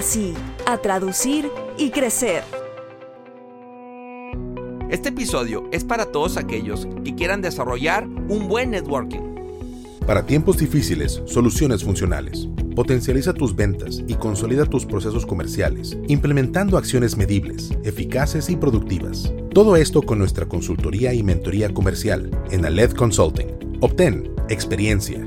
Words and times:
sí, 0.00 0.32
a 0.64 0.78
traducir 0.78 1.50
y 1.76 1.90
crecer. 1.90 2.44
Este 4.90 5.08
episodio 5.08 5.68
es 5.72 5.82
para 5.82 6.06
todos 6.06 6.36
aquellos 6.36 6.86
que 7.04 7.16
quieran 7.16 7.42
desarrollar 7.42 8.06
un 8.06 8.46
buen 8.48 8.70
networking. 8.70 9.34
Para 10.06 10.24
tiempos 10.24 10.58
difíciles, 10.58 11.20
soluciones 11.26 11.82
funcionales. 11.82 12.48
Potencializa 12.76 13.34
tus 13.34 13.56
ventas 13.56 14.02
y 14.06 14.14
consolida 14.14 14.66
tus 14.66 14.86
procesos 14.86 15.26
comerciales, 15.26 15.98
implementando 16.06 16.78
acciones 16.78 17.16
medibles, 17.16 17.72
eficaces 17.82 18.50
y 18.50 18.56
productivas. 18.56 19.32
Todo 19.52 19.76
esto 19.76 20.02
con 20.02 20.18
nuestra 20.18 20.46
consultoría 20.46 21.12
y 21.12 21.24
mentoría 21.24 21.74
comercial 21.74 22.30
en 22.52 22.64
Aled 22.64 22.92
Consulting. 22.92 23.78
Obtén 23.80 24.30
experiencia, 24.48 25.26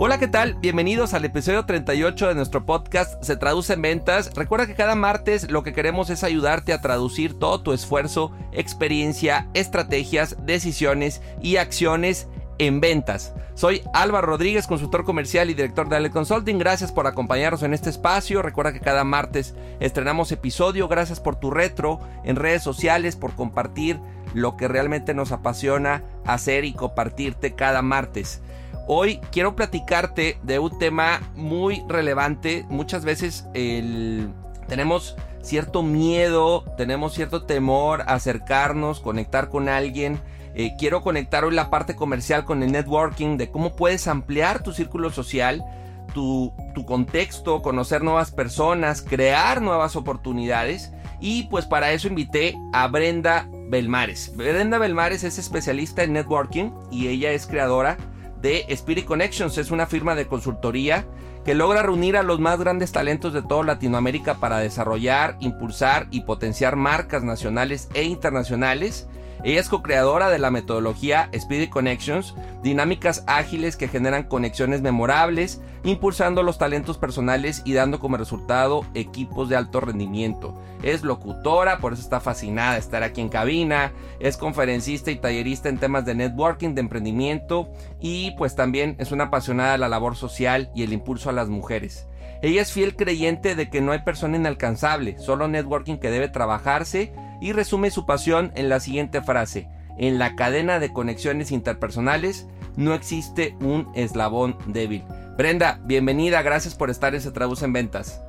Hola, 0.00 0.20
¿qué 0.20 0.28
tal? 0.28 0.54
Bienvenidos 0.54 1.12
al 1.12 1.24
episodio 1.24 1.66
38 1.66 2.28
de 2.28 2.36
nuestro 2.36 2.64
podcast 2.64 3.20
Se 3.20 3.36
Traduce 3.36 3.72
en 3.72 3.82
Ventas. 3.82 4.32
Recuerda 4.36 4.68
que 4.68 4.76
cada 4.76 4.94
martes 4.94 5.50
lo 5.50 5.64
que 5.64 5.72
queremos 5.72 6.08
es 6.08 6.22
ayudarte 6.22 6.72
a 6.72 6.80
traducir 6.80 7.36
todo 7.36 7.62
tu 7.62 7.72
esfuerzo, 7.72 8.30
experiencia, 8.52 9.48
estrategias, 9.54 10.36
decisiones 10.46 11.20
y 11.42 11.56
acciones 11.56 12.28
en 12.58 12.80
ventas. 12.80 13.34
Soy 13.54 13.82
Álvaro 13.92 14.28
Rodríguez, 14.28 14.68
consultor 14.68 15.04
comercial 15.04 15.50
y 15.50 15.54
director 15.54 15.88
de 15.88 15.96
Ale 15.96 16.12
Consulting. 16.12 16.60
Gracias 16.60 16.92
por 16.92 17.08
acompañarnos 17.08 17.64
en 17.64 17.74
este 17.74 17.90
espacio. 17.90 18.40
Recuerda 18.40 18.72
que 18.72 18.78
cada 18.78 19.02
martes 19.02 19.56
estrenamos 19.80 20.30
episodio. 20.30 20.86
Gracias 20.86 21.18
por 21.18 21.40
tu 21.40 21.50
retro 21.50 21.98
en 22.22 22.36
redes 22.36 22.62
sociales, 22.62 23.16
por 23.16 23.34
compartir 23.34 23.98
lo 24.32 24.56
que 24.56 24.68
realmente 24.68 25.12
nos 25.12 25.32
apasiona 25.32 26.04
hacer 26.24 26.64
y 26.64 26.72
compartirte 26.72 27.56
cada 27.56 27.82
martes. 27.82 28.42
Hoy 28.90 29.20
quiero 29.30 29.54
platicarte 29.54 30.38
de 30.42 30.58
un 30.58 30.78
tema 30.78 31.20
muy 31.34 31.84
relevante. 31.88 32.64
Muchas 32.70 33.04
veces 33.04 33.46
tenemos 34.66 35.14
cierto 35.42 35.82
miedo, 35.82 36.64
tenemos 36.78 37.12
cierto 37.12 37.42
temor 37.44 38.00
a 38.00 38.14
acercarnos, 38.14 39.00
conectar 39.00 39.50
con 39.50 39.68
alguien. 39.68 40.18
Eh, 40.54 40.72
quiero 40.78 41.02
conectar 41.02 41.44
hoy 41.44 41.54
la 41.54 41.68
parte 41.68 41.96
comercial 41.96 42.46
con 42.46 42.62
el 42.62 42.72
networking, 42.72 43.36
de 43.36 43.50
cómo 43.50 43.76
puedes 43.76 44.08
ampliar 44.08 44.62
tu 44.62 44.72
círculo 44.72 45.10
social, 45.10 45.62
tu, 46.14 46.54
tu 46.74 46.86
contexto, 46.86 47.60
conocer 47.60 48.02
nuevas 48.02 48.30
personas, 48.30 49.02
crear 49.02 49.60
nuevas 49.60 49.96
oportunidades. 49.96 50.92
Y 51.20 51.42
pues 51.48 51.66
para 51.66 51.92
eso 51.92 52.08
invité 52.08 52.56
a 52.72 52.88
Brenda 52.88 53.50
Belmares. 53.68 54.34
Brenda 54.34 54.78
Belmares 54.78 55.24
es 55.24 55.36
especialista 55.36 56.04
en 56.04 56.14
networking 56.14 56.70
y 56.90 57.08
ella 57.08 57.32
es 57.32 57.46
creadora 57.46 57.98
de 58.40 58.64
Spirit 58.68 59.04
Connections. 59.04 59.58
Es 59.58 59.70
una 59.70 59.86
firma 59.86 60.14
de 60.14 60.26
consultoría 60.26 61.06
que 61.44 61.54
logra 61.54 61.82
reunir 61.82 62.16
a 62.16 62.22
los 62.22 62.40
más 62.40 62.58
grandes 62.58 62.92
talentos 62.92 63.32
de 63.32 63.42
toda 63.42 63.64
Latinoamérica 63.64 64.34
para 64.34 64.58
desarrollar, 64.58 65.36
impulsar 65.40 66.06
y 66.10 66.22
potenciar 66.22 66.76
marcas 66.76 67.22
nacionales 67.22 67.88
e 67.94 68.04
internacionales. 68.04 69.08
Ella 69.44 69.60
es 69.60 69.68
co-creadora 69.68 70.30
de 70.30 70.38
la 70.38 70.50
metodología 70.50 71.28
Spirit 71.32 71.70
Connections, 71.70 72.34
dinámicas 72.62 73.22
ágiles 73.26 73.76
que 73.76 73.86
generan 73.86 74.24
conexiones 74.24 74.82
memorables, 74.82 75.60
impulsando 75.84 76.42
los 76.42 76.58
talentos 76.58 76.98
personales 76.98 77.62
y 77.64 77.72
dando 77.72 78.00
como 78.00 78.16
resultado 78.16 78.84
equipos 78.94 79.48
de 79.48 79.56
alto 79.56 79.80
rendimiento. 79.80 80.60
Es 80.82 81.04
locutora, 81.04 81.78
por 81.78 81.92
eso 81.92 82.02
está 82.02 82.18
fascinada 82.18 82.72
de 82.72 82.80
estar 82.80 83.04
aquí 83.04 83.20
en 83.20 83.28
cabina, 83.28 83.92
es 84.18 84.36
conferencista 84.36 85.12
y 85.12 85.16
tallerista 85.16 85.68
en 85.68 85.78
temas 85.78 86.04
de 86.04 86.16
networking, 86.16 86.74
de 86.74 86.80
emprendimiento 86.80 87.68
y 88.00 88.32
pues 88.32 88.56
también 88.56 88.96
es 88.98 89.12
una 89.12 89.24
apasionada 89.24 89.72
de 89.72 89.78
la 89.78 89.88
labor 89.88 90.16
social 90.16 90.70
y 90.74 90.82
el 90.82 90.92
impulso 90.92 91.30
a 91.30 91.32
las 91.32 91.48
mujeres. 91.48 92.07
Ella 92.40 92.62
es 92.62 92.72
fiel 92.72 92.94
creyente 92.94 93.56
de 93.56 93.68
que 93.68 93.80
no 93.80 93.92
hay 93.92 94.00
persona 94.00 94.36
inalcanzable, 94.36 95.18
solo 95.18 95.48
networking 95.48 95.96
que 95.96 96.10
debe 96.10 96.28
trabajarse 96.28 97.12
y 97.40 97.52
resume 97.52 97.90
su 97.90 98.06
pasión 98.06 98.52
en 98.54 98.68
la 98.68 98.78
siguiente 98.80 99.22
frase. 99.22 99.68
En 99.98 100.18
la 100.18 100.36
cadena 100.36 100.78
de 100.78 100.92
conexiones 100.92 101.50
interpersonales 101.50 102.46
no 102.76 102.94
existe 102.94 103.56
un 103.60 103.90
eslabón 103.94 104.56
débil. 104.66 105.02
Brenda, 105.36 105.80
bienvenida, 105.84 106.42
gracias 106.42 106.76
por 106.76 106.90
estar 106.90 107.14
en 107.14 107.20
Se 107.20 107.32
Traduce 107.32 107.64
en 107.64 107.72
Ventas. 107.72 108.22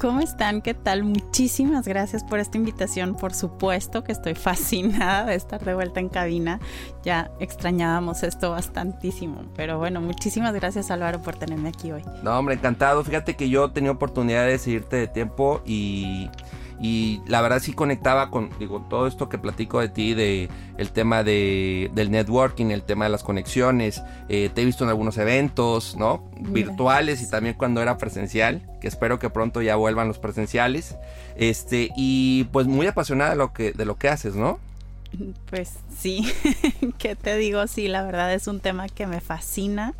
¿Cómo 0.00 0.20
están? 0.20 0.62
¿Qué 0.62 0.74
tal? 0.74 1.02
Muchísimas 1.02 1.88
gracias 1.88 2.22
por 2.22 2.38
esta 2.38 2.56
invitación. 2.56 3.16
Por 3.16 3.34
supuesto 3.34 4.04
que 4.04 4.12
estoy 4.12 4.34
fascinada 4.36 5.26
de 5.26 5.34
estar 5.34 5.64
de 5.64 5.74
vuelta 5.74 5.98
en 5.98 6.08
cabina. 6.08 6.60
Ya 7.02 7.32
extrañábamos 7.40 8.22
esto 8.22 8.52
bastantísimo. 8.52 9.42
Pero 9.56 9.78
bueno, 9.78 10.00
muchísimas 10.00 10.54
gracias 10.54 10.92
Álvaro 10.92 11.20
por 11.20 11.34
tenerme 11.34 11.70
aquí 11.70 11.90
hoy. 11.90 12.04
No, 12.22 12.38
hombre, 12.38 12.54
encantado. 12.54 13.02
Fíjate 13.02 13.34
que 13.34 13.48
yo 13.48 13.72
tenía 13.72 13.90
oportunidad 13.90 14.46
de 14.46 14.58
seguirte 14.58 14.94
de 14.94 15.08
tiempo 15.08 15.62
y 15.66 16.30
y 16.80 17.20
la 17.26 17.40
verdad 17.40 17.60
sí 17.60 17.72
conectaba 17.72 18.30
con 18.30 18.50
digo 18.58 18.86
todo 18.88 19.06
esto 19.06 19.28
que 19.28 19.38
platico 19.38 19.80
de 19.80 19.88
ti 19.88 20.14
de 20.14 20.48
el 20.76 20.90
tema 20.92 21.24
de, 21.24 21.90
del 21.94 22.10
networking 22.10 22.66
el 22.66 22.82
tema 22.82 23.06
de 23.06 23.10
las 23.10 23.22
conexiones 23.22 24.02
eh, 24.28 24.50
te 24.54 24.62
he 24.62 24.64
visto 24.64 24.84
en 24.84 24.90
algunos 24.90 25.18
eventos 25.18 25.96
no 25.96 26.30
virtuales 26.38 27.20
y 27.22 27.30
también 27.30 27.54
cuando 27.54 27.82
era 27.82 27.98
presencial 27.98 28.62
que 28.80 28.88
espero 28.88 29.18
que 29.18 29.30
pronto 29.30 29.60
ya 29.60 29.76
vuelvan 29.76 30.08
los 30.08 30.18
presenciales 30.18 30.96
este 31.36 31.90
y 31.96 32.44
pues 32.52 32.66
muy 32.66 32.86
apasionada 32.86 33.30
de 33.30 33.36
lo 33.36 33.52
que 33.52 33.72
de 33.72 33.84
lo 33.84 33.96
que 33.96 34.08
haces 34.08 34.36
no 34.36 34.60
pues 35.50 35.72
sí 35.96 36.32
qué 36.98 37.16
te 37.16 37.36
digo 37.36 37.66
sí 37.66 37.88
la 37.88 38.02
verdad 38.04 38.32
es 38.32 38.46
un 38.46 38.60
tema 38.60 38.88
que 38.88 39.06
me 39.06 39.20
fascina 39.20 39.94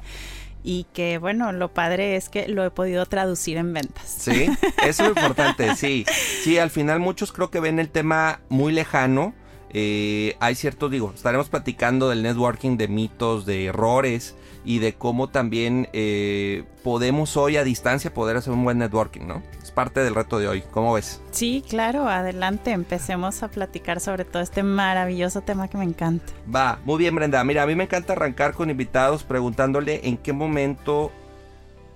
y 0.62 0.84
que 0.92 1.18
bueno, 1.18 1.52
lo 1.52 1.72
padre 1.72 2.16
es 2.16 2.28
que 2.28 2.48
lo 2.48 2.64
he 2.64 2.70
podido 2.70 3.06
traducir 3.06 3.56
en 3.56 3.72
ventas. 3.72 4.16
Sí, 4.20 4.48
eso 4.84 5.04
es 5.04 5.08
importante, 5.08 5.74
sí. 5.76 6.04
Sí, 6.42 6.58
al 6.58 6.70
final 6.70 7.00
muchos 7.00 7.32
creo 7.32 7.50
que 7.50 7.60
ven 7.60 7.78
el 7.78 7.90
tema 7.90 8.40
muy 8.48 8.72
lejano. 8.72 9.34
Eh, 9.70 10.36
hay 10.40 10.54
ciertos, 10.54 10.90
digo, 10.90 11.12
estaremos 11.14 11.48
platicando 11.48 12.08
del 12.08 12.22
networking, 12.22 12.76
de 12.76 12.88
mitos, 12.88 13.44
de 13.44 13.66
errores 13.66 14.34
y 14.64 14.78
de 14.78 14.94
cómo 14.94 15.28
también 15.28 15.88
eh, 15.92 16.64
podemos 16.82 17.36
hoy 17.36 17.56
a 17.56 17.64
distancia 17.64 18.12
poder 18.12 18.36
hacer 18.36 18.52
un 18.52 18.64
buen 18.64 18.78
networking, 18.78 19.26
¿no? 19.26 19.42
Es 19.62 19.70
parte 19.70 20.00
del 20.00 20.14
reto 20.14 20.38
de 20.38 20.48
hoy, 20.48 20.62
¿cómo 20.70 20.94
ves? 20.94 21.20
Sí, 21.30 21.64
claro, 21.68 22.08
adelante, 22.08 22.72
empecemos 22.72 23.42
a 23.42 23.48
platicar 23.48 24.00
sobre 24.00 24.24
todo 24.24 24.42
este 24.42 24.62
maravilloso 24.62 25.40
tema 25.40 25.68
que 25.68 25.78
me 25.78 25.84
encanta. 25.84 26.32
Va, 26.54 26.80
muy 26.84 26.98
bien 26.98 27.14
Brenda, 27.14 27.42
mira, 27.44 27.62
a 27.62 27.66
mí 27.66 27.74
me 27.74 27.84
encanta 27.84 28.12
arrancar 28.12 28.54
con 28.54 28.70
invitados 28.70 29.24
preguntándole 29.24 30.00
en 30.08 30.16
qué 30.16 30.32
momento 30.32 31.12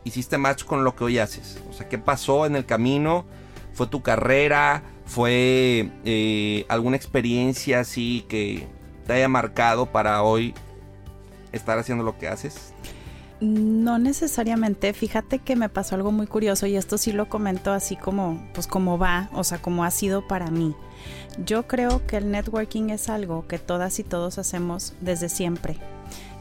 hiciste 0.05 0.39
match 0.39 0.65
con 0.65 0.85
lo 0.85 0.97
que 0.97 1.05
hoy 1.05 1.19
haces, 1.19 1.61
o 1.71 1.73
sea, 1.73 1.89
¿qué 1.89 1.99
pasó 1.99 2.47
en 2.47 2.57
el 2.57 2.65
camino? 2.65 3.25
¿Fue 3.73 3.87
tu 3.87 4.03
carrera? 4.03 4.83
¿Fue 5.07 5.91
eh, 6.05 6.65
alguna 6.69 6.97
experiencia 6.97 7.81
así 7.81 8.25
que 8.29 8.67
te 9.07 9.15
haya 9.15 9.29
marcado 9.29 9.87
para 9.87 10.23
hoy 10.23 10.55
estar 11.53 11.79
haciendo 11.79 12.05
lo 12.05 12.19
que 12.19 12.29
haces? 12.29 12.73
No 13.41 13.99
necesariamente, 13.99 14.93
fíjate 14.93 15.41
que 15.41 15.57
me 15.57 15.69
pasó 15.69 15.97
algo 15.97 16.13
muy 16.13 16.29
curioso 16.29 16.67
y 16.67 16.77
esto 16.77 16.97
sí 16.97 17.13
lo 17.13 17.29
comento 17.29 17.73
así 17.73 17.97
como, 17.97 18.41
pues 18.55 18.69
como 18.69 18.99
va, 18.99 19.31
o 19.33 19.43
sea, 19.43 19.61
como 19.61 19.83
ha 19.83 19.91
sido 19.91 20.29
para 20.29 20.49
mí. 20.49 20.77
Yo 21.45 21.67
creo 21.67 22.07
que 22.07 22.19
el 22.19 22.31
networking 22.31 22.91
es 22.91 23.09
algo 23.09 23.49
que 23.49 23.59
todas 23.59 23.99
y 23.99 24.05
todos 24.05 24.39
hacemos 24.39 24.95
desde 25.01 25.29
siempre. 25.29 25.77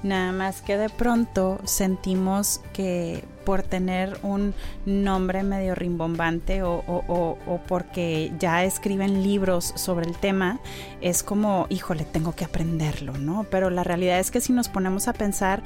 Nada 0.03 0.31
más 0.31 0.61
que 0.61 0.77
de 0.77 0.89
pronto 0.89 1.59
sentimos 1.63 2.61
que 2.71 3.23
por 3.45 3.63
tener 3.63 4.17
un 4.23 4.53
nombre 4.85 5.43
medio 5.43 5.75
rimbombante 5.75 6.63
o, 6.63 7.37
porque 7.67 8.31
ya 8.39 8.63
escriben 8.63 9.23
libros 9.23 9.73
sobre 9.75 10.05
el 10.05 10.17
tema, 10.17 10.59
es 11.01 11.23
como, 11.23 11.67
híjole, 11.69 12.05
tengo 12.05 12.33
que 12.33 12.45
aprenderlo, 12.45 13.13
¿no? 13.17 13.45
Pero 13.49 13.69
la 13.69 13.83
realidad 13.83 14.19
es 14.19 14.31
que 14.31 14.41
si 14.41 14.53
nos 14.53 14.69
ponemos 14.69 15.07
a 15.07 15.13
pensar 15.13 15.61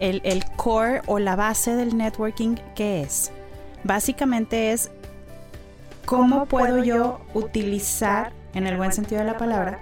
el, 0.00 0.20
el 0.24 0.44
core 0.56 1.02
o 1.06 1.18
la 1.18 1.36
base 1.36 1.74
del 1.74 1.96
networking, 1.96 2.56
¿qué 2.74 3.02
es? 3.02 3.32
Básicamente 3.84 4.72
es 4.72 4.90
cómo 6.04 6.46
puedo 6.46 6.82
yo 6.82 7.20
utilizar, 7.34 8.32
en 8.54 8.66
el 8.66 8.76
buen 8.76 8.92
sentido 8.92 9.20
de 9.20 9.26
la 9.26 9.38
palabra, 9.38 9.78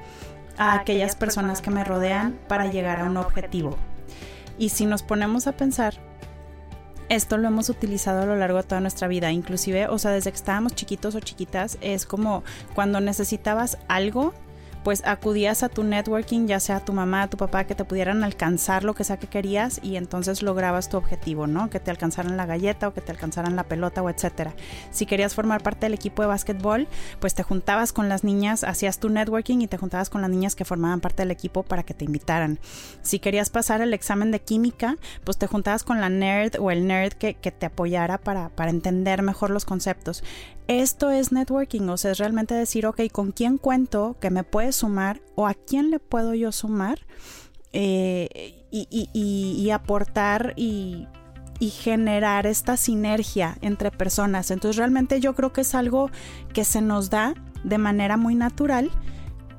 a 0.59 0.75
aquellas 0.75 1.17
personas 1.17 1.63
que 1.63 1.71
me 1.71 1.85
rodean 1.85 2.39
para 2.49 2.67
llegar 2.71 3.01
a 3.01 3.05
un 3.05 3.17
objetivo. 3.17 3.77
Y 4.59 4.71
si 4.71 4.87
nos 4.87 5.03
ponemos 5.03 5.47
a 5.47 5.53
pensar, 5.53 5.95
esto 7.09 7.39
lo 7.39 7.49
hemos 7.49 7.69
utilizado 7.69 8.23
a 8.23 8.27
lo 8.27 8.37
largo 8.37 8.59
de 8.59 8.65
toda 8.65 8.81
nuestra 8.81 9.09
vida, 9.09 9.33
inclusive, 9.33 9.89
o 9.89 9.99
sea, 9.99 10.11
desde 10.11 10.31
que 10.31 10.37
estábamos 10.37 10.75
chiquitos 10.75 11.15
o 11.15 11.21
chiquitas, 11.21 11.79
es 11.81 12.07
como 12.07 12.45
cuando 12.75 13.01
necesitabas 13.01 13.79
algo, 13.89 14.35
pues 14.89 15.03
acudías 15.05 15.63
a 15.63 15.69
tu 15.69 15.85
networking, 15.85 16.47
ya 16.47 16.61
sea 16.61 16.81
tu 16.81 16.95
mamá, 16.95 17.29
tu 17.29 17.37
papá, 17.37 17.65
que 17.65 17.75
te 17.75 17.85
pudieran 17.85 18.25
alcanzar 18.25 18.85
lo 18.85 18.95
que 18.95 19.05
sea 19.05 19.19
que 19.19 19.27
querías 19.27 19.81
y 19.83 19.97
entonces 19.97 20.43
lograbas 20.43 20.89
tu 20.89 20.97
objetivo, 20.97 21.47
¿no? 21.47 21.69
Que 21.69 21.79
te 21.79 21.91
alcanzaran 21.91 22.39
la 22.39 22.47
galleta 22.47 22.89
o 22.89 22.95
que 22.95 23.03
te 23.03 23.13
alcanzaran 23.13 23.55
la 23.55 23.65
pelota 23.65 24.01
o 24.01 24.09
etcétera. 24.09 24.55
Si 24.91 25.05
querías 25.05 25.35
formar 25.35 25.63
parte 25.63 25.85
del 25.85 25.93
equipo 25.93 26.23
de 26.23 26.29
básquetbol, 26.29 26.89
pues 27.21 27.35
te 27.35 27.43
juntabas 27.43 27.93
con 27.93 28.09
las 28.09 28.25
niñas, 28.25 28.65
hacías 28.65 28.99
tu 28.99 29.11
networking 29.11 29.59
y 29.59 29.69
te 29.69 29.77
juntabas 29.77 30.09
con 30.09 30.23
las 30.23 30.31
niñas 30.31 30.55
que 30.55 30.65
formaban 30.65 31.01
parte 31.01 31.21
del 31.21 31.33
equipo 31.33 31.65
para 31.65 31.83
que 31.83 31.93
te 31.93 32.07
invitaran. 32.07 32.59
Si 33.03 33.19
querías 33.19 33.51
pasar 33.51 33.83
el 33.83 33.93
examen 33.93 34.31
de 34.31 34.41
química, 34.41 34.97
pues 35.25 35.37
te 35.37 35.49
juntabas 35.49 35.85
con 35.85 36.01
la 36.01 36.09
nerd 36.09 36.59
o 36.59 36.71
el 36.71 36.87
nerd 36.87 37.13
que, 37.13 37.35
que 37.35 37.53
te 37.53 37.67
apoyara 37.67 38.17
para, 38.17 38.49
para 38.49 38.71
entender 38.71 39.21
mejor 39.21 39.51
los 39.51 39.67
conceptos 39.67 40.23
esto 40.69 41.11
es 41.11 41.33
networking, 41.33 41.89
o 41.89 41.97
sea, 41.97 42.11
es 42.11 42.19
realmente 42.19 42.55
decir, 42.55 42.87
ok, 42.87 43.01
¿con 43.11 43.33
quién 43.33 43.57
cuento 43.57 44.17
que 44.21 44.29
me 44.29 44.45
puede 44.45 44.73
sumar 44.79 45.21
o 45.35 45.47
a 45.47 45.55
quién 45.55 45.91
le 45.91 45.99
puedo 45.99 46.35
yo 46.35 46.53
sumar 46.53 47.01
eh, 47.73 48.65
y, 48.71 49.71
aportar 49.71 50.55
y, 50.57 51.07
y 51.59 51.71
generar 51.71 52.47
esta 52.47 52.77
sinergia 52.77 53.59
entre 53.61 53.91
personas? 53.91 54.51
Entonces 54.51 54.77
realmente 54.77 55.21
yo 55.21 55.35
creo 55.35 55.53
que 55.53 55.63
es 55.63 55.75
algo 55.75 56.11
que 56.53 56.65
se 56.65 56.81
nos 56.81 57.11
da 57.11 57.35
de 57.65 57.79
manera 57.79 58.17
muy 58.17 58.35
natural 58.35 58.91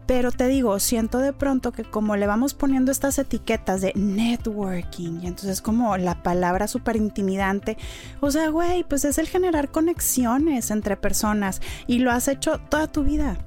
pero 0.09 0.31
te 0.31 0.47
digo, 0.47 0.79
siento 0.79 1.19
de 1.19 1.33
pronto 1.33 1.71
que 1.71 1.83
como 1.83 2.15
le 2.15 2.25
vamos 2.25 2.55
poniendo 2.55 2.91
estas 2.91 3.19
etiquetas 3.19 3.81
de 3.81 3.93
networking, 3.93 5.19
y 5.21 5.27
entonces 5.27 5.61
como 5.61 5.95
la 5.97 6.23
palabra 6.23 6.67
súper 6.67 6.95
intimidante, 6.95 7.77
o 8.19 8.31
sea, 8.31 8.49
güey, 8.49 8.83
pues 8.83 9.05
es 9.05 9.19
el 9.19 9.27
generar 9.27 9.69
conexiones 9.69 10.71
entre 10.71 10.97
personas 10.97 11.61
y 11.85 11.99
lo 11.99 12.09
has 12.09 12.27
hecho 12.27 12.57
toda 12.57 12.91
tu 12.91 13.03
vida. 13.03 13.37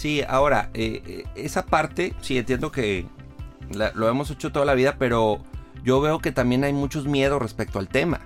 Sí, 0.00 0.22
ahora, 0.26 0.70
eh, 0.72 1.02
eh, 1.06 1.24
esa 1.34 1.66
parte, 1.66 2.14
sí 2.22 2.38
entiendo 2.38 2.72
que 2.72 3.04
lo 3.92 4.08
hemos 4.08 4.30
hecho 4.30 4.50
toda 4.50 4.64
la 4.64 4.72
vida, 4.72 4.96
pero 4.98 5.44
yo 5.84 6.00
veo 6.00 6.20
que 6.20 6.32
también 6.32 6.64
hay 6.64 6.72
muchos 6.72 7.04
miedos 7.04 7.42
respecto 7.42 7.78
al 7.78 7.88
tema. 7.88 8.22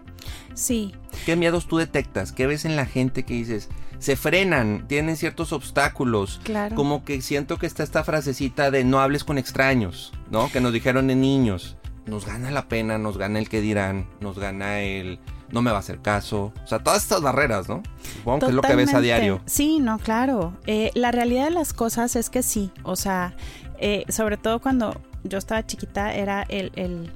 Sí. 0.55 0.95
¿Qué 1.27 1.35
miedos 1.35 1.67
tú 1.67 1.79
detectas? 1.79 2.31
¿Qué 2.31 2.47
ves 2.47 2.65
en 2.65 2.77
la 2.77 2.87
gente 2.87 3.25
que 3.25 3.35
dices, 3.35 3.71
se 3.99 4.15
frenan, 4.15 4.87
tienen 4.87 5.17
ciertos 5.17 5.53
obstáculos. 5.53 6.41
Claro. 6.45 6.77
Como 6.77 7.05
que 7.05 7.21
siento 7.21 7.59
que 7.59 7.67
está 7.67 7.83
esta 7.83 8.05
frasecita 8.05 8.71
de 8.71 8.85
no 8.85 9.01
hables 9.01 9.25
con 9.25 9.37
extraños, 9.37 10.13
¿no? 10.31 10.53
Que 10.53 10.61
nos 10.61 10.73
dijeron 10.73 11.09
de 11.09 11.17
niños. 11.17 11.77
Nos 12.07 12.25
gana 12.25 12.53
la 12.53 12.69
pena, 12.69 12.99
nos 12.99 13.19
gana 13.19 13.41
el 13.41 13.49
que 13.49 13.61
dirán, 13.61 14.07
nos 14.21 14.39
gana 14.39 14.79
el 14.79 15.19
no 15.51 15.63
me 15.63 15.71
va 15.71 15.79
a 15.79 15.81
hacer 15.81 16.01
caso. 16.01 16.53
O 16.65 16.67
sea, 16.67 16.79
todas 16.79 17.03
estas 17.03 17.23
barreras, 17.23 17.69
¿no? 17.69 17.83
Supongo 18.19 18.41
que 18.41 18.47
es 18.47 18.55
lo 18.55 18.63
que 18.63 18.75
ves 18.75 18.95
a 18.95 19.01
diario. 19.01 19.41
Sí, 19.47 19.81
no, 19.81 19.99
claro. 19.99 20.57
Eh, 20.67 20.91
la 20.95 21.13
realidad 21.13 21.45
de 21.45 21.51
las 21.51 21.73
cosas 21.73 22.17
es 22.17 22.31
que 22.31 22.43
sí. 22.43 22.71
O 22.83 22.97
sea, 22.97 23.35
eh, 23.79 24.05
sobre 24.09 24.37
todo 24.37 24.61
cuando 24.61 25.01
yo 25.25 25.39
estaba 25.39 25.65
chiquita, 25.67 26.15
era 26.15 26.43
el 26.49 27.11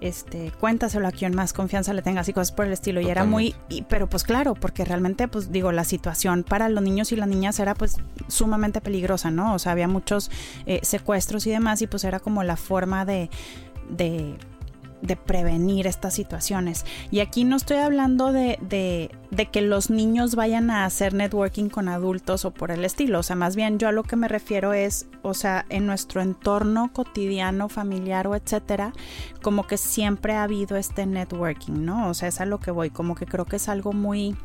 este, 0.00 0.52
cuéntaselo 0.60 1.08
a 1.08 1.12
quien 1.12 1.34
más 1.34 1.52
confianza 1.52 1.92
le 1.92 2.02
tengas 2.02 2.28
y 2.28 2.32
cosas 2.32 2.52
por 2.52 2.66
el 2.66 2.72
estilo. 2.72 3.00
Y 3.00 3.08
era 3.08 3.24
muy, 3.24 3.54
pero 3.88 4.08
pues 4.08 4.24
claro, 4.24 4.54
porque 4.54 4.84
realmente, 4.84 5.28
pues 5.28 5.50
digo, 5.50 5.72
la 5.72 5.84
situación 5.84 6.44
para 6.44 6.68
los 6.68 6.82
niños 6.82 7.12
y 7.12 7.16
las 7.16 7.28
niñas 7.28 7.58
era 7.58 7.74
pues 7.74 7.96
sumamente 8.28 8.80
peligrosa, 8.80 9.30
¿no? 9.30 9.54
O 9.54 9.58
sea, 9.58 9.72
había 9.72 9.88
muchos 9.88 10.30
eh, 10.66 10.80
secuestros 10.82 11.46
y 11.46 11.50
demás 11.50 11.82
y 11.82 11.86
pues 11.86 12.04
era 12.04 12.20
como 12.20 12.42
la 12.44 12.56
forma 12.56 13.04
de, 13.04 13.30
de 13.88 14.36
de 15.02 15.16
prevenir 15.16 15.86
estas 15.86 16.14
situaciones. 16.14 16.84
Y 17.10 17.20
aquí 17.20 17.44
no 17.44 17.56
estoy 17.56 17.78
hablando 17.78 18.32
de, 18.32 18.58
de, 19.30 19.46
que 19.46 19.62
los 19.62 19.90
niños 19.90 20.34
vayan 20.34 20.70
a 20.70 20.84
hacer 20.84 21.14
networking 21.14 21.68
con 21.68 21.88
adultos 21.88 22.44
o 22.44 22.50
por 22.52 22.70
el 22.70 22.84
estilo. 22.84 23.20
O 23.20 23.22
sea, 23.22 23.36
más 23.36 23.56
bien 23.56 23.78
yo 23.78 23.88
a 23.88 23.92
lo 23.92 24.02
que 24.02 24.16
me 24.16 24.28
refiero 24.28 24.72
es, 24.72 25.06
o 25.22 25.34
sea, 25.34 25.64
en 25.68 25.86
nuestro 25.86 26.20
entorno 26.20 26.92
cotidiano, 26.92 27.68
familiar 27.68 28.26
o 28.26 28.34
etcétera, 28.34 28.92
como 29.42 29.66
que 29.66 29.76
siempre 29.76 30.34
ha 30.34 30.42
habido 30.42 30.76
este 30.76 31.06
networking, 31.06 31.84
¿no? 31.84 32.08
O 32.08 32.14
sea, 32.14 32.28
es 32.28 32.40
a 32.40 32.46
lo 32.46 32.58
que 32.58 32.70
voy, 32.70 32.90
como 32.90 33.14
que 33.14 33.26
creo 33.26 33.44
que 33.44 33.56
es 33.56 33.68
algo 33.68 33.92
muy 33.92 34.36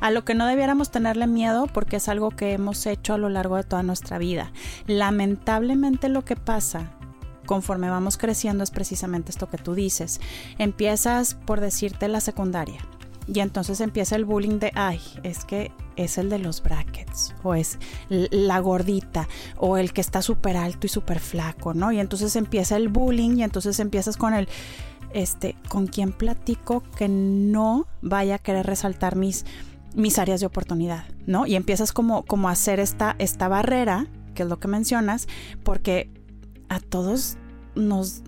a 0.00 0.10
lo 0.10 0.24
que 0.24 0.34
no 0.34 0.46
debiéramos 0.46 0.90
tenerle 0.90 1.26
miedo 1.26 1.66
porque 1.66 1.96
es 1.96 2.08
algo 2.08 2.30
que 2.30 2.54
hemos 2.54 2.86
hecho 2.86 3.12
a 3.12 3.18
lo 3.18 3.28
largo 3.28 3.56
de 3.56 3.64
toda 3.64 3.82
nuestra 3.82 4.16
vida. 4.16 4.50
Lamentablemente 4.86 6.08
lo 6.08 6.24
que 6.24 6.36
pasa 6.36 6.92
conforme 7.50 7.90
vamos 7.90 8.16
creciendo 8.16 8.62
es 8.62 8.70
precisamente 8.70 9.32
esto 9.32 9.50
que 9.50 9.58
tú 9.58 9.74
dices. 9.74 10.20
Empiezas 10.58 11.34
por 11.34 11.60
decirte 11.60 12.06
la 12.06 12.20
secundaria. 12.20 12.78
Y 13.26 13.40
entonces 13.40 13.80
empieza 13.80 14.14
el 14.14 14.24
bullying 14.24 14.60
de, 14.60 14.70
ay, 14.76 15.00
es 15.24 15.44
que 15.44 15.72
es 15.96 16.16
el 16.16 16.30
de 16.30 16.38
los 16.38 16.62
brackets, 16.62 17.34
o 17.42 17.56
es 17.56 17.80
la 18.08 18.60
gordita, 18.60 19.28
o 19.56 19.78
el 19.78 19.92
que 19.92 20.00
está 20.00 20.22
súper 20.22 20.56
alto 20.56 20.86
y 20.86 20.90
súper 20.90 21.18
flaco, 21.18 21.74
¿no? 21.74 21.90
Y 21.90 21.98
entonces 21.98 22.36
empieza 22.36 22.76
el 22.76 22.88
bullying 22.88 23.38
y 23.38 23.42
entonces 23.42 23.80
empiezas 23.80 24.16
con 24.16 24.32
el, 24.32 24.48
este, 25.12 25.56
con 25.68 25.88
quién 25.88 26.12
platico 26.12 26.84
que 26.96 27.08
no 27.08 27.88
vaya 28.00 28.36
a 28.36 28.38
querer 28.38 28.64
resaltar 28.64 29.16
mis, 29.16 29.44
mis 29.96 30.20
áreas 30.20 30.38
de 30.38 30.46
oportunidad, 30.46 31.04
¿no? 31.26 31.46
Y 31.46 31.56
empiezas 31.56 31.92
como, 31.92 32.22
como 32.22 32.48
a 32.48 32.52
hacer 32.52 32.78
esta, 32.78 33.16
esta 33.18 33.48
barrera, 33.48 34.06
que 34.36 34.44
es 34.44 34.48
lo 34.48 34.60
que 34.60 34.68
mencionas, 34.68 35.26
porque 35.64 36.12
a 36.70 36.80
todos 36.80 37.36
nos... 37.74 38.22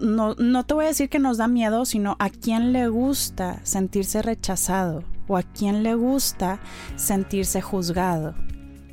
No, 0.00 0.34
no 0.34 0.66
te 0.66 0.74
voy 0.74 0.84
a 0.84 0.88
decir 0.88 1.08
que 1.08 1.18
nos 1.18 1.38
da 1.38 1.46
miedo, 1.46 1.86
sino 1.86 2.16
a 2.18 2.28
quién 2.28 2.72
le 2.72 2.88
gusta 2.88 3.60
sentirse 3.62 4.20
rechazado 4.20 5.02
o 5.28 5.36
a 5.38 5.42
quién 5.42 5.82
le 5.82 5.94
gusta 5.94 6.60
sentirse 6.96 7.62
juzgado. 7.62 8.34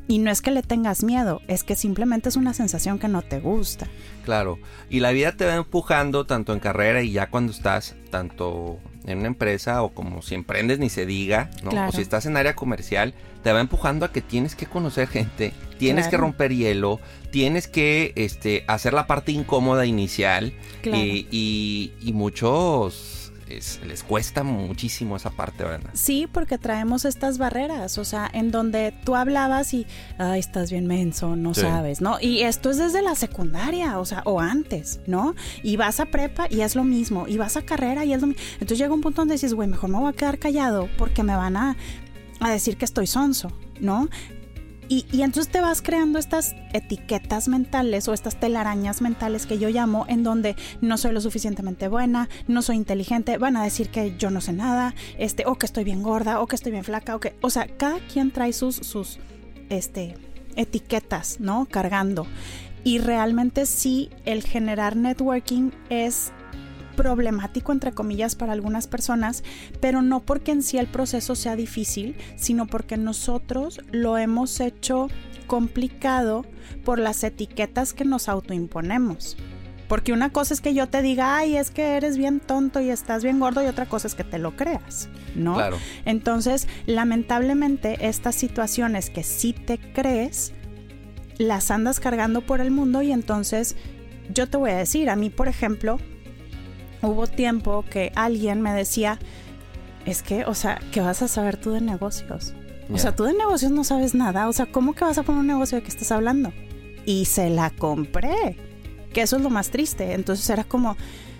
Y 0.07 0.19
no 0.19 0.31
es 0.31 0.41
que 0.41 0.51
le 0.51 0.63
tengas 0.63 1.03
miedo, 1.03 1.41
es 1.47 1.63
que 1.63 1.75
simplemente 1.75 2.29
es 2.29 2.35
una 2.35 2.53
sensación 2.53 2.97
que 2.97 3.07
no 3.07 3.21
te 3.21 3.39
gusta. 3.39 3.87
Claro, 4.25 4.57
y 4.89 5.01
la 5.01 5.11
vida 5.11 5.33
te 5.33 5.45
va 5.45 5.55
empujando 5.55 6.25
tanto 6.25 6.53
en 6.53 6.59
carrera 6.59 7.03
y 7.03 7.11
ya 7.11 7.29
cuando 7.29 7.51
estás 7.51 7.95
tanto 8.09 8.79
en 9.05 9.19
una 9.19 9.27
empresa 9.27 9.83
o 9.83 9.89
como 9.89 10.21
si 10.21 10.33
emprendes 10.33 10.79
ni 10.79 10.89
se 10.89 11.05
diga, 11.05 11.51
¿no? 11.63 11.71
O 11.87 11.91
si 11.91 12.01
estás 12.01 12.25
en 12.25 12.37
área 12.37 12.55
comercial, 12.55 13.13
te 13.43 13.51
va 13.51 13.59
empujando 13.59 14.05
a 14.05 14.11
que 14.11 14.21
tienes 14.21 14.55
que 14.55 14.65
conocer 14.65 15.07
gente, 15.09 15.53
tienes 15.79 16.07
que 16.07 16.17
romper 16.17 16.53
hielo, 16.53 16.99
tienes 17.31 17.67
que 17.67 18.13
este, 18.15 18.63
hacer 18.67 18.93
la 18.93 19.07
parte 19.07 19.31
incómoda 19.31 19.85
inicial 19.85 20.53
y, 20.83 21.91
y 22.01 22.13
muchos 22.13 23.19
les 23.49 24.03
cuesta 24.03 24.43
muchísimo 24.43 25.15
esa 25.15 25.31
parte, 25.31 25.63
¿verdad? 25.63 25.89
Sí, 25.93 26.27
porque 26.31 26.57
traemos 26.57 27.05
estas 27.05 27.37
barreras, 27.37 27.97
o 27.97 28.05
sea, 28.05 28.29
en 28.31 28.51
donde 28.51 28.93
tú 29.03 29.15
hablabas 29.15 29.73
y, 29.73 29.87
ay, 30.17 30.39
estás 30.39 30.71
bien 30.71 30.87
menso, 30.87 31.35
no 31.35 31.53
sabes, 31.53 32.01
¿no? 32.01 32.19
Y 32.21 32.41
esto 32.41 32.69
es 32.69 32.77
desde 32.77 33.01
la 33.01 33.15
secundaria, 33.15 33.99
o 33.99 34.05
sea, 34.05 34.21
o 34.25 34.39
antes, 34.39 34.99
¿no? 35.07 35.35
Y 35.63 35.77
vas 35.77 35.99
a 35.99 36.05
prepa 36.05 36.47
y 36.49 36.61
es 36.61 36.75
lo 36.75 36.83
mismo, 36.83 37.27
y 37.27 37.37
vas 37.37 37.57
a 37.57 37.63
carrera 37.63 38.05
y 38.05 38.13
es 38.13 38.21
lo 38.21 38.27
mismo. 38.27 38.43
Entonces 38.53 38.77
llega 38.77 38.93
un 38.93 39.01
punto 39.01 39.21
donde 39.21 39.35
dices, 39.35 39.53
güey, 39.53 39.67
mejor 39.67 39.89
me 39.89 39.97
voy 39.97 40.09
a 40.09 40.13
quedar 40.13 40.37
callado 40.37 40.87
porque 40.97 41.23
me 41.23 41.35
van 41.35 41.57
a, 41.57 41.75
a 42.39 42.51
decir 42.51 42.77
que 42.77 42.85
estoy 42.85 43.07
sonso, 43.07 43.51
¿no? 43.79 44.09
Y, 44.91 45.05
entonces 45.21 45.51
te 45.51 45.61
vas 45.61 45.83
creando 45.83 46.17
estas 46.17 46.55
etiquetas 46.73 47.47
mentales 47.47 48.07
o 48.07 48.13
estas 48.13 48.39
telarañas 48.39 49.01
mentales 49.01 49.45
que 49.45 49.59
yo 49.59 49.69
llamo 49.69 50.05
en 50.09 50.23
donde 50.23 50.55
no 50.81 50.97
soy 50.97 51.11
lo 51.11 51.21
suficientemente 51.21 51.87
buena, 51.87 52.27
no 52.47 52.63
soy 52.63 52.77
inteligente, 52.77 53.37
van 53.37 53.55
a 53.55 53.63
decir 53.63 53.89
que 53.89 54.17
yo 54.17 54.31
no 54.31 54.41
sé 54.41 54.51
nada, 54.51 54.95
este, 55.19 55.45
o 55.45 55.59
que 55.59 55.67
estoy 55.67 55.83
bien 55.83 56.01
gorda, 56.01 56.41
o 56.41 56.47
que 56.47 56.55
estoy 56.55 56.71
bien 56.71 56.83
flaca, 56.83 57.15
o 57.15 57.19
que, 57.19 57.35
o 57.41 57.51
sea, 57.51 57.67
cada 57.67 57.99
quien 57.99 58.31
trae 58.31 58.51
sus, 58.51 58.77
sus, 58.77 59.19
este, 59.69 60.15
etiquetas, 60.55 61.39
¿no? 61.39 61.67
Cargando. 61.69 62.25
Y 62.83 62.97
realmente 62.97 63.67
sí, 63.67 64.09
el 64.25 64.41
generar 64.41 64.95
networking 64.95 65.69
es 65.91 66.31
problemático 66.99 67.71
entre 67.71 67.93
comillas 67.93 68.35
para 68.35 68.51
algunas 68.51 68.87
personas, 68.87 69.45
pero 69.79 70.01
no 70.01 70.19
porque 70.19 70.51
en 70.51 70.61
sí 70.61 70.77
el 70.77 70.87
proceso 70.87 71.33
sea 71.33 71.55
difícil, 71.55 72.17
sino 72.35 72.67
porque 72.67 72.97
nosotros 72.97 73.79
lo 73.93 74.17
hemos 74.17 74.59
hecho 74.59 75.07
complicado 75.47 76.45
por 76.83 76.99
las 76.99 77.23
etiquetas 77.23 77.93
que 77.93 78.03
nos 78.03 78.27
autoimponemos. 78.27 79.37
Porque 79.87 80.11
una 80.11 80.33
cosa 80.33 80.53
es 80.53 80.59
que 80.59 80.73
yo 80.73 80.89
te 80.89 81.01
diga, 81.01 81.37
ay, 81.37 81.55
es 81.55 81.71
que 81.71 81.95
eres 81.95 82.17
bien 82.17 82.41
tonto 82.41 82.81
y 82.81 82.89
estás 82.89 83.23
bien 83.23 83.39
gordo, 83.39 83.63
y 83.63 83.67
otra 83.67 83.85
cosa 83.85 84.05
es 84.05 84.13
que 84.13 84.25
te 84.25 84.37
lo 84.37 84.57
creas, 84.57 85.07
¿no? 85.35 85.53
Claro. 85.53 85.77
Entonces, 86.03 86.67
lamentablemente, 86.85 88.09
estas 88.09 88.35
situaciones 88.35 89.09
que 89.09 89.23
sí 89.23 89.53
te 89.53 89.79
crees, 89.93 90.51
las 91.37 91.71
andas 91.71 92.01
cargando 92.01 92.41
por 92.41 92.59
el 92.59 92.71
mundo 92.71 93.01
y 93.01 93.13
entonces, 93.13 93.77
yo 94.33 94.49
te 94.49 94.57
voy 94.57 94.71
a 94.71 94.77
decir, 94.77 95.09
a 95.09 95.15
mí, 95.15 95.29
por 95.29 95.47
ejemplo, 95.47 95.97
hubo 97.01 97.27
tiempo 97.27 97.83
que 97.89 98.11
alguien 98.15 98.61
me 98.61 98.73
decía, 98.73 99.19
es 100.05 100.21
que, 100.21 100.45
o 100.45 100.53
sea, 100.53 100.79
¿qué 100.91 101.01
vas 101.01 101.21
a 101.21 101.27
saber 101.27 101.57
tú 101.57 101.71
de 101.71 101.81
negocios? 101.81 102.53
O 102.91 102.97
sea, 102.97 103.15
tú 103.15 103.23
de 103.23 103.33
negocios 103.33 103.71
no 103.71 103.83
sabes 103.83 104.15
nada. 104.15 104.47
O 104.47 104.53
sea, 104.53 104.65
¿cómo 104.65 104.93
que 104.93 105.05
vas 105.05 105.17
a 105.17 105.23
poner 105.23 105.41
un 105.41 105.47
negocio 105.47 105.77
de 105.77 105.83
qué 105.83 105.89
estás 105.89 106.11
hablando? 106.11 106.51
Y 107.05 107.25
se 107.25 107.49
la 107.49 107.69
compré. 107.69 108.57
Que 109.13 109.21
eso 109.21 109.37
es 109.37 109.43
lo 109.43 109.49
más 109.49 109.69
triste. 109.69 110.13
Entonces 110.13 110.49
era 110.49 110.63
como, 110.63 110.97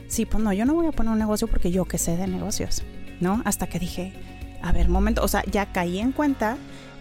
sí, 0.08 0.26
pues 0.26 0.44
no, 0.44 0.54
yo 0.54 0.66
no 0.66 0.76
voy 0.76 0.88
a 0.88 0.92
poner 0.92 1.12
un 1.12 1.20
negocio 1.20 1.48
porque 1.48 1.72
yo 1.72 1.86
que 1.86 1.98
sé 1.98 2.18
de 2.18 2.28
negocios, 2.28 2.84
¿no? 3.20 3.42
Hasta 3.46 3.68
que 3.68 3.80
dije, 3.80 4.14
a 4.62 4.72
ver, 4.72 4.90
momento, 4.90 5.24
o 5.24 5.28
sea, 5.28 5.44
ya 5.52 5.72
caí 5.72 6.00
en 6.00 6.12
cuenta 6.12 6.58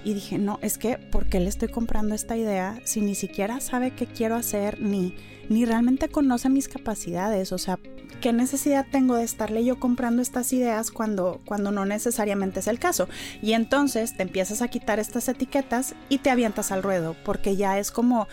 y 0.09 0.15
dije, 0.15 0.39
no, 0.39 0.59
es 0.63 0.79
que, 0.79 0.97
¿por 0.97 1.29
qué 1.29 1.39
le 1.39 1.51
estoy 1.51 1.69
comprando 1.69 2.15
esta 2.15 2.35
idea 2.35 2.81
si 2.85 3.03
ni 3.03 3.15
siquiera 3.15 3.61
sabe 3.61 3.91
qué 3.91 4.07
quiero 4.07 4.37
hacer, 4.37 4.81
ni, 4.81 5.15
ni 5.51 5.67
realmente 5.67 6.09
conoce 6.09 6.49
mis 6.49 6.67
capacidades? 6.67 7.53
O 7.53 7.59
sea, 7.59 7.79
¿qué 8.23 8.33
necesidad 8.33 8.87
tengo 8.91 9.17
de 9.17 9.25
estarle 9.25 9.63
yo 9.67 9.79
comprando 9.79 10.23
estas 10.23 10.51
ideas 10.55 10.91
cuando, 10.91 11.43
cuando 11.45 11.73
no 11.73 11.85
necesariamente 11.85 12.61
es 12.61 12.69
el 12.69 12.79
caso? 12.79 13.07
Y 13.43 13.53
entonces 13.53 14.17
te 14.17 14.23
empiezas 14.23 14.63
a 14.63 14.69
quitar 14.69 14.99
estas 14.99 15.29
etiquetas 15.29 15.95
y 16.09 16.21
te 16.21 16.31
avientas 16.31 16.73
al 16.73 16.83
ruedo, 16.83 17.15
porque 17.23 17.57
ya 17.57 17.79
es 17.79 17.91
como, 17.91 18.29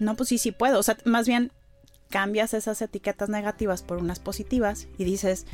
no, 0.00 0.16
pues 0.16 0.30
sí, 0.30 0.38
sí 0.38 0.50
puedo. 0.50 0.80
O 0.80 0.82
sea, 0.82 0.96
más 1.04 1.28
bien 1.28 1.52
cambias 2.10 2.54
esas 2.54 2.82
etiquetas 2.82 3.28
negativas 3.28 3.84
por 3.84 3.98
unas 3.98 4.18
positivas 4.18 4.88
y 4.98 5.04
dices, 5.04 5.46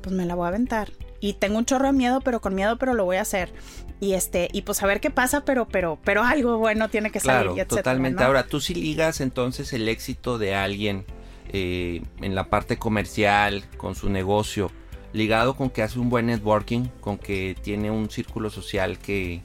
pues 0.00 0.14
me 0.14 0.26
la 0.26 0.36
voy 0.36 0.44
a 0.44 0.48
aventar. 0.50 0.92
Y 1.20 1.34
tengo 1.34 1.58
un 1.58 1.64
chorro 1.64 1.86
de 1.86 1.92
miedo, 1.92 2.20
pero 2.20 2.40
con 2.40 2.54
miedo, 2.54 2.78
pero 2.78 2.94
lo 2.94 3.04
voy 3.04 3.16
a 3.16 3.22
hacer. 3.22 3.52
Y 4.00 4.12
este, 4.12 4.48
y 4.52 4.62
pues 4.62 4.82
a 4.82 4.86
ver 4.86 5.00
qué 5.00 5.10
pasa, 5.10 5.44
pero, 5.44 5.66
pero, 5.66 5.98
pero 6.04 6.22
algo 6.22 6.58
bueno 6.58 6.88
tiene 6.88 7.10
que 7.10 7.20
salir. 7.20 7.52
Claro, 7.52 7.68
totalmente. 7.68 8.22
Ahora, 8.22 8.46
tú 8.46 8.60
sí 8.60 8.74
ligas 8.74 9.20
entonces 9.20 9.72
el 9.72 9.88
éxito 9.88 10.38
de 10.38 10.54
alguien 10.54 11.04
eh, 11.52 12.02
en 12.20 12.34
la 12.34 12.50
parte 12.50 12.76
comercial, 12.76 13.64
con 13.76 13.94
su 13.94 14.08
negocio, 14.10 14.70
ligado 15.12 15.56
con 15.56 15.70
que 15.70 15.82
hace 15.82 15.98
un 15.98 16.10
buen 16.10 16.26
networking, 16.26 16.86
con 17.00 17.18
que 17.18 17.56
tiene 17.62 17.90
un 17.90 18.10
círculo 18.10 18.50
social 18.50 18.98
que, 18.98 19.42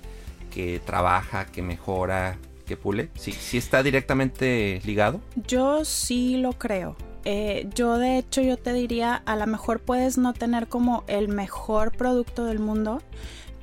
que 0.51 0.80
trabaja, 0.86 1.46
que 1.46 1.62
mejora, 1.62 2.38
que 2.65 2.77
pule. 2.77 3.10
¿Sí, 3.15 3.32
¿Sí 3.32 3.58
está 3.58 3.82
directamente 3.82 4.82
ligado? 4.86 5.22
Yo 5.48 5.86
sí 5.86 6.38
lo 6.38 6.53
creo. 6.53 6.96
Eh, 7.25 7.70
yo 7.74 7.98
de 7.98 8.18
hecho 8.18 8.42
yo 8.42 8.58
te 8.58 8.74
diría, 8.74 9.15
a 9.25 9.36
lo 9.36 9.48
mejor 9.48 9.80
puedes 9.80 10.18
no 10.18 10.34
tener 10.34 10.68
como 10.68 11.03
el 11.08 11.30
mejor 11.30 11.92
producto 11.96 12.46
del 12.46 12.60
mundo, 12.60 13.01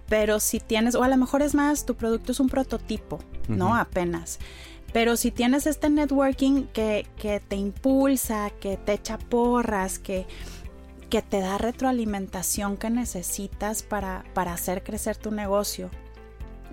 pero 0.08 0.40
si 0.40 0.60
tienes, 0.60 0.94
o 0.94 1.02
a 1.02 1.08
lo 1.08 1.16
mejor 1.16 1.42
es 1.42 1.54
más, 1.54 1.84
tu 1.84 1.94
producto 1.94 2.32
es 2.32 2.40
un 2.40 2.48
prototipo, 2.48 3.20
¿no? 3.48 3.76
Apenas. 3.76 4.38
Pero 4.92 5.16
si 5.16 5.30
tienes 5.30 5.66
este 5.66 5.88
networking 5.88 6.64
que, 6.64 7.06
que 7.16 7.40
te 7.40 7.56
impulsa, 7.56 8.50
que 8.50 8.76
te 8.76 8.94
echa 8.94 9.18
porras, 9.18 9.98
que, 9.98 10.26
que 11.08 11.22
te 11.22 11.40
da 11.40 11.58
retroalimentación 11.58 12.76
que 12.76 12.90
necesitas 12.90 13.82
para, 13.82 14.24
para 14.34 14.52
hacer 14.52 14.82
crecer 14.82 15.16
tu 15.16 15.30
negocio, 15.30 15.90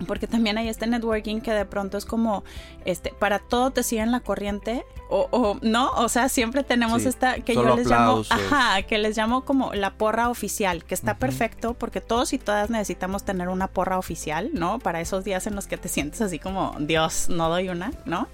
porque 0.06 0.26
también 0.26 0.58
hay 0.58 0.68
este 0.68 0.86
networking 0.86 1.40
que 1.40 1.52
de 1.52 1.64
pronto 1.64 1.98
es 1.98 2.04
como, 2.04 2.44
este, 2.84 3.12
para 3.18 3.38
todo 3.38 3.70
te 3.70 3.82
siguen 3.82 4.12
la 4.12 4.20
corriente, 4.20 4.84
o, 5.10 5.58
no, 5.62 5.90
o 5.92 6.08
sea, 6.10 6.28
siempre 6.28 6.64
tenemos 6.64 7.06
esta, 7.06 7.40
que 7.40 7.54
yo 7.54 7.74
les 7.74 7.88
llamo, 7.88 8.22
ajá, 8.28 8.82
que 8.82 8.98
les 8.98 9.16
llamo 9.16 9.44
como 9.44 9.72
la 9.72 9.94
porra 9.94 10.28
oficial, 10.28 10.84
que 10.84 10.94
está 10.94 11.16
perfecto 11.16 11.74
porque 11.74 12.02
todos 12.02 12.34
y 12.34 12.38
todas 12.38 12.68
necesitamos 12.68 13.24
tener 13.24 13.48
una 13.48 13.68
porra 13.68 13.98
oficial, 13.98 14.50
¿no? 14.52 14.78
Para 14.78 15.00
esos 15.00 15.24
días 15.24 15.46
en 15.46 15.54
los 15.54 15.66
que 15.66 15.78
te 15.78 15.88
sientes 15.88 16.20
así 16.20 16.38
como, 16.38 16.76
Dios, 16.78 17.28
no 17.30 17.48
doy 17.48 17.70
una, 17.70 17.92
¿no? 18.04 18.28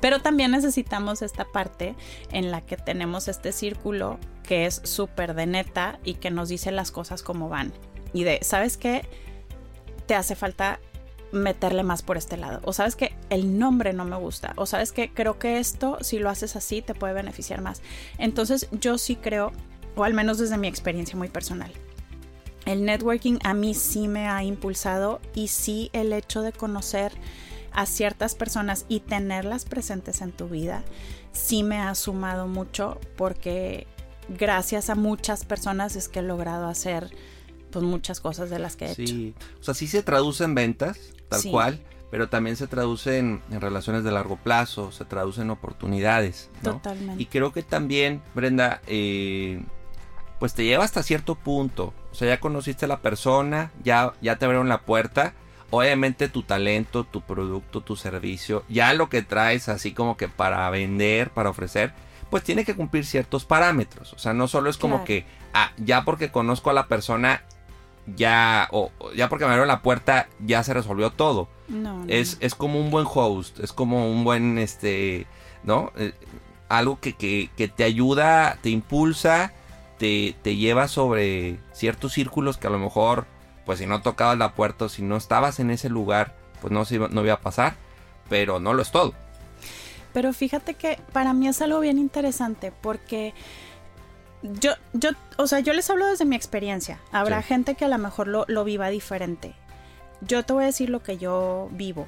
Pero 0.00 0.20
también 0.20 0.50
necesitamos 0.50 1.22
esta 1.22 1.44
parte 1.44 1.94
en 2.32 2.50
la 2.50 2.62
que 2.62 2.76
tenemos 2.76 3.28
este 3.28 3.52
círculo 3.52 4.18
que 4.42 4.66
es 4.66 4.80
súper 4.84 5.34
de 5.34 5.46
neta 5.46 6.00
y 6.02 6.14
que 6.14 6.30
nos 6.30 6.48
dice 6.48 6.72
las 6.72 6.90
cosas 6.90 7.22
como 7.22 7.48
van. 7.48 7.72
Y 8.12 8.24
de, 8.24 8.40
¿sabes 8.42 8.76
qué? 8.76 9.06
Te 10.06 10.14
hace 10.16 10.34
falta 10.34 10.80
meterle 11.32 11.82
más 11.82 12.02
por 12.02 12.16
este 12.16 12.36
lado. 12.36 12.60
O 12.64 12.72
sabes 12.72 12.96
que 12.96 13.14
el 13.28 13.58
nombre 13.58 13.92
no 13.92 14.04
me 14.04 14.16
gusta. 14.16 14.52
O 14.56 14.66
sabes 14.66 14.92
que 14.92 15.12
creo 15.12 15.38
que 15.38 15.58
esto, 15.58 15.98
si 16.00 16.18
lo 16.18 16.30
haces 16.30 16.56
así, 16.56 16.82
te 16.82 16.94
puede 16.94 17.14
beneficiar 17.14 17.60
más. 17.60 17.82
Entonces 18.18 18.68
yo 18.72 18.98
sí 18.98 19.16
creo, 19.16 19.52
o 19.96 20.04
al 20.04 20.14
menos 20.14 20.38
desde 20.38 20.58
mi 20.58 20.68
experiencia 20.68 21.16
muy 21.16 21.28
personal, 21.28 21.72
el 22.66 22.84
networking 22.84 23.38
a 23.42 23.54
mí 23.54 23.74
sí 23.74 24.08
me 24.08 24.28
ha 24.28 24.42
impulsado 24.44 25.20
y 25.34 25.48
sí 25.48 25.90
el 25.92 26.12
hecho 26.12 26.42
de 26.42 26.52
conocer 26.52 27.12
a 27.72 27.86
ciertas 27.86 28.34
personas 28.34 28.84
y 28.88 29.00
tenerlas 29.00 29.64
presentes 29.64 30.20
en 30.20 30.32
tu 30.32 30.48
vida 30.48 30.84
sí 31.32 31.62
me 31.62 31.78
ha 31.78 31.94
sumado 31.94 32.46
mucho 32.46 33.00
porque 33.16 33.86
gracias 34.28 34.90
a 34.90 34.94
muchas 34.94 35.44
personas 35.44 35.96
es 35.96 36.08
que 36.08 36.20
he 36.20 36.22
logrado 36.22 36.66
hacer 36.66 37.10
pues 37.70 37.84
muchas 37.84 38.20
cosas 38.20 38.50
de 38.50 38.58
las 38.58 38.76
que 38.76 38.86
he 38.86 38.92
hecho. 38.92 39.06
Sí, 39.06 39.34
o 39.60 39.62
sea, 39.62 39.74
sí 39.74 39.86
se 39.86 40.02
traduce 40.02 40.44
en 40.44 40.54
ventas, 40.54 40.98
tal 41.30 41.42
cual, 41.50 41.80
pero 42.10 42.28
también 42.28 42.56
se 42.56 42.66
traduce 42.66 43.18
en, 43.18 43.40
relaciones 43.50 44.04
de 44.04 44.10
largo 44.10 44.36
plazo, 44.36 44.92
se 44.92 45.04
traduce 45.04 45.42
en 45.42 45.50
oportunidades. 45.50 46.50
Totalmente. 46.62 47.22
Y 47.22 47.26
creo 47.26 47.52
que 47.52 47.62
también, 47.62 48.20
Brenda, 48.34 48.82
eh, 48.86 49.62
pues 50.38 50.54
te 50.54 50.64
lleva 50.64 50.84
hasta 50.84 51.02
cierto 51.02 51.36
punto. 51.36 51.94
O 52.10 52.14
sea, 52.14 52.28
ya 52.28 52.40
conociste 52.40 52.86
a 52.86 52.88
la 52.88 53.00
persona, 53.00 53.70
ya, 53.84 54.12
ya 54.20 54.36
te 54.36 54.44
abrieron 54.44 54.68
la 54.68 54.82
puerta. 54.82 55.34
Obviamente 55.70 56.28
tu 56.28 56.42
talento, 56.42 57.04
tu 57.04 57.20
producto, 57.20 57.80
tu 57.80 57.94
servicio, 57.94 58.64
ya 58.68 58.92
lo 58.92 59.08
que 59.08 59.22
traes 59.22 59.68
así 59.68 59.92
como 59.92 60.16
que 60.16 60.26
para 60.26 60.68
vender, 60.70 61.30
para 61.30 61.50
ofrecer, 61.50 61.92
pues 62.28 62.42
tiene 62.42 62.64
que 62.64 62.74
cumplir 62.74 63.06
ciertos 63.06 63.44
parámetros. 63.44 64.12
O 64.12 64.18
sea, 64.18 64.32
no 64.32 64.48
solo 64.48 64.68
es 64.68 64.78
como 64.78 65.04
que, 65.04 65.26
ah, 65.54 65.70
ya 65.76 66.04
porque 66.04 66.32
conozco 66.32 66.70
a 66.70 66.72
la 66.72 66.88
persona, 66.88 67.44
ya, 68.16 68.68
o 68.72 68.90
ya 69.16 69.28
porque 69.28 69.44
me 69.44 69.50
abrieron 69.50 69.68
la 69.68 69.82
puerta, 69.82 70.28
ya 70.40 70.62
se 70.62 70.74
resolvió 70.74 71.10
todo. 71.10 71.48
No, 71.68 72.04
Es, 72.08 72.36
es 72.40 72.54
como 72.54 72.80
un 72.80 72.90
buen 72.90 73.06
host, 73.12 73.60
es 73.60 73.72
como 73.72 74.10
un 74.10 74.24
buen, 74.24 74.58
este, 74.58 75.26
¿no? 75.62 75.92
Eh, 75.96 76.12
algo 76.68 77.00
que, 77.00 77.14
que, 77.14 77.68
te 77.68 77.84
ayuda, 77.84 78.58
te 78.62 78.70
impulsa, 78.70 79.52
te, 79.98 80.34
te 80.42 80.56
lleva 80.56 80.88
sobre 80.88 81.58
ciertos 81.72 82.12
círculos 82.12 82.58
que 82.58 82.66
a 82.66 82.70
lo 82.70 82.78
mejor, 82.78 83.26
pues 83.66 83.80
si 83.80 83.86
no 83.86 84.02
tocabas 84.02 84.38
la 84.38 84.54
puerta, 84.54 84.88
si 84.88 85.02
no 85.02 85.16
estabas 85.16 85.60
en 85.60 85.70
ese 85.70 85.88
lugar, 85.88 86.34
pues 86.60 86.72
no, 86.72 86.84
no 87.10 87.24
iba 87.24 87.34
a 87.34 87.40
pasar, 87.40 87.74
pero 88.28 88.60
no 88.60 88.72
lo 88.72 88.82
es 88.82 88.90
todo. 88.90 89.14
Pero 90.12 90.32
fíjate 90.32 90.74
que 90.74 90.98
para 91.12 91.32
mí 91.32 91.48
es 91.48 91.60
algo 91.62 91.80
bien 91.80 91.98
interesante 91.98 92.72
porque 92.80 93.32
yo, 94.42 94.72
yo, 94.92 95.10
o 95.36 95.46
sea, 95.46 95.60
yo 95.60 95.72
les 95.72 95.88
hablo 95.90 96.06
desde 96.06 96.24
mi 96.24 96.36
experiencia. 96.36 96.98
Habrá 97.12 97.42
gente 97.42 97.74
que 97.74 97.84
a 97.84 97.88
lo 97.88 97.98
mejor 97.98 98.28
lo, 98.28 98.64
viva 98.64 98.88
diferente. 98.88 99.54
Yo 100.20 100.44
te 100.44 100.52
voy 100.52 100.64
a 100.64 100.66
decir 100.66 100.90
lo 100.90 101.02
que 101.02 101.18
yo 101.18 101.68
vivo. 101.72 102.06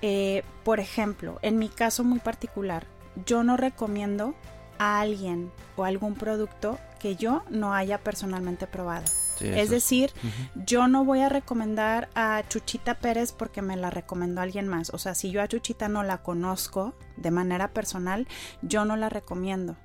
Eh, 0.00 0.42
por 0.64 0.80
ejemplo, 0.80 1.38
en 1.42 1.58
mi 1.58 1.68
caso 1.68 2.04
muy 2.04 2.18
particular, 2.18 2.86
yo 3.26 3.42
no 3.42 3.56
recomiendo 3.56 4.34
a 4.78 5.00
alguien 5.00 5.50
o 5.76 5.84
algún 5.84 6.14
producto 6.14 6.78
que 6.98 7.16
yo 7.16 7.44
no 7.50 7.74
haya 7.74 7.98
personalmente 7.98 8.66
probado. 8.66 9.04
es 9.40 9.70
decir, 9.70 10.12
yo 10.54 10.86
no 10.88 11.04
voy 11.04 11.20
a 11.20 11.28
recomendar 11.28 12.08
a 12.14 12.42
Chuchita 12.48 12.94
Pérez 12.94 13.32
porque 13.32 13.60
me 13.60 13.76
la 13.76 13.90
recomendó 13.90 14.40
alguien 14.40 14.68
más. 14.68 14.90
O 14.90 14.98
sea, 14.98 15.14
si 15.14 15.30
yo 15.30 15.42
a 15.42 15.48
Chuchita 15.48 15.88
no 15.88 16.02
la 16.02 16.18
conozco 16.18 16.94
de 17.16 17.30
manera 17.30 17.72
personal, 17.72 18.28
yo 18.62 18.84
no 18.84 18.96
la 18.96 19.08
recomiendo. 19.08 19.76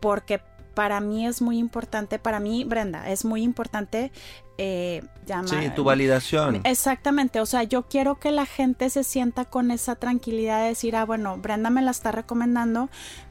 Porque 0.00 0.40
para 0.80 0.98
mí 1.02 1.26
es 1.26 1.42
muy 1.42 1.58
importante, 1.58 2.18
para 2.18 2.40
mí, 2.40 2.64
Brenda, 2.64 3.10
es 3.10 3.26
muy 3.26 3.42
importante 3.42 4.10
eh, 4.56 5.02
Sí, 5.44 5.56
tu 5.76 5.84
validación. 5.84 6.62
Exactamente, 6.64 7.38
o 7.42 7.44
sea, 7.44 7.64
yo 7.64 7.82
quiero 7.82 8.18
que 8.18 8.30
la 8.30 8.46
gente 8.46 8.88
se 8.88 9.04
sienta 9.04 9.44
con 9.44 9.72
esa 9.72 9.96
tranquilidad 9.96 10.62
de 10.62 10.68
decir, 10.68 10.96
ah, 10.96 11.04
bueno, 11.04 11.36
Brenda 11.36 11.68
me 11.68 11.82
la 11.82 11.90
está 11.90 12.12
recomendando 12.12 12.88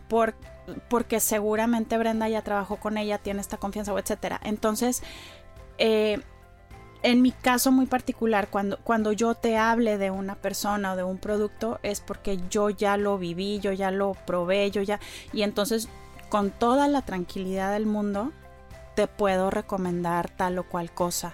por, 0.07 0.35
porque 0.91 1.19
seguramente 1.19 1.97
Brenda 1.97 2.29
ya 2.29 2.43
trabajó 2.43 2.75
con 2.75 2.99
ella, 2.99 3.17
tiene 3.17 3.41
esta 3.41 3.57
confianza, 3.57 3.97
etcétera. 3.97 4.39
Entonces, 4.43 5.01
eh, 5.79 6.21
en 7.01 7.23
mi 7.23 7.31
caso 7.31 7.71
muy 7.71 7.87
particular, 7.87 8.49
cuando, 8.51 8.77
cuando 8.83 9.11
yo 9.11 9.33
te 9.33 9.57
hable 9.57 9.97
de 9.97 10.11
una 10.11 10.35
persona 10.35 10.93
o 10.93 10.95
de 10.95 11.03
un 11.03 11.17
producto, 11.17 11.79
es 11.81 11.99
porque 11.99 12.37
yo 12.51 12.69
ya 12.69 12.95
lo 12.95 13.17
viví, 13.17 13.59
yo 13.59 13.71
ya 13.71 13.89
lo 13.89 14.13
probé, 14.27 14.69
yo 14.69 14.83
ya. 14.83 14.99
Y 15.33 15.41
entonces 15.41 15.89
con 16.29 16.51
toda 16.51 16.87
la 16.87 17.01
tranquilidad 17.01 17.73
del 17.73 17.85
mundo, 17.85 18.31
te 18.95 19.07
puedo 19.07 19.49
recomendar 19.49 20.29
tal 20.29 20.59
o 20.59 20.63
cual 20.63 20.91
cosa. 20.91 21.33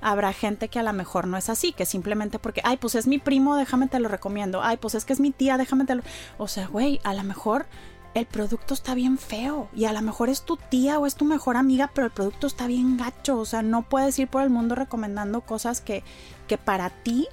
Habrá 0.00 0.32
gente 0.32 0.68
que 0.68 0.78
a 0.78 0.82
lo 0.82 0.92
mejor 0.92 1.26
no 1.26 1.36
es 1.36 1.48
así, 1.48 1.72
que 1.72 1.86
simplemente 1.86 2.38
porque, 2.38 2.60
ay, 2.64 2.76
pues 2.76 2.94
es 2.94 3.06
mi 3.06 3.18
primo, 3.18 3.56
déjame 3.56 3.88
te 3.88 4.00
lo 4.00 4.08
recomiendo. 4.08 4.62
Ay, 4.62 4.76
pues 4.76 4.94
es 4.94 5.04
que 5.04 5.12
es 5.12 5.20
mi 5.20 5.30
tía, 5.30 5.56
déjame 5.56 5.84
te 5.86 5.94
lo... 5.94 6.02
O 6.38 6.46
sea, 6.46 6.66
güey, 6.66 7.00
a 7.04 7.14
lo 7.14 7.22
mejor 7.22 7.66
el 8.12 8.26
producto 8.26 8.74
está 8.74 8.94
bien 8.94 9.18
feo 9.18 9.68
y 9.74 9.86
a 9.86 9.92
lo 9.92 10.02
mejor 10.02 10.28
es 10.28 10.42
tu 10.42 10.56
tía 10.56 10.98
o 10.98 11.06
es 11.06 11.14
tu 11.14 11.24
mejor 11.24 11.56
amiga, 11.56 11.90
pero 11.94 12.06
el 12.06 12.12
producto 12.12 12.46
está 12.46 12.66
bien 12.66 12.96
gacho. 12.96 13.38
O 13.38 13.44
sea, 13.44 13.62
no 13.62 13.82
puedes 13.82 14.18
ir 14.18 14.28
por 14.28 14.42
el 14.42 14.50
mundo 14.50 14.74
recomendando 14.74 15.40
cosas 15.40 15.80
que, 15.80 16.04
que 16.46 16.58
para 16.58 16.90
ti 16.90 17.28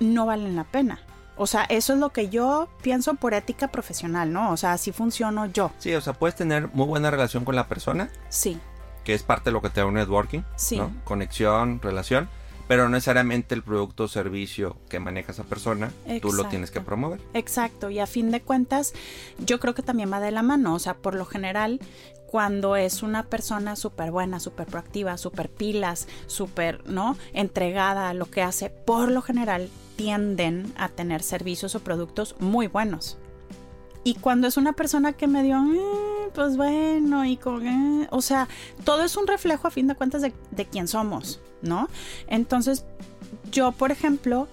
no 0.00 0.26
valen 0.26 0.56
la 0.56 0.64
pena. 0.64 1.00
O 1.38 1.46
sea, 1.46 1.64
eso 1.68 1.92
es 1.92 1.98
lo 1.98 2.10
que 2.10 2.28
yo 2.28 2.68
pienso 2.82 3.14
por 3.14 3.32
ética 3.32 3.68
profesional, 3.68 4.32
¿no? 4.32 4.52
O 4.52 4.56
sea, 4.56 4.72
así 4.72 4.92
funciono 4.92 5.46
yo. 5.46 5.70
Sí, 5.78 5.94
o 5.94 6.00
sea, 6.00 6.12
puedes 6.12 6.34
tener 6.34 6.68
muy 6.74 6.86
buena 6.86 7.10
relación 7.10 7.44
con 7.44 7.54
la 7.54 7.68
persona. 7.68 8.10
Sí. 8.28 8.60
Que 9.04 9.14
es 9.14 9.22
parte 9.22 9.50
de 9.50 9.52
lo 9.52 9.62
que 9.62 9.70
te 9.70 9.80
da 9.80 9.86
un 9.86 9.94
networking. 9.94 10.40
Sí. 10.56 10.76
¿no? 10.76 10.92
Conexión, 11.04 11.80
relación. 11.80 12.28
Pero 12.68 12.84
no 12.84 12.90
necesariamente 12.90 13.54
el 13.54 13.62
producto 13.62 14.04
o 14.04 14.08
servicio 14.08 14.76
que 14.88 15.00
maneja 15.00 15.32
esa 15.32 15.44
persona, 15.44 15.90
tú 16.20 16.32
lo 16.32 16.44
tienes 16.44 16.70
que 16.70 16.80
promover. 16.80 17.20
Exacto, 17.34 17.90
y 17.90 17.98
a 17.98 18.06
fin 18.06 18.30
de 18.30 18.42
cuentas, 18.42 18.92
yo 19.38 19.58
creo 19.58 19.74
que 19.74 19.82
también 19.82 20.12
va 20.12 20.20
de 20.20 20.30
la 20.30 20.42
mano. 20.42 20.74
O 20.74 20.78
sea, 20.78 20.94
por 20.94 21.14
lo 21.14 21.24
general, 21.24 21.80
cuando 22.26 22.76
es 22.76 23.02
una 23.02 23.24
persona 23.24 23.74
súper 23.74 24.10
buena, 24.10 24.38
súper 24.38 24.66
proactiva, 24.66 25.16
súper 25.16 25.48
pilas, 25.48 26.06
súper, 26.26 26.86
¿no? 26.86 27.16
Entregada 27.32 28.10
a 28.10 28.14
lo 28.14 28.26
que 28.26 28.42
hace, 28.42 28.68
por 28.68 29.10
lo 29.10 29.22
general 29.22 29.70
tienden 29.96 30.72
a 30.76 30.90
tener 30.90 31.22
servicios 31.22 31.74
o 31.74 31.80
productos 31.80 32.36
muy 32.38 32.66
buenos. 32.66 33.18
Y 34.04 34.14
cuando 34.14 34.46
es 34.46 34.56
una 34.56 34.74
persona 34.74 35.14
que 35.14 35.26
me 35.26 35.42
dio, 35.42 35.56
eh, 35.56 36.07
pues 36.38 36.56
bueno, 36.56 37.24
y 37.24 37.36
con, 37.36 37.66
eh", 37.66 38.06
o 38.12 38.22
sea, 38.22 38.46
todo 38.84 39.02
es 39.02 39.16
un 39.16 39.26
reflejo 39.26 39.66
a 39.66 39.72
fin 39.72 39.88
de 39.88 39.96
cuentas 39.96 40.22
de, 40.22 40.32
de 40.52 40.66
quién 40.66 40.86
somos, 40.86 41.40
¿no? 41.62 41.88
Entonces, 42.28 42.84
yo, 43.50 43.72
por 43.72 43.90
ejemplo, 43.90 44.46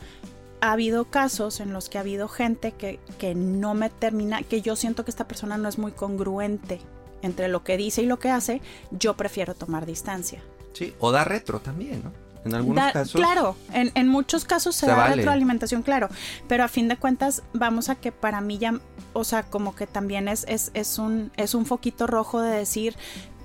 ha 0.62 0.72
habido 0.72 1.06
casos 1.06 1.60
en 1.60 1.74
los 1.74 1.88
que 1.88 2.00
ha 2.00 2.02
habido 2.02 2.28
gente 2.28 2.72
que, 2.72 3.00
que 3.20 3.36
no 3.36 3.76
me 3.76 3.92
termina, 3.92 4.42
que 4.42 4.64
yo 4.64 4.76
siento 4.76 5.06
que 5.06 5.12
esta 5.12 5.28
persona 5.28 5.58
no 5.58 5.70
es 5.70 5.78
muy 5.78 5.92
congruente 5.92 6.82
entre 7.22 7.50
lo 7.50 7.64
que 7.64 7.78
dice 7.78 8.02
y 8.02 8.08
lo 8.08 8.18
que 8.18 8.32
hace, 8.32 8.64
yo 8.90 9.16
prefiero 9.16 9.54
tomar 9.54 9.86
distancia. 9.86 10.42
Sí, 10.74 10.96
o 10.98 11.12
da 11.12 11.24
retro 11.24 11.60
también, 11.60 12.02
¿no? 12.04 12.25
En 12.46 12.54
algunos 12.54 12.92
casos. 12.92 13.20
Claro, 13.20 13.56
en, 13.74 13.92
en, 13.96 14.08
muchos 14.08 14.46
casos 14.46 14.76
se, 14.76 14.86
da 14.86 15.08
retroalimentación, 15.08 15.82
claro. 15.82 16.10
Pero 16.48 16.64
a 16.64 16.68
fin 16.68 16.88
de 16.88 16.96
cuentas, 16.96 17.42
vamos 17.54 17.90
a 17.90 17.96
que 17.96 18.12
para 18.12 18.40
mí 18.40 18.60
ya, 18.60 18.80
o 19.14 19.24
sea, 19.24 19.44
como 19.44 19.76
que 19.76 19.88
también 19.88 20.28
es, 20.28 20.46
es, 20.48 20.72
es, 20.76 21.00
un, 21.00 21.32
es 21.38 21.56
un 21.56 21.66
foquito 21.66 22.06
rojo 22.06 22.42
de 22.42 22.56
decir, 22.56 22.96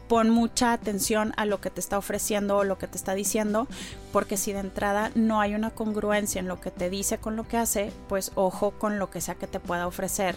pon 0.06 0.28
mucha 0.28 0.72
atención 0.72 1.32
a 1.36 1.46
lo 1.46 1.60
que 1.60 1.70
te 1.70 1.80
está 1.80 1.96
ofreciendo 1.96 2.58
o 2.58 2.64
lo 2.64 2.78
que 2.78 2.88
te 2.88 2.98
está 2.98 3.14
diciendo, 3.14 3.68
porque 4.12 4.36
si 4.36 4.52
de 4.52 4.58
entrada 4.58 5.12
no 5.14 5.40
hay 5.40 5.54
una 5.54 5.70
congruencia 5.70 6.40
en 6.40 6.48
lo 6.48 6.60
que 6.60 6.70
te 6.70 6.90
dice 6.90 7.18
con 7.18 7.36
lo 7.36 7.48
que 7.48 7.56
hace, 7.56 7.92
pues 8.08 8.32
ojo 8.34 8.72
con 8.72 8.98
lo 8.98 9.08
que 9.08 9.20
sea 9.20 9.36
que 9.36 9.46
te 9.46 9.60
pueda 9.60 9.86
ofrecer 9.86 10.36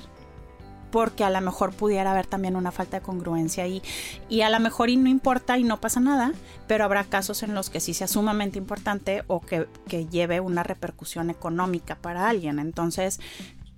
porque 0.94 1.24
a 1.24 1.32
lo 1.32 1.42
mejor 1.42 1.74
pudiera 1.74 2.12
haber 2.12 2.28
también 2.28 2.56
una 2.56 2.72
falta 2.72 3.00
de 3.00 3.04
congruencia 3.04 3.64
ahí. 3.64 3.82
Y 4.30 4.42
a 4.42 4.52
lo 4.52 4.60
mejor 4.60 4.92
y 4.92 4.96
no 4.96 5.10
importa 5.10 5.58
y 5.58 5.64
no 5.64 5.82
pasa 5.82 6.00
nada, 6.00 6.34
pero 6.68 6.84
habrá 6.84 7.04
casos 7.04 7.42
en 7.42 7.56
los 7.56 7.72
que 7.72 7.80
sí 7.80 7.96
sea 7.96 8.08
sumamente 8.08 8.60
importante 8.60 9.24
o 9.26 9.42
que, 9.42 9.68
que 9.88 10.06
lleve 10.06 10.40
una 10.40 10.62
repercusión 10.62 11.32
económica 11.32 11.96
para 11.96 12.30
alguien. 12.30 12.60
Entonces, 12.60 13.20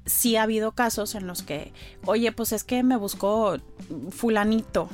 sí 0.06 0.36
ha 0.36 0.44
habido 0.44 0.74
casos 0.74 1.16
en 1.16 1.26
los 1.26 1.42
que, 1.42 1.72
oye, 2.06 2.34
pues 2.34 2.52
es 2.52 2.66
que 2.66 2.84
me 2.84 2.98
buscó 2.98 3.60
fulanito. 4.10 4.90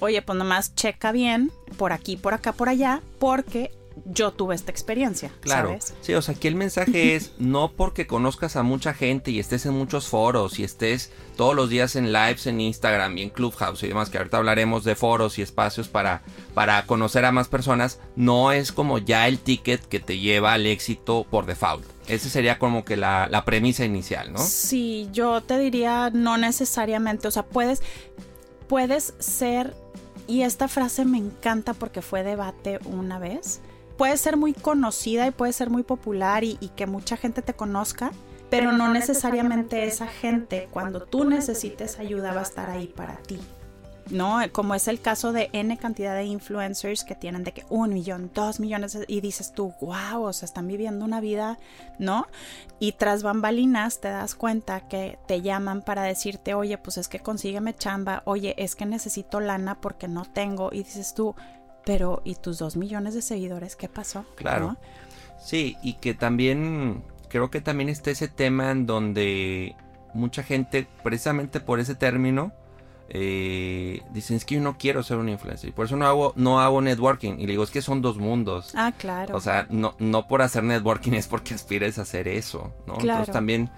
Oye, 0.00 0.22
pues 0.22 0.38
nomás 0.38 0.74
checa 0.74 1.12
bien 1.12 1.52
por 1.76 1.92
aquí, 1.92 2.16
por 2.16 2.32
acá, 2.32 2.54
por 2.54 2.70
allá, 2.70 3.02
porque 3.18 3.74
yo 4.04 4.32
tuve 4.32 4.54
esta 4.54 4.70
experiencia. 4.70 5.30
Claro. 5.40 5.76
Sí, 6.00 6.14
o 6.14 6.22
sea, 6.22 6.34
aquí 6.34 6.48
el 6.48 6.54
mensaje 6.54 7.14
es 7.16 7.32
no 7.38 7.72
porque 7.72 8.06
conozcas 8.06 8.56
a 8.56 8.62
mucha 8.62 8.94
gente 8.94 9.30
y 9.30 9.38
estés 9.38 9.66
en 9.66 9.74
muchos 9.74 10.08
foros 10.08 10.58
y 10.58 10.64
estés 10.64 11.10
todos 11.36 11.54
los 11.54 11.70
días 11.70 11.96
en 11.96 12.12
lives 12.12 12.46
en 12.46 12.60
Instagram 12.60 13.18
y 13.18 13.22
en 13.22 13.30
Clubhouse 13.30 13.82
y 13.82 13.88
demás, 13.88 14.10
que 14.10 14.18
ahorita 14.18 14.36
hablaremos 14.36 14.84
de 14.84 14.94
foros 14.94 15.38
y 15.38 15.42
espacios 15.42 15.88
para, 15.88 16.22
para 16.54 16.84
conocer 16.86 17.24
a 17.24 17.32
más 17.32 17.48
personas, 17.48 18.00
no 18.16 18.52
es 18.52 18.72
como 18.72 18.98
ya 18.98 19.28
el 19.28 19.38
ticket 19.38 19.82
que 19.86 20.00
te 20.00 20.18
lleva 20.18 20.52
al 20.52 20.66
éxito 20.66 21.26
por 21.30 21.46
default. 21.46 21.84
Esa 22.08 22.28
sería 22.28 22.58
como 22.58 22.84
que 22.84 22.96
la, 22.96 23.28
la 23.28 23.44
premisa 23.44 23.84
inicial, 23.84 24.32
¿no? 24.32 24.38
Sí, 24.38 25.08
yo 25.12 25.40
te 25.40 25.58
diría 25.58 26.10
no 26.12 26.36
necesariamente, 26.36 27.28
o 27.28 27.30
sea, 27.30 27.44
puedes, 27.44 27.80
puedes 28.68 29.14
ser, 29.18 29.74
y 30.26 30.42
esta 30.42 30.68
frase 30.68 31.04
me 31.04 31.18
encanta 31.18 31.74
porque 31.74 32.02
fue 32.02 32.22
debate 32.22 32.78
una 32.84 33.18
vez, 33.18 33.60
puede 34.02 34.16
ser 34.16 34.36
muy 34.36 34.52
conocida 34.52 35.28
y 35.28 35.30
puede 35.30 35.52
ser 35.52 35.70
muy 35.70 35.84
popular 35.84 36.42
y, 36.42 36.56
que 36.74 36.86
mucha 36.88 37.16
gente 37.16 37.40
te 37.40 37.54
conozca, 37.54 38.10
pero, 38.50 38.72
no, 38.72 38.92
necesariamente, 38.92 39.84
esa 39.84 40.08
gente 40.08 40.66
cuando 40.72 41.02
tú 41.02 41.22
necesites 41.22 42.00
ayuda 42.00 42.32
va 42.32 42.40
a 42.40 42.42
estar 42.42 42.68
ahí 42.68 42.88
para 42.88 43.14
ti. 43.18 43.38
¿no? 44.10 44.40
Como 44.50 44.74
es 44.74 44.88
el 44.88 45.00
caso 45.00 45.32
de 45.32 45.50
N 45.52 45.78
cantidad 45.78 46.16
de 46.16 46.24
influencers 46.24 47.04
que 47.04 47.14
tienen 47.14 47.44
de 47.44 47.52
que 47.52 47.64
un 47.68 47.94
millón, 47.94 48.32
dos 48.34 48.58
millones, 48.58 48.98
y 49.06 49.20
dices 49.20 49.52
tú, 49.52 49.72
wow, 49.80 50.24
o 50.24 50.32
sea, 50.32 50.46
están 50.46 50.66
viviendo 50.66 51.04
una 51.04 51.20
vida, 51.20 51.60
¿no? 52.00 52.26
Y 52.80 52.92
tras 52.92 53.22
bambalinas 53.22 54.00
te 54.00 54.08
das 54.08 54.34
cuenta 54.34 54.80
que 54.80 55.20
te 55.28 55.42
llaman 55.42 55.80
para 55.80 56.02
decirte, 56.02 56.54
oye, 56.54 56.76
pues 56.76 56.98
es 56.98 57.06
que 57.06 57.20
consígueme 57.20 57.72
chamba, 57.72 58.22
oye, 58.24 58.56
es 58.58 58.74
que 58.74 58.84
necesito 58.84 59.38
lana 59.38 59.80
porque 59.80 60.08
no 60.08 60.24
tengo, 60.24 60.70
y 60.72 60.78
dices 60.78 61.14
tú, 61.14 61.36
pero 61.84 62.22
¿y 62.24 62.34
tus 62.36 62.58
dos 62.58 62.76
millones 62.76 63.14
de 63.14 63.22
seguidores 63.22 63.76
qué 63.76 63.88
pasó? 63.88 64.24
Claro. 64.36 64.76
Sí, 65.40 65.76
y 65.82 65.94
que 65.94 66.14
también 66.14 67.02
creo 67.28 67.50
que 67.50 67.60
también 67.60 67.88
está 67.88 68.10
ese 68.10 68.28
tema 68.28 68.70
en 68.70 68.86
donde 68.86 69.74
mucha 70.14 70.42
gente, 70.42 70.86
precisamente 71.02 71.60
por 71.60 71.80
ese 71.80 71.94
término, 71.94 72.52
eh, 73.14 74.00
dicen 74.10 74.36
es 74.36 74.44
que 74.44 74.54
yo 74.54 74.60
no 74.62 74.78
quiero 74.78 75.02
ser 75.02 75.18
un 75.18 75.28
influencer 75.28 75.68
y 75.68 75.72
por 75.72 75.84
eso 75.84 75.96
no 75.96 76.06
hago 76.06 76.32
no 76.36 76.60
hago 76.60 76.80
networking 76.80 77.34
y 77.34 77.46
le 77.46 77.52
digo 77.52 77.64
es 77.64 77.70
que 77.70 77.82
son 77.82 78.00
dos 78.00 78.16
mundos 78.16 78.72
ah 78.74 78.90
claro. 78.96 79.36
O 79.36 79.40
sea 79.40 79.66
no 79.68 79.94
no 79.98 80.26
por 80.26 80.40
hacer 80.40 80.62
networking 80.62 81.12
es 81.12 81.28
porque 81.28 81.52
aspires 81.52 81.98
a 81.98 82.02
hacer 82.02 82.26
eso 82.26 82.72
no 82.86 82.94
entonces 82.98 83.30
también 83.30 83.70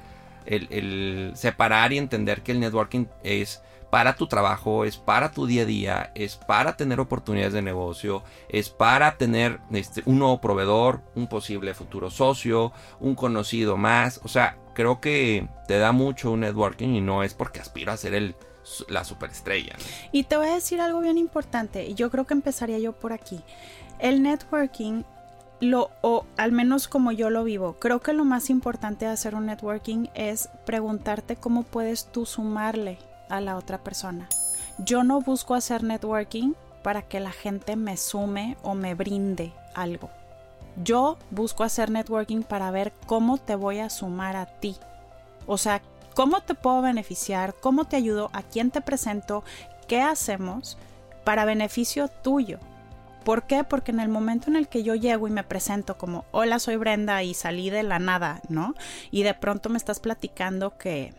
el, 0.47 0.69
el, 0.71 1.33
separar 1.35 1.93
y 1.93 1.99
entender 1.99 2.43
que 2.43 2.53
el 2.53 2.61
networking 2.61 3.07
es 3.25 3.61
para 3.91 4.17
tu 4.17 4.27
trabajo, 4.27 4.85
es 4.85 4.97
para 4.97 5.31
tu 5.31 5.47
día 5.47 5.63
a 5.63 5.67
día, 5.67 6.13
es 6.15 6.37
para 6.37 6.77
tener 6.77 7.01
oportunidades 7.01 7.53
de 7.53 7.63
negocio, 7.63 8.23
es 8.49 8.71
para 8.71 9.17
tener 9.17 9.61
este, 9.71 10.03
un 10.07 10.19
nuevo 10.19 10.41
proveedor, 10.41 11.03
un 11.15 11.29
posible 11.29 11.75
futuro 11.75 12.11
socio, 12.11 12.73
un 13.01 13.15
conocido 13.15 13.77
más. 13.77 14.21
O 14.25 14.29
sea, 14.29 14.59
creo 14.75 15.01
que 15.01 15.49
te 15.69 15.79
da 15.79 15.93
mucho 15.93 16.33
un 16.33 16.41
networking 16.41 16.89
y 16.89 17.01
no 17.01 17.23
es 17.23 17.35
porque 17.35 17.61
aspiro 17.61 17.93
a 17.93 17.97
ser 17.97 18.15
el, 18.15 18.35
la 18.89 19.05
superestrella. 19.05 19.77
Y 20.13 20.25
te 20.25 20.37
voy 20.37 20.49
a 20.49 20.55
decir 20.55 20.81
algo 20.81 21.01
bien 21.01 21.19
importante, 21.19 21.85
y 21.85 21.95
yo 21.95 22.11
creo 22.11 22.27
que 22.27 22.35
empezaría 22.35 22.79
yo 22.79 22.93
por 22.93 23.13
aquí. 23.13 23.41
El 23.99 24.23
networking 24.23 25.05
lo, 25.61 25.91
o 26.03 26.27
al 26.37 26.53
menos 26.53 26.89
como 26.89 27.13
yo 27.13 27.31
lo 27.31 27.45
vivo, 27.45 27.77
creo 27.79 28.01
que 28.01 28.13
lo 28.13 28.25
más 28.25 28.51
importante 28.51 29.05
de 29.05 29.13
hacer 29.13 29.35
un 29.35 29.47
networking 29.47 30.09
es 30.15 30.49
preguntarte 30.67 31.37
cómo 31.37 31.63
puedes 31.63 32.07
tú 32.07 32.27
sumarle 32.27 32.99
a 33.35 33.41
la 33.41 33.57
otra 33.57 33.79
persona. 33.79 34.29
Yo 34.79 35.05
no 35.05 35.21
busco 35.21 35.55
hacer 35.55 35.83
networking 35.83 36.55
para 36.83 37.03
que 37.03 37.21
la 37.21 37.33
gente 37.33 37.77
me 37.77 37.97
sume 37.97 38.57
o 38.63 38.75
me 38.75 38.95
brinde 38.95 39.53
algo. 39.75 40.11
Yo 40.83 41.19
busco 41.31 41.63
hacer 41.63 41.91
networking 41.91 42.43
para 42.43 42.71
ver 42.71 42.93
cómo 43.07 43.39
te 43.39 43.55
voy 43.55 43.79
a 43.79 43.91
sumar 43.91 44.37
a 44.37 44.47
ti. 44.47 44.77
O 45.47 45.59
sea, 45.59 45.83
cómo 46.15 46.41
te 46.41 46.55
puedo 46.55 46.83
beneficiar, 46.83 47.55
cómo 47.61 47.85
te 47.85 47.97
ayudo, 47.97 48.31
a 48.33 48.43
quién 48.43 48.71
te 48.71 48.81
presento, 48.81 49.45
qué 49.87 50.03
hacemos 50.03 50.77
para 51.25 51.45
beneficio 51.45 52.09
tuyo. 52.09 52.59
¿Por 53.25 53.45
qué? 53.45 53.65
Porque 53.65 53.91
en 53.91 54.01
el 54.01 54.09
momento 54.09 54.51
en 54.51 54.57
el 54.57 54.69
que 54.69 54.83
yo 54.83 54.95
llego 54.95 55.27
y 55.27 55.31
me 55.31 55.45
presento 55.45 55.97
como, 55.97 56.27
hola, 56.31 56.59
soy 56.59 56.77
Brenda 56.77 57.23
y 57.23 57.33
salí 57.33 57.71
de 57.71 57.83
la 57.83 57.99
nada, 57.99 58.43
¿no? 58.49 58.75
Y 59.11 59.23
de 59.23 59.33
pronto 59.33 59.71
me 59.71 59.79
estás 59.79 59.99
platicando 59.99 60.77
que 60.77 61.15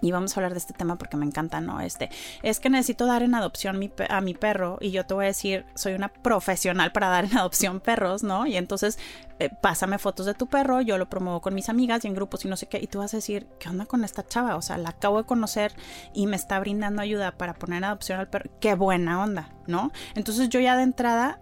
y 0.00 0.12
vamos 0.12 0.36
a 0.36 0.40
hablar 0.40 0.52
de 0.52 0.58
este 0.58 0.74
tema 0.74 0.96
porque 0.96 1.16
me 1.16 1.26
encanta, 1.26 1.60
¿no? 1.60 1.80
Este, 1.80 2.10
es 2.42 2.60
que 2.60 2.70
necesito 2.70 3.06
dar 3.06 3.22
en 3.22 3.34
adopción 3.34 3.80
a 4.08 4.20
mi 4.20 4.34
perro 4.34 4.78
y 4.80 4.90
yo 4.90 5.04
te 5.06 5.14
voy 5.14 5.24
a 5.24 5.28
decir, 5.28 5.66
soy 5.74 5.94
una 5.94 6.08
profesional 6.08 6.92
para 6.92 7.08
dar 7.08 7.24
en 7.24 7.36
adopción 7.36 7.80
perros, 7.80 8.22
¿no? 8.22 8.46
Y 8.46 8.56
entonces, 8.56 8.98
eh, 9.38 9.50
pásame 9.60 9.98
fotos 9.98 10.26
de 10.26 10.34
tu 10.34 10.46
perro, 10.46 10.80
yo 10.80 10.98
lo 10.98 11.08
promuevo 11.08 11.40
con 11.40 11.54
mis 11.54 11.68
amigas 11.68 12.04
y 12.04 12.08
en 12.08 12.14
grupos 12.14 12.44
y 12.44 12.48
no 12.48 12.56
sé 12.56 12.66
qué, 12.66 12.78
y 12.80 12.86
tú 12.86 12.98
vas 12.98 13.14
a 13.14 13.18
decir, 13.18 13.46
¿qué 13.58 13.68
onda 13.68 13.86
con 13.86 14.04
esta 14.04 14.26
chava? 14.26 14.56
O 14.56 14.62
sea, 14.62 14.78
la 14.78 14.90
acabo 14.90 15.18
de 15.18 15.24
conocer 15.24 15.72
y 16.12 16.26
me 16.26 16.36
está 16.36 16.58
brindando 16.60 17.02
ayuda 17.02 17.32
para 17.32 17.54
poner 17.54 17.78
en 17.78 17.84
adopción 17.84 18.20
al 18.20 18.28
perro. 18.28 18.50
Qué 18.60 18.74
buena 18.74 19.22
onda, 19.22 19.50
¿no? 19.66 19.92
Entonces 20.14 20.48
yo 20.48 20.60
ya 20.60 20.76
de 20.76 20.82
entrada, 20.82 21.40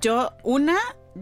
yo, 0.00 0.32
una, 0.42 0.76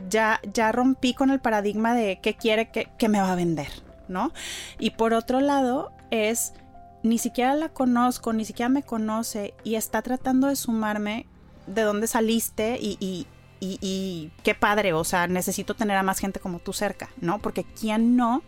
ya, 0.09 0.41
ya 0.53 0.73
rompí 0.73 1.15
con 1.15 1.31
el 1.31 1.41
paradigma 1.41 1.95
de 1.95 2.21
qué 2.21 2.35
quiere 2.35 2.71
que, 2.71 2.89
que 2.97 3.09
me 3.09 3.21
va 3.21 3.33
a 3.33 3.37
vender, 3.37 3.69
¿no? 4.09 4.33
Y 4.79 4.91
por 4.91 5.15
otro 5.15 5.41
lado, 5.41 5.93
es 6.11 6.55
ni 7.03 7.19
siquiera 7.19 7.55
la 7.55 7.69
conozco, 7.69 8.33
ni 8.33 8.45
siquiera 8.45 8.69
me 8.69 8.83
conoce 8.83 9.55
y 9.65 9.75
está 9.75 10.03
tratando 10.03 10.47
de 10.47 10.57
sumarme 10.57 11.27
de 11.67 11.83
dónde 11.83 12.07
saliste 12.07 12.79
y, 12.81 12.97
y, 13.01 13.27
y, 13.61 14.33
qué 14.43 14.55
padre, 14.55 14.93
o 14.93 15.05
sea, 15.05 15.29
necesito 15.29 15.75
tener 15.75 15.97
a 15.97 16.03
más 16.03 16.19
gente 16.19 16.41
como 16.41 16.59
tú 16.59 16.73
cerca, 16.73 17.11
¿no? 17.21 17.39
Porque 17.39 17.65
quien 17.65 18.17
no 18.17 18.43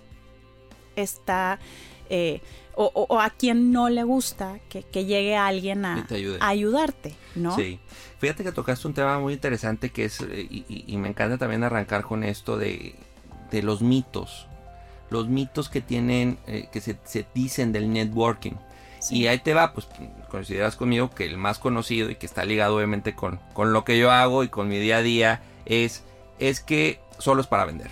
está, 0.96 1.60
eh, 2.10 2.40
o, 2.76 3.20
a 3.20 3.30
quien 3.30 3.70
no 3.70 3.88
le 3.88 4.02
gusta 4.02 4.58
que, 4.68 4.82
llegue 5.04 5.36
alguien 5.36 5.84
a, 5.84 6.06
ayudarte, 6.40 7.14
¿no? 7.36 7.54
Sí, 7.54 7.78
fíjate 8.18 8.42
que 8.42 8.50
tocaste 8.50 8.88
un 8.88 8.94
tema 8.94 9.20
muy 9.20 9.34
interesante 9.34 9.90
que 9.90 10.06
es, 10.06 10.20
eh, 10.20 10.48
y, 10.50 10.96
me 10.96 11.08
encanta 11.08 11.38
también 11.38 11.62
arrancar 11.62 12.02
con 12.02 12.24
esto 12.24 12.56
de, 12.56 12.96
de 13.52 13.62
los 13.62 13.82
mitos, 13.82 14.48
los 15.10 15.28
mitos 15.28 15.68
que 15.68 15.80
tienen, 15.80 16.38
eh, 16.46 16.68
que 16.72 16.80
se, 16.80 16.96
se, 17.04 17.26
dicen 17.34 17.72
del 17.72 17.92
networking. 17.92 18.52
Y 19.10 19.26
ahí 19.26 19.38
te 19.38 19.52
va, 19.52 19.74
pues 19.74 19.86
consideras 20.30 20.76
conmigo 20.76 21.10
que 21.10 21.26
el 21.26 21.36
más 21.36 21.58
conocido 21.58 22.10
y 22.10 22.16
que 22.16 22.24
está 22.24 22.44
ligado 22.44 22.76
obviamente 22.76 23.14
con, 23.14 23.38
con 23.52 23.72
lo 23.72 23.84
que 23.84 23.98
yo 23.98 24.10
hago 24.10 24.44
y 24.44 24.48
con 24.48 24.68
mi 24.68 24.78
día 24.78 24.98
a 24.98 25.02
día 25.02 25.42
es, 25.66 26.04
es 26.38 26.60
que 26.60 27.00
solo 27.18 27.42
es 27.42 27.46
para 27.46 27.66
vender. 27.66 27.90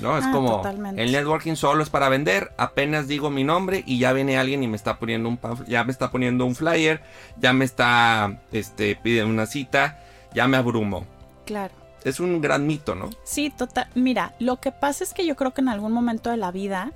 ¿no? 0.00 0.18
Es 0.18 0.24
ah, 0.26 0.30
como 0.32 0.62
el 0.96 1.12
networking 1.12 1.54
solo 1.54 1.82
es 1.82 1.90
para 1.90 2.08
vender, 2.08 2.52
apenas 2.56 3.06
digo 3.06 3.30
mi 3.30 3.44
nombre 3.44 3.84
y 3.86 3.98
ya 3.98 4.12
viene 4.12 4.38
alguien 4.38 4.62
y 4.62 4.68
me 4.68 4.76
está 4.76 4.98
poniendo 4.98 5.28
un 5.28 5.38
ya 5.66 5.84
me 5.84 5.92
está 5.92 6.10
poniendo 6.10 6.44
un 6.46 6.54
flyer, 6.54 7.00
ya 7.36 7.52
me 7.52 7.64
está 7.64 8.40
este 8.50 8.96
pidiendo 8.96 9.32
una 9.32 9.46
cita, 9.46 10.00
ya 10.34 10.48
me 10.48 10.56
abrumo. 10.56 11.06
Claro. 11.44 11.83
Es 12.04 12.20
un 12.20 12.40
gran 12.40 12.66
mito, 12.66 12.94
¿no? 12.94 13.10
Sí, 13.24 13.50
total. 13.50 13.88
Mira, 13.94 14.34
lo 14.38 14.60
que 14.60 14.72
pasa 14.72 15.04
es 15.04 15.14
que 15.14 15.26
yo 15.26 15.36
creo 15.36 15.54
que 15.54 15.62
en 15.62 15.68
algún 15.68 15.92
momento 15.92 16.30
de 16.30 16.36
la 16.36 16.50
vida 16.50 16.92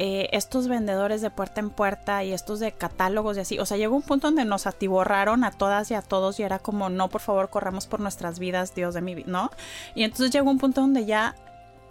eh, 0.00 0.28
estos 0.32 0.66
vendedores 0.66 1.22
de 1.22 1.30
puerta 1.30 1.60
en 1.60 1.70
puerta 1.70 2.24
y 2.24 2.32
estos 2.32 2.58
de 2.58 2.72
catálogos 2.72 3.36
y 3.36 3.40
así, 3.40 3.58
o 3.60 3.66
sea, 3.66 3.76
llegó 3.76 3.94
un 3.94 4.02
punto 4.02 4.26
donde 4.26 4.44
nos 4.44 4.66
atiborraron 4.66 5.44
a 5.44 5.52
todas 5.52 5.88
y 5.92 5.94
a 5.94 6.02
todos 6.02 6.40
y 6.40 6.42
era 6.42 6.58
como, 6.58 6.90
no, 6.90 7.08
por 7.08 7.20
favor, 7.20 7.48
corramos 7.48 7.86
por 7.86 8.00
nuestras 8.00 8.40
vidas, 8.40 8.74
Dios 8.74 8.94
de 8.94 9.02
mi 9.02 9.14
vida, 9.14 9.28
¿no? 9.28 9.50
Y 9.94 10.02
entonces 10.02 10.32
llegó 10.32 10.50
un 10.50 10.58
punto 10.58 10.80
donde 10.80 11.06
ya 11.06 11.36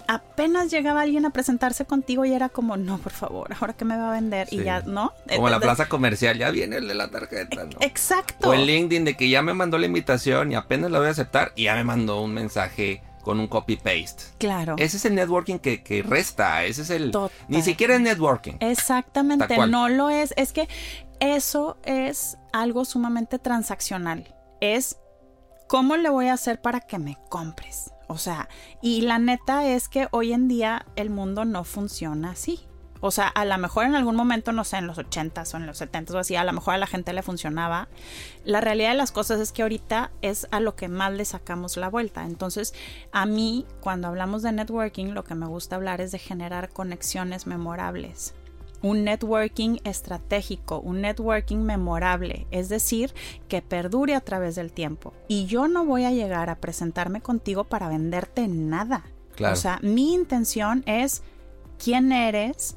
apenas 0.07 0.71
llegaba 0.71 1.01
alguien 1.01 1.25
a 1.25 1.29
presentarse 1.29 1.85
contigo 1.85 2.25
y 2.25 2.33
era 2.33 2.49
como, 2.49 2.77
no, 2.77 2.97
por 2.97 3.11
favor, 3.11 3.53
ahora 3.59 3.73
que 3.73 3.85
me 3.85 3.97
va 3.97 4.09
a 4.09 4.13
vender 4.13 4.47
y 4.51 4.63
ya, 4.63 4.81
¿no? 4.81 5.13
Como 5.35 5.49
la 5.49 5.59
plaza 5.59 5.87
comercial, 5.89 6.37
ya 6.37 6.51
viene 6.51 6.77
el 6.77 6.87
de 6.87 6.95
la 6.95 7.09
tarjeta, 7.09 7.65
¿no? 7.65 7.77
Exacto. 7.79 8.49
O 8.49 8.53
el 8.53 8.65
LinkedIn 8.65 9.05
de 9.05 9.15
que 9.15 9.29
ya 9.29 9.41
me 9.41 9.53
mandó 9.53 9.77
la 9.77 9.85
invitación 9.85 10.51
y 10.51 10.55
apenas 10.55 10.91
la 10.91 10.99
voy 10.99 11.07
a 11.07 11.11
aceptar 11.11 11.53
y 11.55 11.63
ya 11.63 11.75
me 11.75 11.83
mandó 11.83 12.21
un 12.21 12.33
mensaje 12.33 13.01
con 13.23 13.39
un 13.39 13.47
copy-paste. 13.47 14.23
Claro. 14.37 14.75
Ese 14.77 14.97
es 14.97 15.05
el 15.05 15.15
networking 15.15 15.57
que, 15.57 16.03
resta, 16.05 16.65
ese 16.65 16.81
es 16.81 16.89
el... 16.89 17.17
Ni 17.47 17.61
siquiera 17.61 17.95
es 17.95 18.01
networking. 18.01 18.53
Exactamente, 18.59 19.57
no 19.67 19.87
lo 19.87 20.09
es. 20.09 20.33
Es 20.35 20.51
que 20.51 20.67
eso 21.19 21.77
es 21.85 22.37
algo 22.51 22.83
sumamente 22.83 23.39
transaccional. 23.39 24.35
Es 24.59 24.97
cómo 25.67 25.95
le 25.95 26.09
voy 26.09 26.27
a 26.27 26.33
hacer 26.33 26.61
para 26.61 26.81
que 26.81 26.99
me 26.99 27.17
compres. 27.29 27.92
O 28.07 28.17
sea, 28.17 28.49
y 28.81 29.01
la 29.01 29.19
neta 29.19 29.67
es 29.67 29.89
que 29.89 30.07
hoy 30.11 30.33
en 30.33 30.47
día 30.47 30.85
el 30.95 31.09
mundo 31.09 31.45
no 31.45 31.63
funciona 31.63 32.31
así. 32.31 32.59
O 33.05 33.11
sea, 33.11 33.27
a 33.27 33.43
lo 33.43 33.57
mejor 33.57 33.85
en 33.85 33.95
algún 33.95 34.15
momento, 34.15 34.53
no 34.53 34.63
sé, 34.63 34.77
en 34.77 34.87
los 34.87 34.97
80s 34.97 35.53
o 35.53 35.57
en 35.57 35.65
los 35.65 35.81
70s 35.81 36.11
o 36.11 36.19
así, 36.19 36.37
a 36.37 36.45
lo 36.45 36.53
mejor 36.53 36.73
a 36.73 36.77
la 36.77 36.87
gente 36.87 37.11
le 37.11 37.21
funcionaba. 37.21 37.89
La 38.45 38.61
realidad 38.61 38.91
de 38.91 38.95
las 38.95 39.11
cosas 39.11 39.41
es 39.41 39.51
que 39.51 39.61
ahorita 39.61 40.11
es 40.21 40.47
a 40.51 40.61
lo 40.61 40.77
que 40.77 40.87
más 40.87 41.11
le 41.11 41.25
sacamos 41.25 41.75
la 41.75 41.89
vuelta. 41.89 42.23
Entonces, 42.23 42.73
a 43.11 43.25
mí, 43.25 43.65
cuando 43.81 44.07
hablamos 44.07 44.41
de 44.41 44.53
networking, 44.53 45.07
lo 45.07 45.25
que 45.25 45.35
me 45.35 45.47
gusta 45.47 45.75
hablar 45.75 45.99
es 45.99 46.13
de 46.13 46.19
generar 46.19 46.69
conexiones 46.69 47.45
memorables 47.45 48.35
un 48.83 49.05
networking 49.05 49.77
estratégico, 49.85 50.79
un 50.79 51.01
networking 51.01 51.57
memorable, 51.57 52.45
es 52.51 52.69
decir, 52.69 53.15
que 53.47 53.61
perdure 53.63 54.13
a 54.13 54.21
través 54.21 54.55
del 54.55 54.71
tiempo. 54.71 55.13
Y 55.27 55.45
yo 55.45 55.67
no 55.67 55.85
voy 55.85 56.03
a 56.03 56.11
llegar 56.11 56.51
a 56.51 56.57
presentarme 56.57 57.21
contigo 57.21 57.63
para 57.63 57.87
venderte 57.87 58.47
nada. 58.47 59.05
O 59.39 59.55
sea, 59.55 59.79
mi 59.81 60.13
intención 60.13 60.83
es 60.85 61.23
quién 61.83 62.11
eres, 62.11 62.75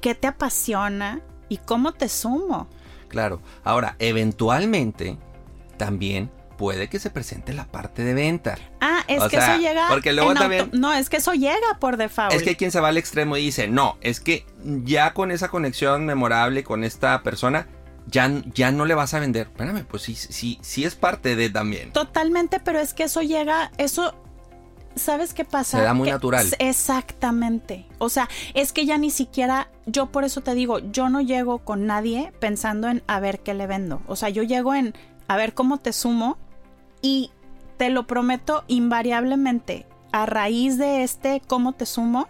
qué 0.00 0.14
te 0.14 0.28
apasiona 0.28 1.20
y 1.48 1.58
cómo 1.58 1.92
te 1.92 2.08
sumo. 2.08 2.68
Claro. 3.08 3.40
Ahora, 3.64 3.96
eventualmente 3.98 5.18
también 5.76 6.30
puede 6.56 6.88
que 6.88 6.98
se 6.98 7.10
presente 7.10 7.52
la 7.52 7.66
parte 7.66 8.04
de 8.04 8.14
venta. 8.14 8.58
Ah, 8.80 9.04
es 9.08 9.22
que 9.24 9.36
eso 9.36 9.56
llega. 9.58 9.88
Porque 9.88 10.12
luego 10.12 10.34
también. 10.34 10.70
no, 10.72 10.92
es 10.92 11.08
que 11.08 11.18
eso 11.18 11.32
llega 11.32 11.78
por 11.80 11.96
default. 11.96 12.32
Es 12.32 12.42
que 12.42 12.50
hay 12.50 12.56
quien 12.56 12.70
se 12.70 12.80
va 12.80 12.88
al 12.88 12.96
extremo 12.96 13.36
y 13.36 13.44
dice, 13.44 13.68
no, 13.68 13.98
es 14.00 14.20
que 14.20 14.46
ya 14.62 15.14
con 15.14 15.30
esa 15.30 15.48
conexión 15.48 16.06
memorable 16.06 16.64
con 16.64 16.84
esta 16.84 17.22
persona, 17.22 17.66
ya, 18.06 18.30
ya 18.54 18.70
no 18.70 18.84
le 18.84 18.94
vas 18.94 19.14
a 19.14 19.20
vender. 19.20 19.48
Espérame, 19.48 19.84
pues 19.84 20.02
sí, 20.02 20.14
sí, 20.14 20.58
sí 20.62 20.84
es 20.84 20.94
parte 20.94 21.36
de 21.36 21.50
también. 21.50 21.92
Totalmente, 21.92 22.60
pero 22.60 22.80
es 22.80 22.94
que 22.94 23.04
eso 23.04 23.22
llega, 23.22 23.70
eso 23.78 24.14
¿sabes 24.96 25.34
qué 25.34 25.44
pasa? 25.44 25.78
Se 25.78 25.84
da 25.84 25.94
muy 25.94 26.10
natural. 26.10 26.46
Exactamente. 26.58 27.86
O 27.98 28.08
sea, 28.08 28.28
es 28.54 28.72
que 28.72 28.86
ya 28.86 28.98
ni 28.98 29.10
siquiera, 29.10 29.68
yo 29.86 30.06
por 30.06 30.24
eso 30.24 30.40
te 30.40 30.54
digo, 30.54 30.78
yo 30.78 31.08
no 31.08 31.20
llego 31.20 31.58
con 31.58 31.86
nadie 31.86 32.32
pensando 32.40 32.88
en 32.88 33.02
a 33.06 33.20
ver 33.20 33.40
qué 33.40 33.54
le 33.54 33.66
vendo. 33.66 34.02
O 34.06 34.16
sea, 34.16 34.28
yo 34.28 34.42
llego 34.42 34.74
en 34.74 34.94
a 35.26 35.36
ver 35.36 35.54
cómo 35.54 35.78
te 35.78 35.92
sumo 35.92 36.38
y 37.04 37.30
te 37.76 37.90
lo 37.90 38.06
prometo 38.06 38.64
invariablemente, 38.66 39.86
a 40.10 40.24
raíz 40.24 40.78
de 40.78 41.02
este 41.02 41.42
cómo 41.46 41.74
te 41.74 41.84
sumo, 41.84 42.28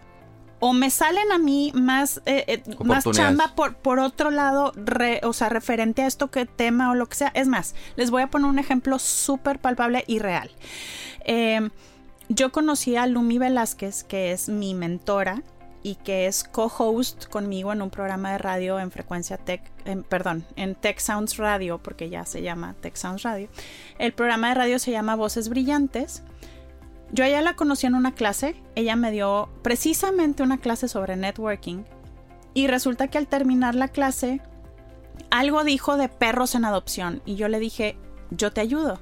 o 0.58 0.72
me 0.72 0.90
salen 0.90 1.30
a 1.30 1.38
mí 1.38 1.70
más, 1.76 2.20
eh, 2.26 2.44
eh, 2.48 2.62
más 2.84 3.04
chamba 3.12 3.54
por, 3.54 3.76
por 3.76 4.00
otro 4.00 4.32
lado, 4.32 4.72
o 5.22 5.32
sea, 5.32 5.48
referente 5.48 6.02
a 6.02 6.08
esto 6.08 6.28
que 6.28 6.44
tema 6.44 6.90
o 6.90 6.96
lo 6.96 7.06
que 7.06 7.14
sea. 7.14 7.30
Es 7.34 7.46
más, 7.46 7.76
les 7.94 8.10
voy 8.10 8.22
a 8.22 8.30
poner 8.30 8.48
un 8.48 8.58
ejemplo 8.58 8.98
súper 8.98 9.60
palpable 9.60 10.02
y 10.08 10.18
real. 10.18 10.50
Eh, 11.24 11.68
yo 12.28 12.50
conocí 12.50 12.96
a 12.96 13.06
Lumi 13.06 13.38
Velázquez, 13.38 14.02
que 14.02 14.32
es 14.32 14.48
mi 14.48 14.74
mentora 14.74 15.44
y 15.84 15.96
que 15.96 16.26
es 16.26 16.44
co-host 16.44 17.26
conmigo 17.26 17.70
en 17.70 17.82
un 17.82 17.90
programa 17.90 18.32
de 18.32 18.38
radio 18.38 18.80
en 18.80 18.90
frecuencia 18.90 19.36
Tech, 19.36 19.70
perdón, 20.08 20.46
en 20.56 20.74
Tech 20.74 20.98
Sounds 20.98 21.36
Radio, 21.36 21.78
porque 21.78 22.08
ya 22.08 22.24
se 22.24 22.40
llama 22.40 22.74
Tech 22.80 22.96
Sounds 22.96 23.22
Radio. 23.22 23.48
El 23.98 24.14
programa 24.14 24.48
de 24.48 24.54
radio 24.54 24.78
se 24.78 24.90
llama 24.90 25.14
Voces 25.14 25.50
Brillantes. 25.50 26.22
Yo 27.12 27.26
ya 27.26 27.42
la 27.42 27.54
conocí 27.54 27.86
en 27.86 27.94
una 27.94 28.14
clase, 28.14 28.56
ella 28.74 28.96
me 28.96 29.10
dio 29.10 29.50
precisamente 29.60 30.42
una 30.42 30.58
clase 30.58 30.88
sobre 30.88 31.16
networking 31.16 31.84
y 32.54 32.66
resulta 32.66 33.08
que 33.08 33.18
al 33.18 33.28
terminar 33.28 33.74
la 33.74 33.88
clase 33.88 34.40
algo 35.30 35.64
dijo 35.64 35.98
de 35.98 36.08
perros 36.08 36.54
en 36.54 36.64
adopción 36.64 37.20
y 37.26 37.36
yo 37.36 37.48
le 37.48 37.60
dije, 37.60 37.98
yo 38.30 38.54
te 38.54 38.62
ayudo. 38.62 39.00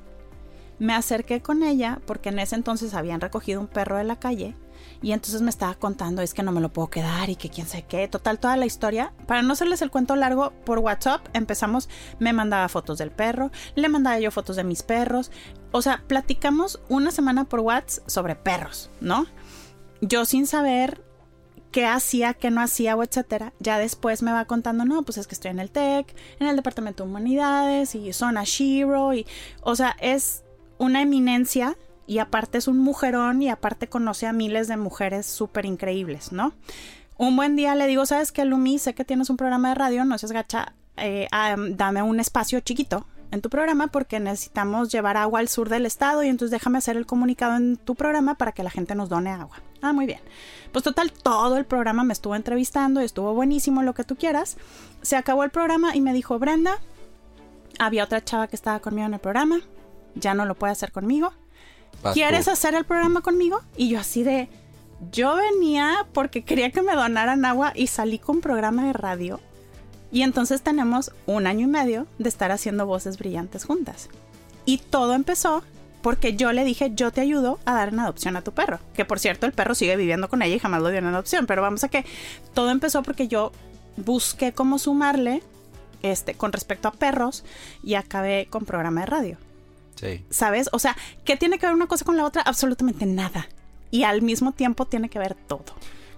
Me 0.81 0.95
acerqué 0.95 1.43
con 1.43 1.63
ella 1.63 2.01
porque 2.07 2.31
en 2.31 2.41
ese 2.41 2.57
entonces 2.57 2.93
habían 2.95 3.21
recogido 3.21 3.61
un 3.61 3.69
perro 3.69 3.99
de 3.99 4.05
la 4.05 4.17
calle 4.17 4.57
y 5.03 5.13
entonces 5.13 5.43
me 5.43 5.51
estaba 5.51 5.75
contando, 5.75 6.23
es 6.23 6.33
que 6.33 6.45
no 6.45 6.53
me 6.53 6.61
lo 6.61 6.73
puedo 6.73 6.89
quedar 6.89 7.29
y 7.29 7.37
que 7.37 7.51
quién 7.51 7.67
sabe 7.67 7.85
qué. 7.89 8.07
Total, 8.07 8.39
toda 8.39 8.57
la 8.57 8.67
historia. 8.67 9.13
Para 9.27 9.43
no 9.43 9.53
hacerles 9.53 9.83
el 9.83 9.91
cuento 9.91 10.15
largo, 10.15 10.53
por 10.65 10.79
WhatsApp 10.79 11.27
empezamos, 11.35 11.89
me 12.21 12.33
mandaba 12.33 12.69
fotos 12.69 12.99
del 12.99 13.11
perro, 13.11 13.51
le 13.75 13.89
mandaba 13.89 14.21
yo 14.21 14.31
fotos 14.31 14.57
de 14.57 14.65
mis 14.65 14.83
perros. 14.83 15.33
O 15.73 15.83
sea, 15.83 16.05
platicamos 16.07 16.81
una 16.89 17.11
semana 17.11 17.45
por 17.45 17.61
WhatsApp 17.61 18.09
sobre 18.09 18.37
perros, 18.37 18.91
¿no? 19.01 19.27
Yo 20.01 20.25
sin 20.25 20.47
saber 20.47 21.03
qué 21.73 21.87
hacía, 21.87 22.35
qué 22.35 22.51
no 22.51 22.61
hacía 22.61 22.95
o 22.95 23.03
etcétera. 23.03 23.53
Ya 23.59 23.79
después 23.79 24.23
me 24.23 24.31
va 24.31 24.45
contando, 24.45 24.85
no, 24.85 25.03
pues 25.03 25.19
es 25.19 25.27
que 25.27 25.35
estoy 25.35 25.51
en 25.51 25.59
el 25.59 25.73
TEC, 25.73 26.15
en 26.39 26.47
el 26.47 26.55
Departamento 26.55 27.03
de 27.03 27.11
Humanidades 27.11 27.97
y 27.97 28.13
son 28.13 28.39
a 28.39 28.45
Shiro 28.45 29.15
y, 29.15 29.27
o 29.63 29.75
sea, 29.75 29.97
es 30.01 30.45
una 30.79 31.03
eminencia 31.03 31.77
y 32.07 32.19
aparte 32.19 32.59
es 32.59 32.69
un 32.69 32.79
mujerón 32.79 33.43
y 33.43 33.49
aparte 33.49 33.89
conoce 33.89 34.27
a 34.27 34.33
miles 34.33 34.69
de 34.69 34.77
mujeres 34.77 35.27
súper 35.27 35.67
increíbles, 35.67 36.33
¿no? 36.33 36.53
Un 37.17 37.37
buen 37.37 37.57
día 37.57 37.75
le 37.75 37.87
digo, 37.87 38.07
¿sabes 38.07 38.33
qué, 38.33 38.45
Lumi? 38.45 38.79
Sé 38.79 38.95
que 38.95 39.05
tienes 39.05 39.31
un 39.31 39.37
programa 39.37 39.69
de 39.71 39.75
radio, 39.77 40.05
no 40.05 40.19
seas 40.19 40.33
gacha, 40.33 40.75
eh, 40.97 41.29
dame 41.71 42.03
un 42.03 42.21
espacio 42.21 42.61
chiquito 42.61 43.07
en 43.31 43.41
tu 43.41 43.49
programa 43.49 43.87
porque 43.87 44.21
necesitamos 44.21 44.93
llevar 44.93 45.17
agua 45.17 45.41
al 45.41 45.49
sur 45.49 45.69
del 45.69 45.87
estado 45.87 46.23
y 46.23 46.29
entonces 46.29 46.51
déjame 46.51 46.79
hacer 46.79 46.97
el 46.97 47.07
comunicado 47.07 47.57
en 47.57 47.77
tu 47.79 47.95
programa 47.95 48.35
para 48.37 48.53
que 48.53 48.63
la 48.63 48.71
gente 48.71 48.95
nos 48.95 49.09
done 49.09 49.31
agua. 49.31 49.61
Ah, 49.81 49.93
muy 49.93 50.07
bien. 50.07 50.21
Pues 50.71 50.85
total, 50.85 51.13
todo 51.13 51.57
el 51.57 51.65
programa 51.65 52.05
me 52.05 52.13
estuvo 52.13 52.37
entrevistando, 52.37 53.01
estuvo 53.01 53.35
buenísimo, 53.35 53.83
lo 53.83 53.95
que 53.95 54.05
tú 54.05 54.17
quieras. 54.17 54.57
Se 55.01 55.17
acabó 55.17 55.45
el 55.45 55.51
programa 55.51 55.97
y 55.97 56.01
me 56.01 56.13
dijo, 56.13 56.39
Brenda, 56.39 56.79
había 57.79 58.05
otra 58.05 58.23
chava 58.23 58.49
que 58.49 58.57
estaba 58.57 58.81
conmigo 58.81 59.07
en 59.07 59.15
el 59.15 59.21
programa, 59.21 59.61
ya 60.15 60.35
no 60.35 60.45
lo 60.45 60.55
puede 60.55 60.73
hacer 60.73 60.93
conmigo. 60.93 61.33
¿Quieres 62.13 62.49
hacer 62.49 62.75
el 62.75 62.85
programa 62.85 63.21
conmigo? 63.21 63.61
Y 63.77 63.89
yo 63.89 64.01
así 64.01 64.23
de, 64.23 64.49
yo 65.11 65.37
venía 65.37 66.07
porque 66.13 66.45
quería 66.45 66.71
que 66.71 66.83
me 66.83 66.95
donaran 66.95 67.45
agua 67.45 67.73
y 67.75 67.87
salí 67.87 68.19
con 68.19 68.37
un 68.37 68.43
programa 68.43 68.87
de 68.87 68.93
radio. 68.93 69.41
Y 70.11 70.23
entonces 70.23 70.63
tenemos 70.63 71.11
un 71.27 71.47
año 71.47 71.61
y 71.61 71.71
medio 71.71 72.07
de 72.19 72.29
estar 72.29 72.53
haciendo 72.53 72.87
voces 72.87 73.19
brillantes 73.19 73.65
juntas. 73.65 74.09
Y 74.65 74.79
todo 74.79 75.15
empezó 75.15 75.63
porque 76.03 76.35
yo 76.35 76.53
le 76.53 76.65
dije, 76.65 76.93
yo 76.95 77.13
te 77.13 77.21
ayudo 77.21 77.59
a 77.65 77.75
dar 77.75 77.89
en 77.89 78.01
adopción 78.01 78.37
a 78.37 78.43
tu 78.43 78.53
perro. 78.53 78.81
Que 78.95 79.05
por 79.05 79.19
cierto, 79.19 79.47
el 79.47 79.53
perro 79.53 79.75
sigue 79.75 79.97
viviendo 79.97 80.29
con 80.29 80.43
ella 80.43 80.57
y 80.57 80.59
jamás 80.59 80.83
lo 80.83 80.89
dio 80.91 80.99
en 80.99 81.07
adopción. 81.07 81.47
Pero 81.47 81.63
vamos 81.63 81.85
a 81.85 81.89
que 81.89 82.05
todo 82.53 82.71
empezó 82.71 83.03
porque 83.03 83.29
yo 83.29 83.53
busqué 83.97 84.53
cómo 84.53 84.79
sumarle 84.79 85.43
este, 86.03 86.35
con 86.35 86.53
respecto 86.53 86.89
a 86.89 86.93
perros 86.93 87.45
y 87.83 87.95
acabé 87.95 88.49
con 88.51 88.65
programa 88.65 89.01
de 89.01 89.07
radio. 89.07 89.39
Sí. 90.03 90.25
¿Sabes? 90.31 90.69
O 90.73 90.81
sea, 90.81 90.97
¿qué 91.25 91.37
tiene 91.37 91.59
que 91.59 91.67
ver 91.67 91.75
una 91.75 91.87
cosa 91.87 92.05
con 92.05 92.17
la 92.17 92.25
otra? 92.25 92.43
Absolutamente 92.43 93.07
nada. 93.07 93.49
Y 93.93 94.03
al 94.03 94.21
mismo 94.23 94.53
tiempo 94.53 94.87
tiene 94.87 95.09
que 95.09 95.19
ver 95.21 95.35
todo. 95.35 95.65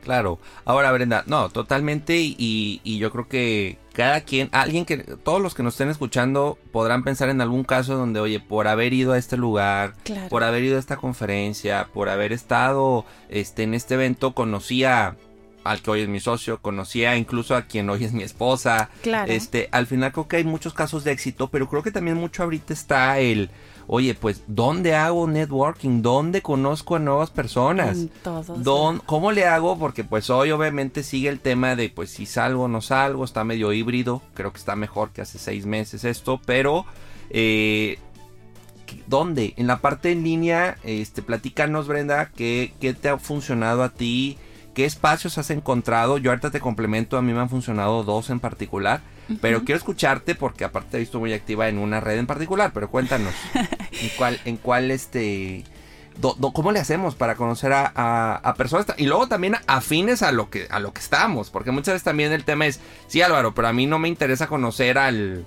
Claro. 0.03 0.39
Ahora, 0.65 0.93
Brenda, 0.93 1.25
no, 1.27 1.49
totalmente. 1.49 2.17
Y, 2.19 2.81
y, 2.85 2.99
yo 2.99 3.11
creo 3.11 3.27
que 3.29 3.79
cada 3.93 4.21
quien, 4.21 4.49
alguien 4.53 4.85
que, 4.85 4.99
todos 4.99 5.41
los 5.41 5.55
que 5.55 5.63
nos 5.63 5.75
estén 5.75 5.89
escuchando 5.89 6.59
podrán 6.73 7.05
pensar 7.05 7.31
en 7.31 7.41
algún 7.41 7.65
caso 7.65 7.97
donde, 7.97 8.21
oye, 8.21 8.39
por 8.39 8.69
haber 8.69 8.93
ido 8.93 9.13
a 9.13 9.19
este 9.19 9.37
lugar, 9.37 9.95
Claro. 10.05 10.29
por 10.29 10.45
haber 10.45 10.63
ido 10.63 10.77
a 10.77 10.81
esta 10.81 10.97
conferencia, 10.97 11.89
por 11.93 12.09
haber 12.09 12.33
estado 12.33 13.05
este, 13.29 13.63
en 13.65 13.75
este 13.75 13.95
evento, 13.95 14.35
conocía 14.35 15.17
al 15.65 15.81
que 15.81 15.91
hoy 15.91 16.03
es 16.03 16.09
mi 16.09 16.21
socio, 16.21 16.61
conocía 16.61 17.17
incluso 17.17 17.57
a 17.57 17.63
quien 17.63 17.89
hoy 17.89 18.05
es 18.05 18.13
mi 18.13 18.23
esposa. 18.23 18.91
Claro. 19.03 19.33
Este, 19.33 19.71
al 19.73 19.87
final 19.87 20.13
creo 20.13 20.29
que 20.29 20.37
hay 20.37 20.45
muchos 20.45 20.75
casos 20.75 21.05
de 21.05 21.13
éxito, 21.13 21.49
pero 21.49 21.69
creo 21.69 21.83
que 21.83 21.91
también 21.91 22.19
mucho 22.19 22.43
ahorita 22.43 22.75
está 22.75 23.19
el, 23.19 23.51
oye, 23.87 24.15
pues, 24.15 24.43
¿dónde 24.47 24.95
hago 24.95 25.27
networking? 25.27 26.03
¿Dónde 26.03 26.43
conozco 26.43 26.97
a 26.97 26.99
nuevas 26.99 27.31
personas? 27.31 27.99
En 27.99 28.09
todos. 28.09 28.63
Don, 28.63 29.01
¿Cómo 29.01 29.33
le 29.33 29.47
hago? 29.47 29.79
Porque 29.79 30.05
pues 30.05 30.31
hoy 30.31 30.51
obviamente 30.51 31.03
sigue 31.03 31.29
el 31.29 31.41
tema 31.41 31.77
de 31.77 31.89
pues 31.89 32.11
si 32.11 32.27
salgo 32.27 32.65
o 32.65 32.69
no 32.69 32.81
salgo, 32.81 33.25
está 33.25 33.45
medio 33.45 33.73
híbrido, 33.73 34.23
creo 34.35 34.53
que 34.53 34.59
está 34.59 34.77
mejor 34.77 35.11
que 35.11 35.23
hace 35.23 35.39
seis 35.39 35.67
meses 35.67 36.05
esto, 36.05 36.41
pero 36.45 36.87
eh, 37.31 37.99
¿dónde? 39.07 39.55
En 39.57 39.67
la 39.67 39.81
parte 39.81 40.13
en 40.13 40.23
línea, 40.25 40.79
este, 40.85 41.23
platícanos 41.23 41.87
Brenda, 41.87 42.31
¿qué, 42.35 42.75
¿qué 42.81 42.95
te 42.95 43.09
ha 43.09 43.19
funcionado 43.19 43.83
a 43.83 43.91
ti? 43.91 44.39
¿Qué 44.75 44.85
espacios 44.85 45.39
has 45.39 45.51
encontrado? 45.51 46.19
Yo 46.19 46.31
ahorita 46.31 46.51
te 46.51 46.61
complemento, 46.61 47.17
a 47.17 47.23
mí 47.23 47.33
me 47.33 47.41
han 47.41 47.49
funcionado 47.49 48.03
dos 48.03 48.29
en 48.31 48.41
particular, 48.41 49.01
pero 49.41 49.65
quiero 49.65 49.79
escucharte 49.79 50.35
porque 50.35 50.65
aparte 50.65 50.91
te 50.91 50.97
he 50.97 51.01
visto 51.01 51.21
muy 51.21 51.33
activa 51.33 51.69
en 51.69 51.79
una 51.79 52.01
red 52.01 52.19
en 52.19 52.27
particular, 52.27 52.73
pero 52.75 52.91
cuéntanos, 52.91 53.33
¿en 53.55 54.09
cuál, 54.19 54.41
en 54.45 54.57
cuál 54.57 54.91
este... 54.91 55.65
do- 56.21 56.35
do- 56.39 56.53
¿Cómo 56.53 56.73
le 56.73 56.81
hacemos 56.81 57.15
para 57.15 57.37
conocer 57.37 57.73
a, 57.73 57.91
a- 57.95 58.35
a 58.37 58.55
personas 58.55 58.87
y 58.99 59.07
luego 59.07 59.29
también 59.29 59.57
afines 59.67 60.23
a 60.23 60.33
lo 60.33 60.51
que 60.51 60.67
a 60.71 60.81
lo 60.81 60.93
que 60.93 61.01
estamos? 61.01 61.51
Porque 61.51 61.71
muchas 61.71 61.95
veces 61.95 62.03
también 62.05 62.33
el 62.33 62.45
tema 62.45 62.67
es, 62.67 62.81
sí 63.07 63.23
Álvaro, 63.23 63.55
pero 63.55 63.69
a 63.69 63.73
mí 63.73 63.87
no 63.87 63.99
me 63.99 64.09
interesa 64.09 64.47
conocer 64.49 64.99
al 64.99 65.47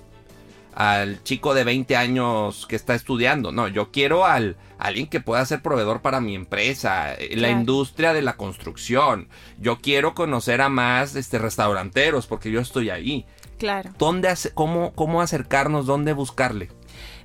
al 0.74 1.22
chico 1.24 1.54
de 1.54 1.64
20 1.64 1.96
años 1.96 2.66
que 2.66 2.76
está 2.76 2.94
estudiando. 2.94 3.50
No, 3.52 3.68
yo 3.68 3.90
quiero 3.90 4.24
al 4.26 4.56
alguien 4.78 5.08
que 5.08 5.20
pueda 5.20 5.44
ser 5.44 5.60
proveedor 5.60 6.02
para 6.02 6.20
mi 6.20 6.34
empresa, 6.36 7.14
eh, 7.14 7.30
la 7.32 7.48
Claro. 7.48 7.60
industria 7.60 8.12
de 8.12 8.22
la 8.22 8.36
construcción. 8.36 9.28
Yo 9.58 9.78
quiero 9.80 10.14
conocer 10.14 10.60
a 10.60 10.68
más 10.68 11.16
este 11.16 11.38
restauranteros 11.38 12.26
porque 12.28 12.50
yo 12.52 12.60
estoy 12.60 12.90
ahí. 12.90 13.26
Claro. 13.58 13.90
¿Dónde 13.98 14.28
hace- 14.28 14.50
cómo 14.54 14.92
cómo 14.94 15.20
acercarnos, 15.20 15.86
dónde 15.86 16.12
buscarle? 16.12 16.68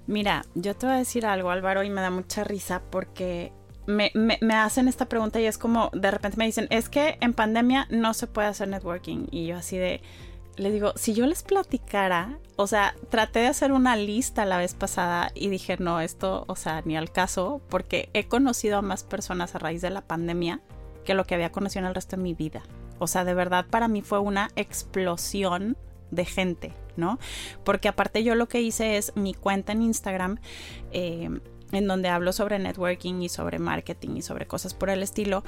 Mira, 0.08 0.46
yo 0.56 0.76
te 0.76 0.88
voy 0.88 0.96
a 0.96 0.98
decir 1.00 1.26
algo, 1.26 1.50
Álvaro, 1.52 1.84
y 1.84 1.90
me 1.90 2.02
da 2.02 2.10
mucha 2.10 2.44
risa 2.44 2.82
porque 2.90 3.54
me, 3.86 4.12
me- 4.16 4.40
me 4.42 4.56
hacen 4.56 4.88
esta 4.88 5.08
pregunta 5.08 5.40
y 5.40 5.46
es 5.46 5.58
como, 5.58 5.92
de 5.94 6.10
repente 6.10 6.38
me 6.38 6.46
dicen, 6.46 6.68
es 6.72 6.90
que 6.90 7.18
en 7.22 7.34
pandemia 7.34 7.86
no 7.92 8.14
se 8.14 8.28
puede 8.28 8.48
hacer 8.48 8.68
networking. 8.68 9.28
Y 9.30 9.46
yo 9.46 9.58
así 9.58 9.78
de, 9.78 10.02
le 10.56 10.72
digo, 10.72 10.94
si 10.96 11.14
yo 11.14 11.26
les 11.26 11.44
platicara, 11.44 12.38
o 12.56 12.68
sea, 12.68 12.96
traté 13.10 13.40
de 13.40 13.48
hacer 13.48 13.72
una 13.72 13.96
lista 13.96 14.46
la 14.46 14.58
vez 14.58 14.74
pasada 14.74 15.32
y 15.34 15.50
dije, 15.50 15.78
no, 15.80 16.00
esto, 16.00 16.46
o 16.48 16.56
sea, 16.56 16.82
ni 16.86 16.96
al 16.96 17.12
caso, 17.12 17.62
porque 17.70 18.10
he 18.14 18.28
conocido 18.28 18.78
a 18.78 18.82
más 18.82 19.04
personas 19.04 19.56
a 19.56 19.60
raíz 19.60 19.82
de 19.82 19.90
la 19.90 20.02
pandemia 20.02 20.62
que 21.04 21.16
lo 21.16 21.26
que 21.26 21.36
había 21.36 21.52
conocido 21.52 21.82
en 21.82 21.88
el 21.88 21.96
resto 21.96 22.16
de 22.16 22.24
mi 22.24 22.34
vida. 22.34 22.62
O 23.00 23.08
sea, 23.08 23.26
de 23.26 23.34
verdad 23.34 23.66
para 23.70 23.88
mí 23.88 24.02
fue 24.02 24.20
una 24.20 24.50
explosión 24.56 25.78
de 26.12 26.26
gente, 26.26 26.74
¿no? 26.96 27.20
Porque 27.64 27.88
aparte 27.88 28.24
yo 28.24 28.36
lo 28.36 28.48
que 28.48 28.62
hice 28.62 28.98
es 28.98 29.16
mi 29.16 29.34
cuenta 29.34 29.72
en 29.72 29.82
Instagram, 29.82 30.40
eh, 30.92 31.30
en 31.72 31.88
donde 31.88 32.10
hablo 32.10 32.32
sobre 32.32 32.60
networking 32.60 33.22
y 33.22 33.30
sobre 33.30 33.58
marketing 33.58 34.18
y 34.18 34.22
sobre 34.22 34.46
cosas 34.46 34.76
por 34.76 34.92
el 34.92 35.02
estilo, 35.02 35.44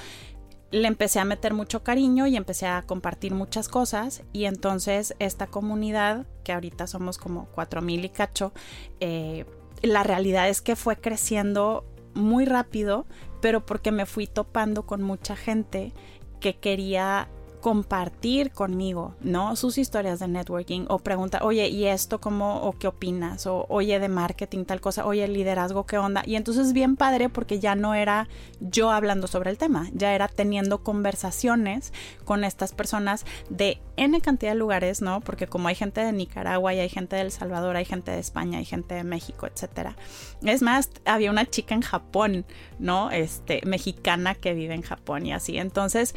le 0.75 0.89
empecé 0.89 1.19
a 1.19 1.25
meter 1.25 1.53
mucho 1.53 1.83
cariño 1.83 2.27
y 2.27 2.35
empecé 2.35 2.67
a 2.67 2.81
compartir 2.81 3.33
muchas 3.33 3.69
cosas. 3.69 4.23
Y 4.33 4.43
entonces 4.43 5.15
esta 5.19 5.47
comunidad, 5.47 6.27
que 6.43 6.51
ahorita 6.51 6.85
somos 6.85 7.17
como 7.17 7.47
4.000 7.55 8.03
y 8.03 8.09
cacho, 8.09 8.51
eh, 8.99 9.45
la 9.81 10.03
realidad 10.03 10.49
es 10.49 10.61
que 10.61 10.75
fue 10.75 10.97
creciendo 10.97 11.85
muy 12.13 12.43
rápido, 12.43 13.05
pero 13.41 13.65
porque 13.65 13.93
me 13.93 14.05
fui 14.05 14.27
topando 14.27 14.85
con 14.85 15.01
mucha 15.01 15.37
gente 15.37 15.93
que 16.41 16.57
quería 16.57 17.29
compartir 17.65 18.51
conmigo, 18.51 19.15
¿no? 19.21 19.55
Sus 19.55 19.79
historias 19.79 20.19
de 20.19 20.27
networking 20.27 20.85
o 20.87 20.99
pregunta, 20.99 21.39
oye, 21.41 21.67
¿y 21.67 21.85
esto 21.85 22.21
cómo 22.21 22.61
o 22.61 22.73
qué 22.73 22.85
opinas? 22.85 23.47
O 23.47 23.65
oye, 23.69 23.97
de 23.99 24.07
marketing 24.07 24.65
tal 24.65 24.81
cosa, 24.81 25.03
oye, 25.03 25.27
liderazgo, 25.27 25.87
¿qué 25.87 25.97
onda? 25.97 26.21
Y 26.27 26.35
entonces 26.35 26.73
bien 26.73 26.95
padre 26.95 27.27
porque 27.27 27.59
ya 27.59 27.73
no 27.73 27.95
era 27.95 28.27
yo 28.59 28.91
hablando 28.91 29.25
sobre 29.25 29.49
el 29.49 29.57
tema, 29.57 29.89
ya 29.95 30.13
era 30.13 30.27
teniendo 30.27 30.83
conversaciones 30.83 31.91
con 32.23 32.43
estas 32.43 32.71
personas 32.71 33.25
de 33.49 33.81
N 33.97 34.21
cantidad 34.21 34.51
de 34.51 34.59
lugares, 34.59 35.01
¿no? 35.01 35.21
Porque 35.21 35.47
como 35.47 35.67
hay 35.67 35.73
gente 35.73 36.01
de 36.01 36.11
Nicaragua 36.11 36.71
y 36.75 36.79
hay 36.81 36.89
gente 36.89 37.15
de 37.15 37.23
El 37.23 37.31
Salvador, 37.31 37.77
hay 37.77 37.85
gente 37.85 38.11
de 38.11 38.19
España, 38.19 38.59
hay 38.59 38.65
gente 38.65 38.93
de 38.93 39.03
México, 39.03 39.47
etcétera. 39.47 39.95
Es 40.43 40.61
más, 40.61 40.91
había 41.05 41.31
una 41.31 41.47
chica 41.47 41.73
en 41.73 41.81
Japón, 41.81 42.45
¿no? 42.77 43.09
Este, 43.09 43.61
mexicana 43.65 44.35
que 44.35 44.53
vive 44.53 44.75
en 44.75 44.83
Japón 44.83 45.25
y 45.25 45.33
así. 45.33 45.57
Entonces, 45.57 46.13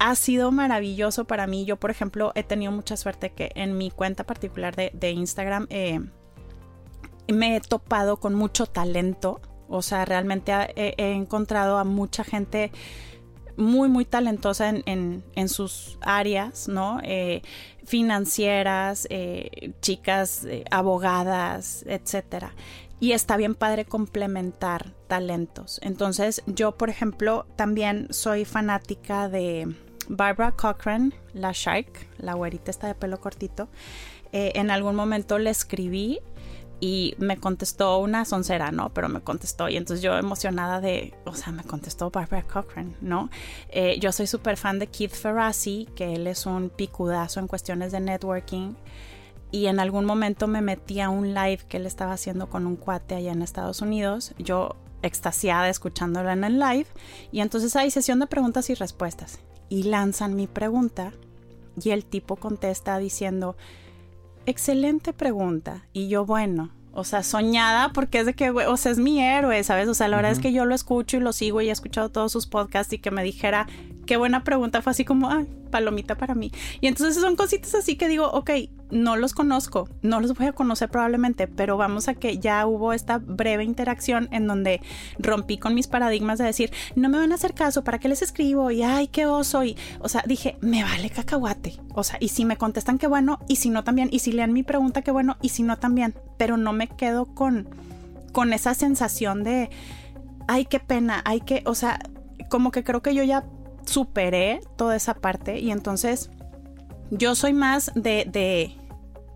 ha 0.00 0.14
sido 0.14 0.50
maravilloso 0.50 1.26
para 1.26 1.46
mí. 1.46 1.66
Yo, 1.66 1.76
por 1.76 1.90
ejemplo, 1.90 2.32
he 2.34 2.42
tenido 2.42 2.72
mucha 2.72 2.96
suerte 2.96 3.30
que 3.32 3.52
en 3.54 3.76
mi 3.76 3.90
cuenta 3.90 4.24
particular 4.24 4.74
de, 4.74 5.10
Instagram 5.10 5.66
eh, 5.68 6.00
me 7.28 7.54
he 7.54 7.60
topado 7.60 8.16
con 8.18 8.34
mucho 8.34 8.66
talento. 8.66 9.40
O 9.68 9.82
sea, 9.82 10.04
realmente 10.06 10.52
ha- 10.52 10.68
he, 10.74 10.94
encontrado 11.12 11.78
a 11.78 11.84
mucha 11.84 12.24
gente 12.24 12.72
muy, 13.58 13.90
muy 13.90 14.06
talentosa 14.06 14.70
en, 14.70 14.82
en- 14.86 15.22
en 15.34 15.48
sus 15.50 15.98
áreas, 16.00 16.66
¿no? 16.66 16.98
Eh, 17.04 17.42
financieras, 17.84 19.06
eh, 19.10 19.74
chicas, 19.82 20.46
eh, 20.46 20.64
abogadas, 20.70 21.84
etcétera. 21.86 22.54
Y 23.00 23.12
está 23.12 23.36
bien 23.36 23.54
padre 23.54 23.84
complementar 23.84 24.94
talentos. 25.08 25.78
Entonces, 25.82 26.42
yo, 26.46 26.78
por 26.78 26.88
ejemplo, 26.88 27.46
también 27.56 28.06
soy 28.10 28.46
fanática 28.46 29.28
de 29.28 29.74
Barbara 30.10 30.50
Cochran, 30.50 31.14
la 31.34 31.52
Shark, 31.54 32.08
la 32.18 32.34
güerita 32.34 32.72
esta 32.72 32.88
de 32.88 32.96
pelo 32.96 33.20
cortito. 33.20 33.68
Eh, 34.32 34.52
en 34.56 34.72
algún 34.72 34.96
momento 34.96 35.38
le 35.38 35.50
escribí 35.50 36.18
y 36.80 37.14
me 37.18 37.36
contestó 37.36 37.98
una 37.98 38.24
soncera, 38.24 38.72
¿no? 38.72 38.92
Pero 38.92 39.08
me 39.08 39.20
contestó 39.20 39.68
y 39.68 39.76
entonces 39.76 40.02
yo 40.02 40.16
emocionada 40.16 40.80
de, 40.80 41.14
o 41.24 41.34
sea, 41.34 41.52
me 41.52 41.62
contestó 41.62 42.10
Barbara 42.10 42.42
Cochran, 42.42 42.96
¿no? 43.00 43.30
Eh, 43.68 43.98
yo 44.00 44.10
soy 44.10 44.26
súper 44.26 44.56
fan 44.56 44.80
de 44.80 44.88
Keith 44.88 45.12
Ferrazzi, 45.12 45.86
que 45.94 46.16
él 46.16 46.26
es 46.26 46.44
un 46.44 46.70
picudazo 46.70 47.38
en 47.38 47.46
cuestiones 47.46 47.92
de 47.92 48.00
networking 48.00 48.74
y 49.52 49.66
en 49.66 49.78
algún 49.78 50.06
momento 50.06 50.48
me 50.48 50.60
metí 50.60 51.00
a 51.00 51.08
un 51.08 51.34
live 51.34 51.60
que 51.68 51.76
él 51.76 51.86
estaba 51.86 52.12
haciendo 52.12 52.48
con 52.48 52.66
un 52.66 52.74
cuate 52.74 53.14
allá 53.14 53.30
en 53.30 53.42
Estados 53.42 53.80
Unidos, 53.80 54.32
yo 54.38 54.74
extasiada 55.02 55.68
escuchándolo 55.68 56.30
en 56.30 56.42
el 56.42 56.58
live 56.58 56.86
y 57.30 57.40
entonces 57.40 57.76
hay 57.76 57.92
sesión 57.92 58.18
de 58.18 58.26
preguntas 58.26 58.70
y 58.70 58.74
respuestas 58.74 59.40
y 59.70 59.84
lanzan 59.84 60.36
mi 60.36 60.46
pregunta 60.46 61.14
y 61.82 61.90
el 61.90 62.04
tipo 62.04 62.36
contesta 62.36 62.98
diciendo, 62.98 63.56
excelente 64.44 65.14
pregunta. 65.14 65.86
Y 65.92 66.08
yo, 66.08 66.26
bueno, 66.26 66.70
o 66.92 67.04
sea, 67.04 67.22
soñada 67.22 67.92
porque 67.92 68.20
es 68.20 68.26
de 68.26 68.34
que, 68.34 68.50
o 68.50 68.76
sea, 68.76 68.92
es 68.92 68.98
mi 68.98 69.22
héroe, 69.22 69.62
¿sabes? 69.64 69.88
O 69.88 69.94
sea, 69.94 70.08
la 70.08 70.16
verdad 70.16 70.32
es 70.32 70.40
que 70.40 70.52
yo 70.52 70.64
lo 70.64 70.74
escucho 70.74 71.16
y 71.16 71.20
lo 71.20 71.32
sigo 71.32 71.60
y 71.60 71.68
he 71.68 71.72
escuchado 71.72 72.10
todos 72.10 72.32
sus 72.32 72.46
podcasts 72.46 72.92
y 72.92 72.98
que 72.98 73.10
me 73.10 73.22
dijera, 73.22 73.66
qué 74.10 74.16
buena 74.16 74.42
pregunta, 74.42 74.82
fue 74.82 74.90
así 74.90 75.04
como, 75.04 75.30
ah, 75.30 75.44
palomita 75.70 76.16
para 76.16 76.34
mí. 76.34 76.50
Y 76.80 76.88
entonces 76.88 77.22
son 77.22 77.36
cositas 77.36 77.76
así 77.76 77.94
que 77.94 78.08
digo, 78.08 78.28
ok, 78.28 78.50
no 78.90 79.14
los 79.14 79.34
conozco, 79.34 79.88
no 80.02 80.18
los 80.18 80.36
voy 80.36 80.48
a 80.48 80.52
conocer 80.52 80.88
probablemente, 80.88 81.46
pero 81.46 81.76
vamos 81.76 82.08
a 82.08 82.14
que 82.14 82.38
ya 82.38 82.66
hubo 82.66 82.92
esta 82.92 83.18
breve 83.18 83.62
interacción 83.62 84.28
en 84.32 84.48
donde 84.48 84.80
rompí 85.20 85.58
con 85.58 85.76
mis 85.76 85.86
paradigmas 85.86 86.40
de 86.40 86.46
decir, 86.46 86.72
no 86.96 87.08
me 87.08 87.18
van 87.18 87.30
a 87.30 87.36
hacer 87.36 87.54
caso, 87.54 87.84
¿para 87.84 88.00
qué 88.00 88.08
les 88.08 88.20
escribo? 88.20 88.72
Y 88.72 88.82
ay, 88.82 89.06
qué 89.06 89.26
oso. 89.26 89.62
Y, 89.62 89.76
o 90.00 90.08
sea, 90.08 90.24
dije, 90.26 90.56
me 90.60 90.82
vale 90.82 91.08
cacahuate. 91.10 91.76
O 91.94 92.02
sea, 92.02 92.16
y 92.18 92.30
si 92.30 92.44
me 92.44 92.56
contestan, 92.56 92.98
qué 92.98 93.06
bueno, 93.06 93.38
y 93.46 93.56
si 93.56 93.70
no 93.70 93.84
también, 93.84 94.08
y 94.10 94.18
si 94.18 94.32
lean 94.32 94.52
mi 94.52 94.64
pregunta, 94.64 95.02
qué 95.02 95.12
bueno, 95.12 95.36
y 95.40 95.50
si 95.50 95.62
no 95.62 95.78
también, 95.78 96.16
pero 96.36 96.56
no 96.56 96.72
me 96.72 96.88
quedo 96.88 97.26
con, 97.26 97.68
con 98.32 98.52
esa 98.54 98.74
sensación 98.74 99.44
de, 99.44 99.70
ay, 100.48 100.64
qué 100.64 100.80
pena, 100.80 101.22
ay, 101.24 101.42
que, 101.42 101.62
o 101.64 101.76
sea, 101.76 102.00
como 102.48 102.72
que 102.72 102.82
creo 102.82 103.02
que 103.02 103.14
yo 103.14 103.22
ya 103.22 103.44
superé 103.86 104.60
toda 104.76 104.96
esa 104.96 105.14
parte 105.14 105.58
y 105.58 105.70
entonces 105.70 106.30
yo 107.10 107.34
soy 107.34 107.52
más 107.52 107.90
de, 107.94 108.26
de 108.30 108.76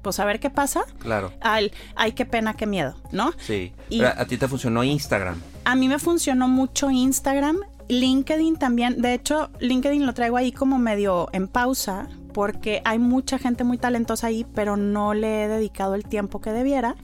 pues 0.03 0.21
a 0.21 0.25
ver 0.25 0.39
qué 0.41 0.51
pasa, 0.51 0.85
Claro. 0.99 1.33
al, 1.41 1.73
ay, 1.97 2.13
qué 2.13 2.27
pena, 2.27 2.55
qué 2.55 2.67
miedo, 2.67 2.95
¿no? 3.11 3.33
Sí. 3.39 3.73
Y- 3.89 3.99
Pero 4.01 4.13
a 4.17 4.25
ti 4.27 4.37
te 4.37 4.47
funcionó 4.49 4.85
Instagram. 4.85 5.41
A 5.65 5.75
mí 5.75 5.89
me 5.89 5.99
funcionó 5.99 6.47
mucho 6.47 6.91
Instagram, 6.91 7.59
LinkedIn 7.89 8.57
también. 8.57 9.01
De 9.01 9.15
hecho, 9.15 9.51
LinkedIn 9.61 10.05
lo 10.05 10.13
traigo 10.15 10.37
ahí 10.37 10.53
como 10.53 10.79
medio 10.79 11.29
en 11.33 11.49
pausa 11.49 12.09
porque 12.35 12.83
hay 12.85 12.99
mucha 12.99 13.39
gente 13.39 13.65
muy 13.65 13.79
talentosa 13.79 14.27
ahí, 14.27 14.45
pero 14.55 14.77
no 14.77 15.15
le 15.15 15.45
he 15.45 15.49
dedicado 15.49 15.95
el 15.95 16.05
tiempo 16.05 16.41
que 16.41 16.51
debiera 16.53 16.97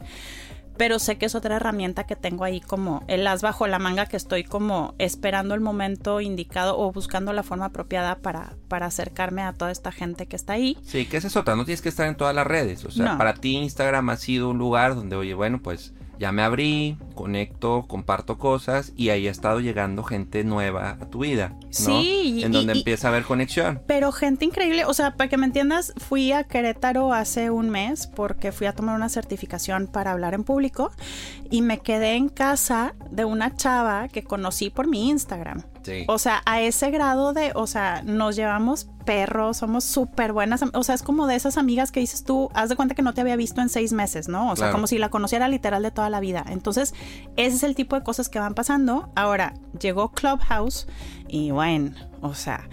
pero 0.81 0.99
sé 0.99 1.19
que 1.19 1.27
es 1.27 1.35
otra 1.35 1.57
herramienta 1.57 2.05
que 2.05 2.17
tengo 2.17 2.43
ahí 2.43 2.63
como 2.63 3.05
el 3.07 3.27
as 3.27 3.43
bajo 3.43 3.67
la 3.67 3.79
manga 3.79 4.07
que 4.07 4.17
estoy 4.17 4.45
como 4.45 4.95
esperando 4.97 5.55
el 5.55 5.61
momento 5.61 6.23
indicado 6.23 6.79
o 6.79 6.91
buscando 6.91 7.35
la 7.35 7.43
forma 7.43 7.67
apropiada 7.67 8.17
para, 8.17 8.55
para 8.67 8.87
acercarme 8.87 9.43
a 9.43 9.53
toda 9.53 9.73
esta 9.73 9.93
gente 9.93 10.25
que 10.25 10.37
está 10.37 10.55
ahí. 10.55 10.79
Sí, 10.83 11.05
que 11.05 11.19
esa 11.19 11.27
es 11.27 11.37
otra, 11.37 11.55
no 11.55 11.67
tienes 11.67 11.83
que 11.83 11.91
estar 11.91 12.07
en 12.09 12.17
todas 12.17 12.35
las 12.35 12.47
redes, 12.47 12.87
o 12.87 12.91
sea, 12.91 13.19
para 13.19 13.35
ti 13.35 13.59
Instagram 13.59 14.09
ha 14.09 14.17
sido 14.17 14.49
un 14.49 14.57
lugar 14.57 14.95
donde, 14.95 15.17
oye, 15.17 15.35
bueno, 15.35 15.61
pues 15.61 15.93
ya 16.21 16.33
me 16.33 16.43
abrí, 16.43 16.99
conecto, 17.15 17.87
comparto 17.89 18.37
cosas 18.37 18.93
y 18.95 19.09
ahí 19.09 19.27
ha 19.27 19.31
estado 19.31 19.59
llegando 19.59 20.03
gente 20.05 20.45
nueva 20.45 20.99
a 21.01 21.07
tu 21.07 21.21
vida. 21.21 21.55
¿no? 21.59 21.69
Sí, 21.71 22.43
en 22.45 22.53
donde 22.53 22.75
empieza 22.75 23.09
a 23.09 23.11
haber 23.11 23.25
conexión. 23.25 23.81
Pero 23.87 24.13
gente 24.13 24.45
increíble, 24.45 24.85
o 24.85 24.93
sea, 24.93 25.17
para 25.17 25.31
que 25.31 25.39
me 25.39 25.47
entiendas, 25.47 25.95
fui 25.97 26.33
a 26.33 26.45
Querétaro 26.45 27.15
hace 27.15 27.49
un 27.49 27.71
mes 27.71 28.07
porque 28.07 28.53
fui 28.53 28.67
a 28.67 28.75
tomar 28.75 28.97
una 28.97 29.09
certificación 29.09 29.87
para 29.87 30.13
hablar 30.13 30.35
en 30.35 30.45
público 30.45 30.93
y 31.51 31.63
me 31.63 31.79
quedé 31.79 32.17
en 32.17 32.29
casa 32.29 32.95
de 33.11 33.25
una 33.25 33.57
chava 33.57 34.09
que 34.09 34.23
conocí 34.23 34.69
por 34.69 34.89
mi 34.89 35.09
Instagram. 35.09 35.63
O 36.07 36.19
sea, 36.19 36.43
a 36.47 36.61
ese 36.61 36.91
grado 36.91 37.33
de, 37.33 37.53
o 37.55 37.67
sea, 37.67 38.03
nos 38.05 38.37
llevamos 38.37 38.89
perros, 39.05 39.59
somos 39.59 39.85
súper 39.85 40.33
buenas. 40.33 40.65
O 40.73 40.83
sea, 40.83 40.95
es 40.95 41.03
como 41.03 41.27
de 41.27 41.37
esas 41.37 41.57
amigas 41.57 41.91
que 41.91 42.01
dices 42.01 42.25
tú, 42.25 42.51
haz 42.55 42.69
de 42.69 42.77
cuenta 42.77 42.95
que 42.95 43.03
no 43.03 43.15
te 43.15 43.21
había 43.21 43.37
visto 43.37 43.61
en 43.61 43.69
seis 43.69 43.93
meses, 43.93 44.29
¿no? 44.29 44.51
O 44.51 44.57
sea, 44.57 44.71
como 44.71 44.87
si 44.87 44.99
la 44.99 45.09
conociera 45.09 45.49
literal 45.49 45.83
de 45.83 45.91
toda 45.91 46.11
la 46.11 46.21
vida. 46.21 46.45
Entonces, 46.49 46.95
ese 47.37 47.57
es 47.57 47.63
el 47.63 47.75
tipo 47.75 47.97
de 47.97 48.03
cosas 48.03 48.29
que 48.29 48.39
van 48.39 48.55
pasando. 48.55 49.11
Ahora, 49.15 49.55
llegó 49.79 50.13
Clubhouse 50.13 50.87
y 51.29 51.51
bueno, 51.51 51.93
o 52.21 52.35
sea, 52.35 52.69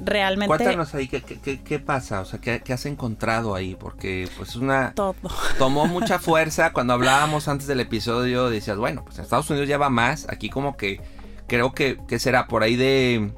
realmente... 0.00 0.56
Cuéntanos 0.56 0.94
ahí, 0.94 1.08
¿qué, 1.08 1.22
qué, 1.60 1.78
pasa? 1.78 2.20
O 2.20 2.24
sea, 2.24 2.40
¿qué, 2.40 2.60
¿qué, 2.60 2.72
has 2.72 2.86
encontrado 2.86 3.54
ahí? 3.54 3.76
Porque 3.78 4.28
pues 4.36 4.56
una... 4.56 4.92
Todo. 4.92 5.14
Tomó 5.58 5.86
mucha 5.86 6.18
fuerza. 6.18 6.72
Cuando 6.72 6.92
hablábamos 6.92 7.48
antes 7.48 7.66
del 7.66 7.80
episodio, 7.80 8.50
decías, 8.50 8.76
bueno, 8.76 9.04
pues 9.04 9.18
en 9.18 9.24
Estados 9.24 9.48
Unidos 9.50 9.68
ya 9.68 9.78
va 9.78 9.90
más. 9.90 10.26
Aquí 10.28 10.50
como 10.50 10.76
que 10.76 11.00
creo 11.48 11.72
que, 11.72 11.98
será 12.18 12.46
por 12.46 12.62
ahí 12.62 12.76
de 12.76 13.32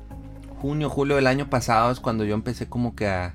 junio, 0.61 0.91
julio 0.91 1.17
del 1.17 1.27
año 1.27 1.49
pasado 1.49 1.91
es 1.91 2.01
cuando 2.01 2.25
yo 2.25 2.35
empecé 2.35 2.69
como 2.69 2.95
que 2.95 3.07
a, 3.07 3.35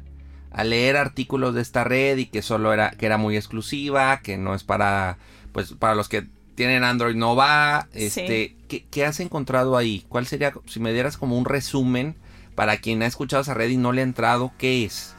leer 0.63 0.95
artículos 0.95 1.53
de 1.55 1.61
esta 1.61 1.83
red 1.83 2.17
y 2.17 2.27
que 2.27 2.41
solo 2.41 2.71
era, 2.71 2.91
que 2.91 3.05
era 3.05 3.17
muy 3.17 3.35
exclusiva, 3.35 4.21
que 4.21 4.37
no 4.37 4.53
es 4.55 4.63
para, 4.63 5.17
pues 5.51 5.73
para 5.73 5.95
los 5.95 6.07
que 6.07 6.27
tienen 6.55 6.83
Android 6.83 7.15
no 7.15 7.35
va. 7.35 7.89
Este, 7.91 8.55
¿qué, 8.69 8.85
¿qué, 8.89 9.05
has 9.05 9.19
encontrado 9.19 9.75
ahí? 9.75 10.05
¿Cuál 10.07 10.27
sería, 10.27 10.53
si 10.65 10.79
me 10.79 10.93
dieras 10.93 11.17
como 11.17 11.37
un 11.37 11.43
resumen 11.43 12.15
para 12.55 12.77
quien 12.77 13.01
ha 13.03 13.05
escuchado 13.05 13.41
esa 13.41 13.53
red 13.53 13.69
y 13.69 13.77
no 13.77 13.91
le 13.91 14.01
ha 14.01 14.05
entrado, 14.05 14.53
qué 14.57 14.85
es? 14.85 15.14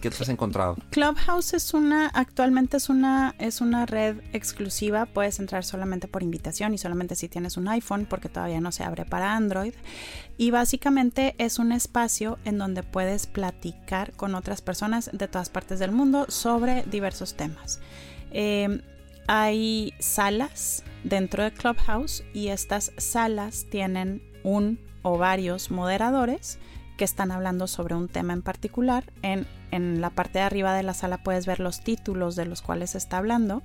¿Qué 0.00 0.10
te 0.10 0.22
has 0.22 0.28
encontrado? 0.28 0.76
Clubhouse 0.90 1.54
es 1.54 1.74
una, 1.74 2.08
actualmente 2.08 2.76
es 2.76 2.88
una, 2.88 3.34
es 3.38 3.60
una 3.60 3.84
red 3.84 4.18
exclusiva. 4.32 5.06
Puedes 5.06 5.40
entrar 5.40 5.64
solamente 5.64 6.06
por 6.06 6.22
invitación 6.22 6.72
y 6.72 6.78
solamente 6.78 7.16
si 7.16 7.28
tienes 7.28 7.56
un 7.56 7.66
iPhone, 7.68 8.06
porque 8.08 8.28
todavía 8.28 8.60
no 8.60 8.70
se 8.70 8.84
abre 8.84 9.04
para 9.04 9.34
Android. 9.34 9.74
Y 10.36 10.52
básicamente 10.52 11.34
es 11.38 11.58
un 11.58 11.72
espacio 11.72 12.38
en 12.44 12.58
donde 12.58 12.84
puedes 12.84 13.26
platicar 13.26 14.12
con 14.12 14.34
otras 14.34 14.62
personas 14.62 15.10
de 15.12 15.26
todas 15.26 15.50
partes 15.50 15.80
del 15.80 15.90
mundo 15.90 16.26
sobre 16.28 16.84
diversos 16.84 17.34
temas. 17.34 17.80
Em, 18.30 18.82
hay 19.26 19.92
salas 19.98 20.84
dentro 21.02 21.42
de 21.42 21.52
Clubhouse 21.52 22.22
y 22.32 22.48
estas 22.48 22.92
salas 22.98 23.66
tienen 23.68 24.22
un 24.44 24.78
o 25.02 25.18
varios 25.18 25.70
moderadores 25.70 26.58
que 26.98 27.04
están 27.06 27.30
hablando 27.30 27.66
sobre 27.66 27.94
un 27.94 28.08
tema 28.08 28.34
en 28.34 28.42
particular. 28.42 29.10
En, 29.22 29.46
en 29.70 30.02
la 30.02 30.10
parte 30.10 30.40
de 30.40 30.44
arriba 30.44 30.74
de 30.74 30.82
la 30.82 30.92
sala 30.92 31.22
puedes 31.22 31.46
ver 31.46 31.60
los 31.60 31.80
títulos 31.80 32.36
de 32.36 32.44
los 32.44 32.60
cuales 32.60 32.94
está 32.94 33.16
hablando 33.16 33.62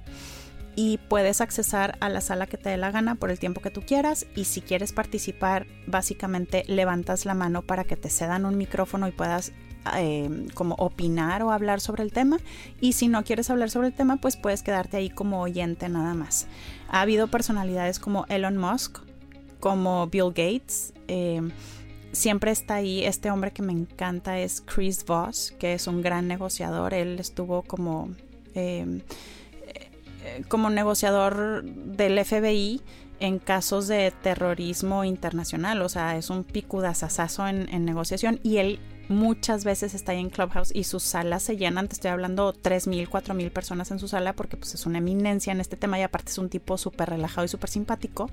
y 0.75 0.99
puedes 1.07 1.41
accesar 1.41 1.97
a 1.99 2.09
la 2.09 2.21
sala 2.21 2.47
que 2.47 2.57
te 2.57 2.69
dé 2.69 2.77
la 2.77 2.91
gana 2.91 3.15
por 3.15 3.29
el 3.29 3.39
tiempo 3.39 3.61
que 3.61 3.69
tú 3.69 3.81
quieras 3.81 4.25
y 4.35 4.45
si 4.45 4.61
quieres 4.61 4.91
participar 4.91 5.67
básicamente 5.87 6.63
levantas 6.67 7.25
la 7.25 7.33
mano 7.33 7.61
para 7.61 7.83
que 7.83 7.95
te 7.95 8.09
cedan 8.09 8.45
un 8.45 8.57
micrófono 8.57 9.07
y 9.07 9.11
puedas 9.11 9.51
eh, 9.97 10.47
como 10.53 10.75
opinar 10.75 11.43
o 11.43 11.51
hablar 11.51 11.81
sobre 11.81 12.03
el 12.03 12.11
tema 12.11 12.37
y 12.79 12.93
si 12.93 13.07
no 13.07 13.23
quieres 13.23 13.49
hablar 13.49 13.69
sobre 13.69 13.87
el 13.87 13.93
tema 13.93 14.17
pues 14.17 14.37
puedes 14.37 14.63
quedarte 14.63 14.97
ahí 14.97 15.09
como 15.09 15.41
oyente 15.41 15.89
nada 15.89 16.13
más. 16.13 16.47
Ha 16.89 17.01
habido 17.01 17.27
personalidades 17.27 17.99
como 17.99 18.25
Elon 18.29 18.57
Musk, 18.57 18.99
como 19.59 20.07
Bill 20.07 20.29
Gates, 20.29 20.93
eh, 21.07 21.41
siempre 22.13 22.51
está 22.51 22.75
ahí 22.75 23.03
este 23.03 23.29
hombre 23.29 23.51
que 23.51 23.61
me 23.61 23.73
encanta 23.73 24.39
es 24.39 24.61
Chris 24.61 25.03
Voss, 25.05 25.53
que 25.59 25.73
es 25.73 25.87
un 25.87 26.01
gran 26.01 26.27
negociador. 26.27 26.93
Él 26.93 27.19
estuvo 27.19 27.63
como, 27.63 28.11
em, 28.53 29.01
eh, 30.23 30.43
como 30.47 30.69
negociador 30.69 31.63
del 31.63 32.17
FBI 32.23 32.81
en 33.19 33.39
casos 33.39 33.87
de 33.87 34.11
terrorismo 34.21 35.03
internacional. 35.03 35.81
O 35.81 35.89
sea, 35.89 36.15
es 36.17 36.29
un 36.29 36.43
picudazazazo 36.43 37.47
en, 37.47 37.67
en 37.73 37.83
negociación 37.83 38.39
y 38.43 38.57
él 38.57 38.79
muchas 39.09 39.65
veces 39.65 39.93
está 39.93 40.13
ahí 40.13 40.19
en 40.19 40.29
Clubhouse 40.29 40.71
y 40.73 40.85
sus 40.85 41.03
salas 41.03 41.43
se 41.43 41.57
llenan, 41.57 41.87
te 41.87 41.95
estoy 41.95 42.11
hablando 42.11 42.53
3.000, 42.53 43.09
4.000 43.09 43.51
personas 43.51 43.91
en 43.91 43.99
su 43.99 44.07
sala 44.07 44.33
porque 44.33 44.55
pues 44.55 44.73
es 44.75 44.85
una 44.85 44.99
eminencia 44.99 45.51
en 45.51 45.59
este 45.59 45.75
tema 45.75 45.99
y 45.99 46.03
aparte 46.03 46.31
es 46.31 46.37
un 46.37 46.49
tipo 46.49 46.77
súper 46.77 47.09
relajado 47.09 47.43
y 47.43 47.49
súper 47.49 47.69
simpático 47.69 48.29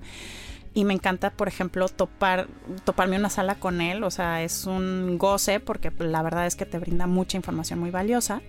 y 0.73 0.85
me 0.85 0.95
encanta, 0.95 1.31
por 1.31 1.49
ejemplo, 1.49 1.89
topar, 1.89 2.47
toparme 2.85 3.17
una 3.17 3.31
sala 3.31 3.57
con 3.57 3.81
él, 3.81 4.05
o 4.05 4.11
sea, 4.11 4.43
es 4.43 4.67
un 4.67 5.19
goce 5.19 5.61
porque 5.61 5.91
la 5.99 6.23
verdad 6.23 6.47
es 6.47 6.55
que 6.57 6.67
te 6.67 6.79
brinda 6.79 7.07
mucha 7.07 7.37
información 7.37 7.79
muy 7.79 7.91
valiosa, 7.91 8.41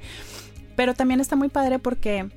pero 0.75 0.93
también 0.93 1.19
está 1.19 1.35
muy 1.35 1.49
padre 1.49 1.79
porque 1.79 2.29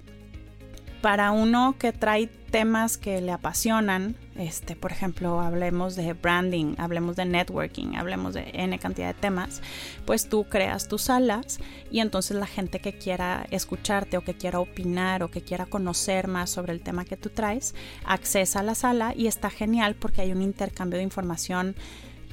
para 1.05 1.33
uno 1.33 1.77
que 1.79 1.93
trae 1.93 2.29
temas 2.29 2.97
que 2.97 3.21
le 3.21 3.31
apasionan, 3.31 4.17
este, 4.37 4.75
por 4.75 4.91
ejemplo, 4.91 5.39
hablemos 5.39 5.97
de 5.97 6.15
branding, 6.15 6.77
hablemos 6.79 7.15
de 7.15 7.27
networking, 7.27 7.97
hablemos 7.97 8.33
de 8.33 8.49
N 8.55 8.79
cantidad 8.79 9.09
de 9.09 9.21
temas, 9.21 9.61
pues 10.07 10.31
tú 10.31 10.45
creas 10.45 10.89
tus 10.89 11.03
salas 11.03 11.59
y 11.91 12.01
entonces 12.01 12.39
la 12.39 12.47
gente 12.47 12.79
que 12.79 12.97
quiera 12.97 13.47
escucharte 13.51 14.17
o 14.17 14.25
que 14.25 14.33
quiera 14.33 14.61
opinar 14.61 15.23
o 15.23 15.31
que 15.31 15.43
quiera 15.43 15.67
conocer 15.67 16.27
más 16.27 16.49
sobre 16.49 16.73
el 16.73 16.81
tema 16.81 17.05
que 17.05 17.19
tú 17.19 17.29
traes, 17.29 17.75
accesa 18.07 18.61
a 18.61 18.63
la 18.63 18.75
sala 18.75 19.13
y 19.15 19.27
está 19.27 19.51
genial 19.51 19.97
porque 19.97 20.23
hay 20.23 20.33
un 20.33 20.41
intercambio 20.41 20.97
de 20.97 21.05
información 21.05 21.77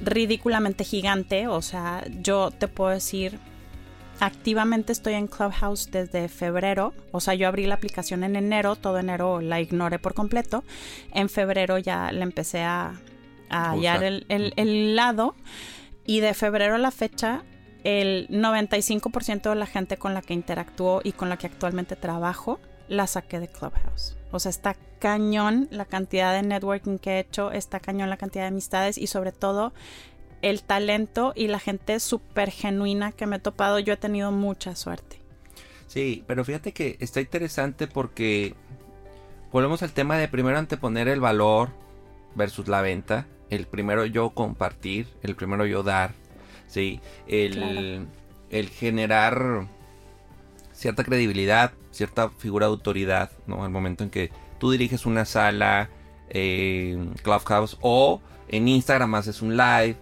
ridículamente 0.00 0.84
gigante, 0.84 1.46
o 1.46 1.60
sea, 1.60 2.06
yo 2.22 2.50
te 2.50 2.68
puedo 2.68 2.88
decir 2.88 3.38
activamente 4.22 4.92
estoy 4.92 5.14
en 5.14 5.26
Clubhouse 5.26 5.90
desde 5.90 6.28
febrero. 6.28 6.94
O 7.10 7.20
sea, 7.20 7.34
yo 7.34 7.48
abrí 7.48 7.66
la 7.66 7.74
aplicación 7.74 8.22
en 8.22 8.36
enero, 8.36 8.76
todo 8.76 8.98
enero 8.98 9.40
la 9.40 9.60
ignoré 9.60 9.98
por 9.98 10.14
completo. 10.14 10.62
En 11.12 11.28
febrero 11.28 11.76
ya 11.78 12.12
le 12.12 12.22
empecé 12.22 12.62
a, 12.62 12.94
hallar 13.50 14.04
el, 14.04 14.96
lado. 14.96 15.34
Y 16.06 16.20
de 16.20 16.34
febrero 16.34 16.76
a 16.76 16.78
la 16.78 16.92
fecha, 16.92 17.42
el 17.82 18.28
95% 18.28 19.50
de 19.50 19.56
la 19.56 19.66
gente 19.66 19.96
con 19.96 20.14
la 20.14 20.22
que 20.22 20.34
interactúo 20.34 21.00
y 21.02 21.12
con 21.12 21.28
la 21.28 21.36
que 21.36 21.48
actualmente 21.48 21.96
trabajo, 21.96 22.60
la 22.88 23.08
saqué 23.08 23.40
de 23.40 23.48
Clubhouse. 23.48 24.16
O 24.30 24.38
sea, 24.38 24.50
está 24.50 24.76
cañón 25.00 25.66
la 25.72 25.84
cantidad 25.84 26.32
de 26.32 26.42
networking 26.42 26.98
que 26.98 27.14
he 27.14 27.18
hecho, 27.18 27.50
está 27.50 27.80
cañón 27.80 28.08
la 28.08 28.16
cantidad 28.16 28.44
de 28.44 28.48
amistades 28.48 28.98
y 28.98 29.08
sobre 29.08 29.32
todo 29.32 29.72
el 30.42 30.62
talento 30.62 31.32
y 31.34 31.48
la 31.48 31.58
gente 31.58 31.98
súper 32.00 32.50
genuina 32.50 33.12
que 33.12 33.26
me 33.26 33.36
he 33.36 33.38
topado, 33.38 33.78
yo 33.78 33.94
he 33.94 33.96
tenido 33.96 34.32
mucha 34.32 34.74
suerte. 34.76 35.20
Sí, 35.86 36.24
pero 36.26 36.44
fíjate 36.44 36.72
que 36.72 36.96
está 37.00 37.20
interesante 37.20 37.86
porque 37.86 38.54
volvemos 39.52 39.82
al 39.82 39.92
tema 39.92 40.16
de 40.16 40.28
primero 40.28 40.58
anteponer 40.58 41.08
el 41.08 41.20
valor 41.20 41.70
versus 42.34 42.68
la 42.68 42.82
venta, 42.82 43.26
el 43.50 43.66
primero 43.66 44.04
yo 44.06 44.30
compartir, 44.30 45.06
el 45.22 45.36
primero 45.36 45.66
yo 45.66 45.82
dar, 45.82 46.14
sí, 46.66 47.00
el, 47.26 48.06
el 48.50 48.68
generar 48.70 49.68
cierta 50.72 51.04
credibilidad, 51.04 51.72
cierta 51.90 52.30
figura 52.30 52.66
de 52.66 52.72
autoridad, 52.72 53.30
¿no? 53.46 53.64
Al 53.64 53.70
momento 53.70 54.02
en 54.02 54.10
que 54.10 54.30
tú 54.58 54.70
diriges 54.70 55.06
una 55.06 55.24
sala, 55.24 55.90
eh, 56.30 56.96
Clubhouse 57.22 57.76
o 57.82 58.20
en 58.48 58.66
Instagram 58.68 59.14
haces 59.14 59.42
un 59.42 59.56
live 59.56 59.96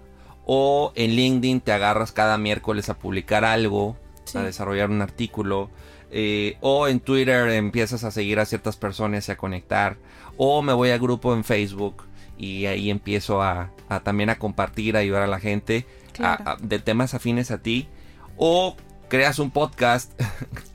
o 0.53 0.93
en 0.97 1.15
LinkedIn 1.15 1.61
te 1.61 1.71
agarras 1.71 2.11
cada 2.11 2.37
miércoles 2.37 2.89
a 2.89 2.99
publicar 2.99 3.45
algo, 3.45 3.97
a 4.35 4.41
desarrollar 4.41 4.91
un 4.91 5.01
artículo. 5.01 5.71
Eh, 6.11 6.57
o 6.61 6.89
en 6.89 6.99
Twitter 6.99 7.51
empiezas 7.51 8.03
a 8.03 8.11
seguir 8.11 8.41
a 8.41 8.45
ciertas 8.45 8.77
personas 8.77 9.29
y 9.29 9.31
a 9.31 9.37
conectar. 9.37 9.97
O 10.37 10.61
me 10.61 10.73
voy 10.73 10.91
a 10.91 10.99
grupo 10.99 11.35
en 11.35 11.45
Facebook 11.45 12.03
y 12.37 12.67
ahí 12.67 12.91
empiezo 12.91 13.41
a, 13.41 13.71
también 14.03 14.29
a 14.29 14.41
compartir, 14.41 14.97
a 14.97 14.99
ayudar 14.99 15.23
a 15.23 15.29
la 15.29 15.39
gente 15.39 15.87
de 16.61 16.79
temas 16.81 17.15
afines 17.15 17.53
a 17.53 17.59
ti. 17.59 17.87
O 18.37 18.75
creas 19.09 19.39
un 19.39 19.53
podcast 19.53 20.21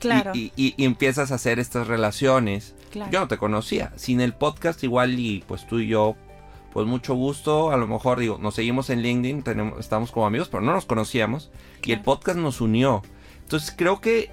y, 0.32 0.74
empiezas 0.82 1.32
a 1.32 1.34
hacer 1.34 1.58
estas 1.58 1.86
relaciones. 1.86 2.74
Yo 2.94 3.20
no 3.20 3.28
te 3.28 3.36
conocía. 3.36 3.92
Sin 3.96 4.22
el 4.22 4.32
podcast 4.32 4.82
igual 4.84 5.18
y 5.18 5.44
pues 5.46 5.66
tú 5.66 5.80
y 5.80 5.88
yo 5.88 6.16
pues 6.76 6.86
mucho 6.86 7.14
gusto. 7.14 7.70
A 7.70 7.78
lo 7.78 7.86
mejor, 7.86 8.20
digo, 8.20 8.36
nos 8.36 8.54
seguimos 8.54 8.90
en 8.90 9.00
LinkedIn, 9.00 9.42
tenemos, 9.42 9.80
estamos 9.80 10.12
como 10.12 10.26
amigos, 10.26 10.50
pero 10.50 10.62
no 10.62 10.74
nos 10.74 10.84
conocíamos. 10.84 11.50
Y 11.82 11.92
el 11.92 12.02
podcast 12.02 12.38
nos 12.38 12.60
unió. 12.60 13.00
Entonces 13.40 13.72
creo 13.74 14.02
que 14.02 14.30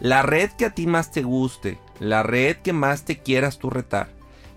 la 0.00 0.22
red 0.22 0.48
que 0.52 0.64
a 0.64 0.70
ti 0.70 0.86
más 0.86 1.10
te 1.10 1.22
guste, 1.22 1.76
la 2.00 2.22
red 2.22 2.56
que 2.56 2.72
más 2.72 3.04
te 3.04 3.18
quieras 3.18 3.58
tú 3.58 3.68
retar, 3.68 4.08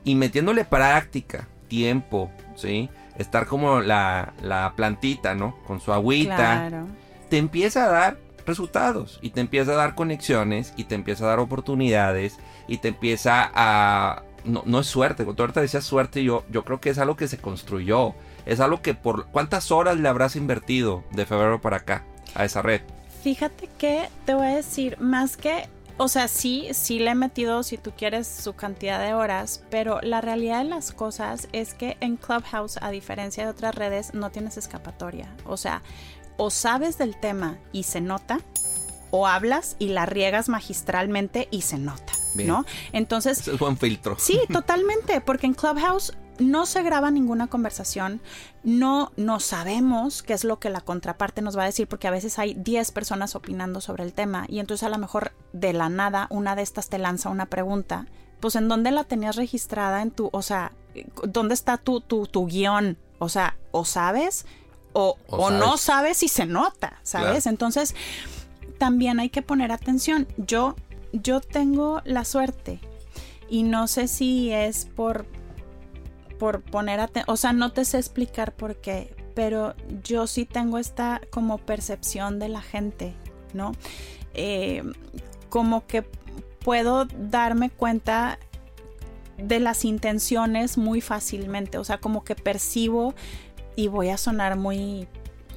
y 0.06 0.16
metiéndole 0.16 0.64
práctica, 0.64 1.50
tiempo, 1.68 2.32
¿sí? 2.56 2.90
Estar 3.18 3.46
como 3.46 3.82
la, 3.82 4.32
la 4.42 4.72
plantita, 4.78 5.36
¿no? 5.36 5.58
Con 5.68 5.82
su 5.82 5.92
agüita. 5.92 6.70
Claro. 6.70 6.88
Te 7.30 7.40
empieza 7.40 7.88
a 7.88 7.90
dar 7.90 8.20
resultados 8.46 9.20
y 9.22 9.32
te 9.32 9.42
empieza 9.42 9.74
a 9.74 9.76
dar 9.76 9.96
conexiones 9.96 10.74
y 10.78 10.86
te 10.86 10.96
empieza 10.96 11.26
a 11.26 11.28
dar 11.28 11.40
oportunidades 11.40 12.40
y 12.70 12.78
te 12.78 12.88
empieza 12.88 13.52
a... 13.54 14.24
No, 14.44 14.64
no 14.66 14.80
es 14.80 14.88
suerte, 14.88 15.24
cuando 15.24 15.44
ahorita 15.44 15.62
decías 15.62 15.84
suerte, 15.84 16.24
yo, 16.24 16.44
yo 16.50 16.64
creo 16.64 16.82
que 16.82 16.90
es 16.90 16.98
algo 16.98 17.16
que 17.16 17.28
se 17.28 17.38
construyó. 17.38 18.16
Es 18.46 18.60
algo 18.60 18.82
que 18.82 18.94
por... 18.94 19.28
¿Cuántas 19.28 19.72
horas 19.72 19.98
le 19.98 20.10
habrás 20.10 20.36
invertido 20.36 21.04
de 21.12 21.26
febrero 21.26 21.62
para 21.62 21.78
acá 21.78 22.06
a 22.34 22.46
esa 22.46 22.62
red? 22.62 22.82
Fíjate 23.24 23.70
que 23.78 24.10
te 24.26 24.34
voy 24.34 24.48
a 24.48 24.56
decir, 24.56 25.00
más 25.00 25.38
que, 25.38 25.70
o 25.98 26.08
sea, 26.08 26.28
sí, 26.28 26.70
sí 26.74 26.98
le 26.98 27.12
he 27.12 27.16
metido, 27.16 27.62
si 27.62 27.78
tú 27.78 27.92
quieres, 27.96 28.28
su 28.28 28.54
cantidad 28.54 29.00
de 29.00 29.14
horas, 29.14 29.64
pero 29.70 30.02
la 30.02 30.22
realidad 30.22 30.64
de 30.64 30.70
las 30.70 30.92
cosas 30.92 31.48
es 31.52 31.76
que 31.76 31.98
en 32.00 32.18
Clubhouse, 32.18 32.80
a 32.82 32.90
diferencia 32.90 33.44
de 33.44 33.52
otras 33.52 33.76
redes, 33.76 34.16
no 34.16 34.32
tienes 34.32 34.58
escapatoria. 34.58 35.28
O 35.46 35.56
sea, 35.56 35.84
o 36.38 36.50
sabes 36.50 36.98
del 36.98 37.20
tema 37.20 37.60
y 37.72 37.84
se 37.84 38.02
nota, 38.02 38.40
o 39.12 39.28
hablas 39.28 39.76
y 39.78 39.90
la 39.90 40.08
riegas 40.08 40.50
magistralmente 40.50 41.48
y 41.52 41.62
se 41.62 41.78
nota, 41.78 42.14
Bien. 42.34 42.48
¿no? 42.48 42.66
Entonces, 42.94 43.40
Ese 43.42 43.54
es 43.54 43.60
buen 43.60 43.78
filtro. 43.78 44.16
Sí, 44.20 44.40
totalmente, 44.52 45.22
porque 45.22 45.48
en 45.48 45.54
Clubhouse 45.54 46.14
no 46.40 46.66
se 46.66 46.82
graba 46.82 47.12
ninguna 47.12 47.48
conversación, 47.48 48.20
no, 48.64 49.12
no 49.16 49.40
sabemos 49.40 50.24
qué 50.24 50.34
es 50.34 50.44
lo 50.44 50.60
que 50.60 50.70
la 50.70 50.82
contraparte 50.82 51.42
nos 51.42 51.58
va 51.58 51.64
a 51.64 51.66
decir, 51.68 51.88
porque 51.88 52.08
a 52.08 52.12
veces 52.12 52.40
hay 52.40 52.56
10 52.56 52.92
personas 52.92 53.36
opinando 53.36 53.80
sobre 53.82 54.04
el 54.04 54.14
tema 54.14 54.46
y 54.48 54.60
entonces 54.60 54.84
a 54.86 54.90
lo 54.90 54.98
mejor 54.98 55.34
de 55.54 55.74
la 55.74 55.90
nada 55.90 56.28
una 56.32 56.56
de 56.56 56.64
estas 56.64 56.90
te 56.90 56.98
lanza 56.98 57.30
una 57.30 57.46
pregunta, 57.46 58.08
pues 58.40 58.56
en 58.56 58.68
dónde 58.70 58.90
la 58.92 59.04
tenías 59.04 59.36
registrada 59.36 60.02
en 60.02 60.10
tu, 60.10 60.30
o 60.34 60.42
sea, 60.42 60.72
¿dónde 61.24 61.54
está 61.54 61.78
tu, 61.78 62.02
tu, 62.02 62.26
tu 62.26 62.48
guion? 62.48 62.98
O 63.20 63.30
sea, 63.30 63.56
o 63.70 63.86
sabes 63.86 64.46
o, 64.94 65.18
O 65.28 65.38
o 65.38 65.52
no 65.52 65.78
sabes. 65.78 65.82
sabes 65.82 66.24
y 66.24 66.28
se 66.28 66.46
nota, 66.48 67.00
¿sabes? 67.04 67.44
Claro. 67.44 67.50
Entonces, 67.52 67.94
también 68.80 69.20
hay 69.20 69.30
que 69.30 69.42
poner 69.44 69.72
atención. 69.72 70.28
Yo, 70.38 70.76
yo 71.14 71.42
tengo 71.42 72.02
la 72.06 72.26
suerte 72.26 72.80
y 73.50 73.64
no 73.64 73.88
sé 73.88 74.08
si 74.08 74.52
es 74.52 74.86
por, 74.86 75.26
por 76.40 76.62
poner 76.62 77.00
atención, 77.00 77.34
o 77.34 77.38
sea, 77.38 77.54
no 77.54 77.72
te 77.72 77.86
sé 77.86 77.98
explicar 77.98 78.54
por 78.54 78.78
qué, 78.78 79.14
pero 79.36 79.76
yo 80.04 80.28
sí 80.28 80.46
tengo 80.46 80.78
esta 80.78 81.22
como 81.32 81.58
percepción 81.58 82.40
de 82.40 82.50
la 82.50 82.62
gente, 82.62 83.14
¿no? 83.54 83.74
Eh, 84.34 84.84
como 85.50 85.86
que 85.86 86.04
puedo 86.64 87.06
darme 87.06 87.70
cuenta 87.70 88.40
de 89.38 89.60
las 89.60 89.86
intenciones 89.86 90.78
muy 90.78 91.02
fácilmente, 91.02 91.78
o 91.78 91.84
sea, 91.84 91.98
como 91.98 92.24
que 92.24 92.36
percibo 92.36 93.14
y 93.76 93.88
voy 93.88 94.10
a 94.10 94.18
sonar 94.18 94.58
muy 94.58 95.08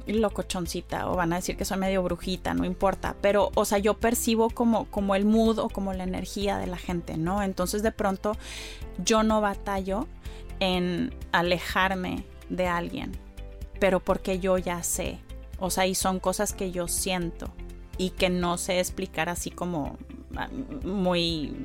locochoncita 0.07 1.09
o 1.09 1.15
van 1.15 1.33
a 1.33 1.37
decir 1.37 1.57
que 1.57 1.65
soy 1.65 1.77
medio 1.77 2.03
brujita, 2.03 2.53
no 2.53 2.65
importa, 2.65 3.15
pero 3.21 3.51
o 3.55 3.65
sea, 3.65 3.77
yo 3.79 3.95
percibo 3.95 4.49
como 4.49 4.85
como 4.91 5.15
el 5.15 5.25
mood 5.25 5.59
o 5.59 5.69
como 5.69 5.93
la 5.93 6.03
energía 6.03 6.57
de 6.57 6.67
la 6.67 6.77
gente, 6.77 7.17
¿no? 7.17 7.41
Entonces 7.43 7.81
de 7.83 7.91
pronto 7.91 8.37
yo 9.03 9.23
no 9.23 9.41
batallo 9.41 10.07
en 10.59 11.13
alejarme 11.31 12.23
de 12.49 12.67
alguien, 12.67 13.11
pero 13.79 13.99
porque 13.99 14.39
yo 14.39 14.57
ya 14.57 14.83
sé, 14.83 15.19
o 15.59 15.69
sea, 15.69 15.85
y 15.87 15.95
son 15.95 16.19
cosas 16.19 16.53
que 16.53 16.71
yo 16.71 16.87
siento 16.87 17.51
y 17.97 18.11
que 18.11 18.29
no 18.29 18.57
sé 18.57 18.79
explicar 18.79 19.29
así 19.29 19.49
como 19.51 19.97
ah, 20.37 20.49
muy 20.83 21.55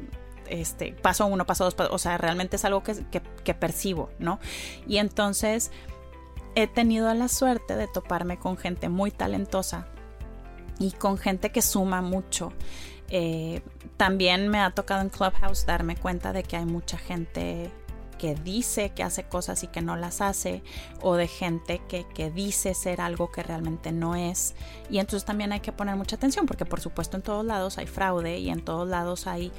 este, 0.49 0.93
paso 0.93 1.27
uno, 1.27 1.47
paso 1.47 1.65
dos, 1.65 1.75
paso- 1.75 1.93
o 1.95 1.99
sea, 1.99 2.19
realmente 2.19 2.57
es 2.57 2.65
algo 2.65 2.83
que, 2.83 2.95
que, 3.11 3.23
que 3.45 3.55
percibo, 3.55 4.11
¿no? 4.19 4.41
Y 4.89 4.97
entonces 4.99 5.71
he 6.55 6.67
tenido 6.67 7.13
la 7.15 7.29
suerte 7.29 7.77
de 7.77 7.89
toparme 7.89 8.39
con 8.39 8.57
gente 8.57 8.89
muy 8.89 9.11
talentosa 9.11 9.87
y 10.79 10.93
con 10.93 11.19
gente 11.19 11.51
que 11.53 11.63
suma 11.63 12.03
mucho. 12.03 12.53
Eh, 13.09 13.63
también 13.97 14.49
me 14.49 14.61
ha 14.61 14.71
tocado 14.71 15.03
en 15.03 15.11
Clubhouse 15.11 15.67
darme 15.67 15.97
cuenta 15.97 16.33
de 16.33 16.43
que 16.43 16.57
hay 16.57 16.65
mucha 16.65 16.97
gente 16.97 17.71
que 18.19 18.35
dice 18.35 18.91
que 18.91 19.03
hace 19.03 19.25
cosas 19.25 19.63
y 19.65 19.67
que 19.67 19.81
no 19.81 19.97
las 19.97 20.21
hace, 20.21 20.63
o 21.01 21.17
de 21.17 21.27
gente 21.27 21.81
que, 21.89 22.07
que 22.15 22.31
dice 22.31 22.75
ser 22.75 23.01
algo 23.01 23.33
que 23.33 23.43
realmente 23.43 23.93
no 23.93 24.15
es. 24.15 24.55
Y 24.91 24.99
entonces 24.99 25.25
también 25.25 25.53
hay 25.53 25.61
que 25.61 25.73
poner 25.73 25.97
mucha 25.97 26.17
atención, 26.17 26.45
porque 26.45 26.67
por 26.67 26.83
supuesto 26.83 27.17
en 27.17 27.23
todos 27.23 27.47
lados 27.47 27.79
hay 27.79 27.87
fraude 27.87 28.39
y 28.39 28.51
en 28.51 28.63
todos 28.63 28.87
lados 28.87 29.27
hay 29.27 29.51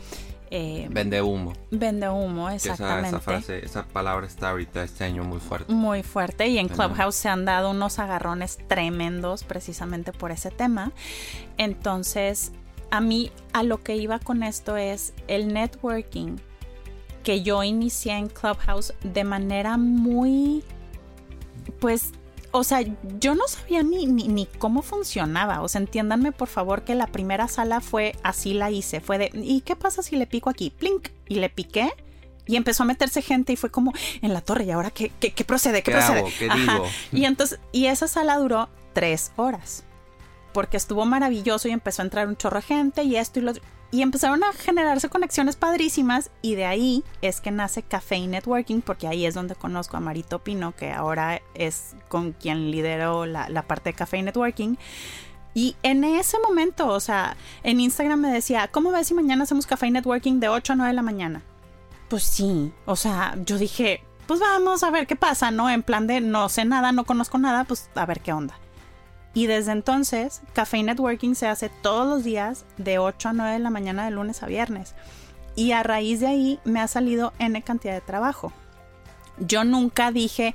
eh, 0.52 0.88
Vende 0.92 1.22
humo. 1.22 1.54
vende 1.72 2.10
humo, 2.10 2.50
esa, 2.50 2.74
exactamente. 2.74 3.08
esa 3.08 3.20
frase, 3.22 3.66
esa 3.66 3.88
palabra 3.88 4.28
está 4.28 4.50
ahorita 4.50 4.84
este 4.84 5.06
año 5.06 5.24
muy 5.24 5.40
fuerte. 5.40 5.74
Muy 5.74 6.04
fuerte 6.04 6.48
y 6.50 6.58
en. 6.58 6.68
Clubhouse 6.68 7.16
se 7.16 7.30
han 7.30 7.46
dado 7.46 7.72
unos 7.72 8.00
agarrones 8.00 8.58
tremendos 8.68 9.46
precisamente 9.46 10.12
por 10.12 10.32
ese 10.32 10.52
tema. 10.52 10.92
Entonces, 11.58 12.52
a 12.92 13.00
mí 13.00 13.32
a 13.54 13.64
lo 13.64 13.82
que 13.82 13.96
iba 13.96 14.20
con 14.20 14.44
esto 14.44 14.76
es 14.76 15.14
el 15.28 15.54
networking 15.54 16.36
que 17.24 17.44
yo 17.44 17.64
inicié 17.64 18.18
en 18.18 18.28
Clubhouse 18.28 18.94
de 19.04 19.24
manera 19.24 19.78
muy, 19.78 20.64
pues, 21.80 22.12
o 22.52 22.64
sea, 22.64 22.82
yo 23.20 23.36
no 23.36 23.48
sabía 23.48 23.82
ni, 23.84 24.06
ni, 24.06 24.28
ni 24.28 24.46
cómo 24.46 24.82
funcionaba. 24.82 25.62
O 25.62 25.68
sea, 25.68 25.82
entiéndanme 25.82 26.32
por 26.32 26.48
favor 26.48 26.84
que 26.84 26.96
la 26.96 27.08
primera 27.08 27.48
sala 27.48 27.82
fue 27.82 28.16
así 28.24 28.54
la 28.54 28.72
hice. 28.72 29.00
Fue 29.00 29.18
de, 29.18 29.32
¿y 29.34 29.62
qué 29.62 29.76
pasa 29.76 30.04
si 30.04 30.16
le 30.16 30.28
pico 30.28 30.50
aquí? 30.50 30.70
Plink. 30.70 31.10
Y 31.28 31.36
le 31.36 31.50
piqué. 31.50 31.92
Y 32.48 32.56
empezó 32.58 32.84
a 32.84 32.86
meterse 32.86 33.22
gente 33.22 33.54
y 33.54 33.56
fue 33.56 33.70
como 33.72 33.94
en 34.22 34.34
la 34.34 34.42
torre. 34.42 34.66
¿Y 34.66 34.72
ahora 34.72 34.92
qué, 34.92 35.12
qué, 35.20 35.32
qué 35.34 35.46
procede? 35.46 35.84
¿Qué, 35.84 35.92
¿Qué 35.92 35.98
procede? 35.98 36.20
hago? 36.20 36.30
¿Qué 36.38 36.50
digo? 36.50 36.86
Y 37.14 37.26
entonces, 37.26 37.60
y 37.72 37.86
esa 37.86 38.08
sala 38.08 38.38
duró 38.38 38.70
tres 38.94 39.32
horas. 39.38 39.84
Porque 40.52 40.76
estuvo 40.76 41.06
maravilloso 41.06 41.70
y 41.70 41.72
empezó 41.72 42.02
a 42.02 42.06
entrar 42.06 42.28
un 42.28 42.36
chorro 42.36 42.58
de 42.58 42.64
gente 42.64 43.04
y 43.04 43.16
esto 43.16 43.40
y 43.40 43.44
lo 43.44 43.52
otro. 43.52 43.64
Y 43.92 44.02
empezaron 44.02 44.44
a 44.44 44.54
generarse 44.54 45.10
conexiones 45.10 45.58
padrísimas 45.58 46.32
y 46.42 46.56
de 46.56 46.66
ahí 46.66 47.04
es 47.22 47.42
que 47.42 47.52
nace 47.52 47.84
Café 47.84 48.26
Networking 48.26 48.80
porque 48.80 49.08
ahí 49.08 49.26
es 49.26 49.34
donde 49.34 49.56
conozco 49.56 49.98
a 49.98 50.00
Marito 50.00 50.40
Pino 50.40 50.74
que 50.74 50.94
ahora 50.94 51.42
es 51.56 51.96
con 52.08 52.32
quien 52.32 52.72
lidero 52.72 53.26
la, 53.26 53.50
la 53.50 53.64
parte 53.64 53.90
de 53.90 53.94
Café 53.94 54.22
Networking. 54.24 54.78
Y 55.54 55.76
en 55.84 56.06
ese 56.06 56.38
momento, 56.40 56.88
o 56.88 57.02
sea, 57.02 57.36
en 57.64 57.82
Instagram 57.82 58.22
me 58.22 58.32
decía, 58.32 58.70
¿cómo 58.70 58.92
ves 58.92 59.08
si 59.08 59.14
mañana 59.14 59.44
hacemos 59.44 59.66
Café 59.66 59.92
Networking 59.92 60.40
de 60.40 60.48
8 60.48 60.74
a 60.74 60.76
9 60.78 60.90
de 60.92 60.96
la 60.96 61.02
mañana? 61.02 61.42
Pues 62.08 62.24
sí, 62.24 62.72
o 62.86 62.96
sea, 62.96 63.36
yo 63.46 63.58
dije, 63.58 64.04
pues 64.28 64.40
vamos 64.40 64.84
a 64.84 64.92
ver 64.92 65.08
qué 65.08 65.18
pasa, 65.18 65.52
¿no? 65.52 65.70
En 65.70 65.84
plan 65.84 66.08
de 66.08 66.22
no 66.22 66.48
sé 66.48 66.64
nada, 66.64 66.94
no 66.94 67.04
conozco 67.04 67.38
nada, 67.38 67.66
pues 67.66 67.90
a 67.96 68.06
ver 68.06 68.22
qué 68.22 68.32
onda. 68.32 68.61
Y 69.34 69.48
desde 69.48 69.72
entonces, 69.72 70.42
Café 70.54 70.84
Networking 70.84 71.36
se 71.36 71.48
hace 71.48 71.70
todos 71.70 72.08
los 72.08 72.24
días 72.24 72.66
de 72.78 73.00
8 73.00 73.30
a 73.30 73.34
9 73.34 73.54
de 73.54 73.60
la 73.60 73.70
mañana 73.70 74.06
de 74.06 74.12
lunes 74.12 74.44
a 74.44 74.48
viernes. 74.48 74.94
Y 75.56 75.72
a 75.72 75.84
raíz 75.84 76.20
de 76.20 76.28
ahí 76.28 76.60
me 76.66 76.82
ha 76.82 76.88
salido 76.88 77.34
N 77.40 77.62
cantidad 77.62 77.94
de 77.94 78.02
trabajo. 78.02 78.52
Yo 79.40 79.64
nunca 79.64 80.12
dije, 80.12 80.54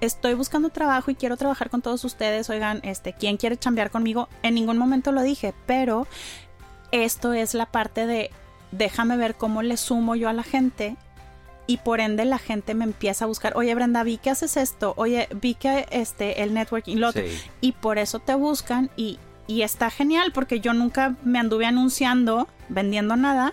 estoy 0.00 0.34
buscando 0.34 0.68
trabajo 0.68 1.10
y 1.10 1.14
quiero 1.14 1.36
trabajar 1.36 1.70
con 1.70 1.82
todos 1.82 2.04
ustedes. 2.04 2.50
Oigan, 2.50 2.80
este, 2.82 3.14
¿quién 3.14 3.36
quiere 3.36 3.56
chambear 3.56 3.90
conmigo? 3.90 4.28
En 4.42 4.54
ningún 4.54 4.78
momento 4.78 5.12
lo 5.12 5.22
dije, 5.22 5.54
pero 5.66 6.06
esto 6.92 7.32
es 7.32 7.54
la 7.54 7.66
parte 7.66 8.06
de 8.06 8.30
déjame 8.70 9.16
ver 9.16 9.34
cómo 9.34 9.62
le 9.62 9.76
sumo 9.76 10.14
yo 10.14 10.28
a 10.28 10.34
la 10.34 10.42
gente 10.42 10.96
y 11.68 11.76
por 11.76 12.00
ende 12.00 12.24
la 12.24 12.38
gente 12.38 12.74
me 12.74 12.84
empieza 12.84 13.26
a 13.26 13.28
buscar, 13.28 13.52
oye 13.54 13.72
Brenda, 13.74 14.02
vi 14.02 14.16
que 14.16 14.30
haces 14.30 14.56
esto, 14.56 14.94
oye, 14.96 15.28
vi 15.40 15.54
que 15.54 15.86
este, 15.90 16.42
el 16.42 16.54
networking, 16.54 16.96
lo 16.96 17.10
otro", 17.10 17.22
y 17.60 17.72
por 17.72 17.98
eso 17.98 18.18
te 18.18 18.34
buscan 18.34 18.90
y, 18.96 19.18
y 19.46 19.62
está 19.62 19.90
genial 19.90 20.32
porque 20.32 20.60
yo 20.60 20.72
nunca 20.72 21.14
me 21.24 21.38
anduve 21.38 21.66
anunciando, 21.66 22.48
vendiendo 22.70 23.16
nada, 23.16 23.52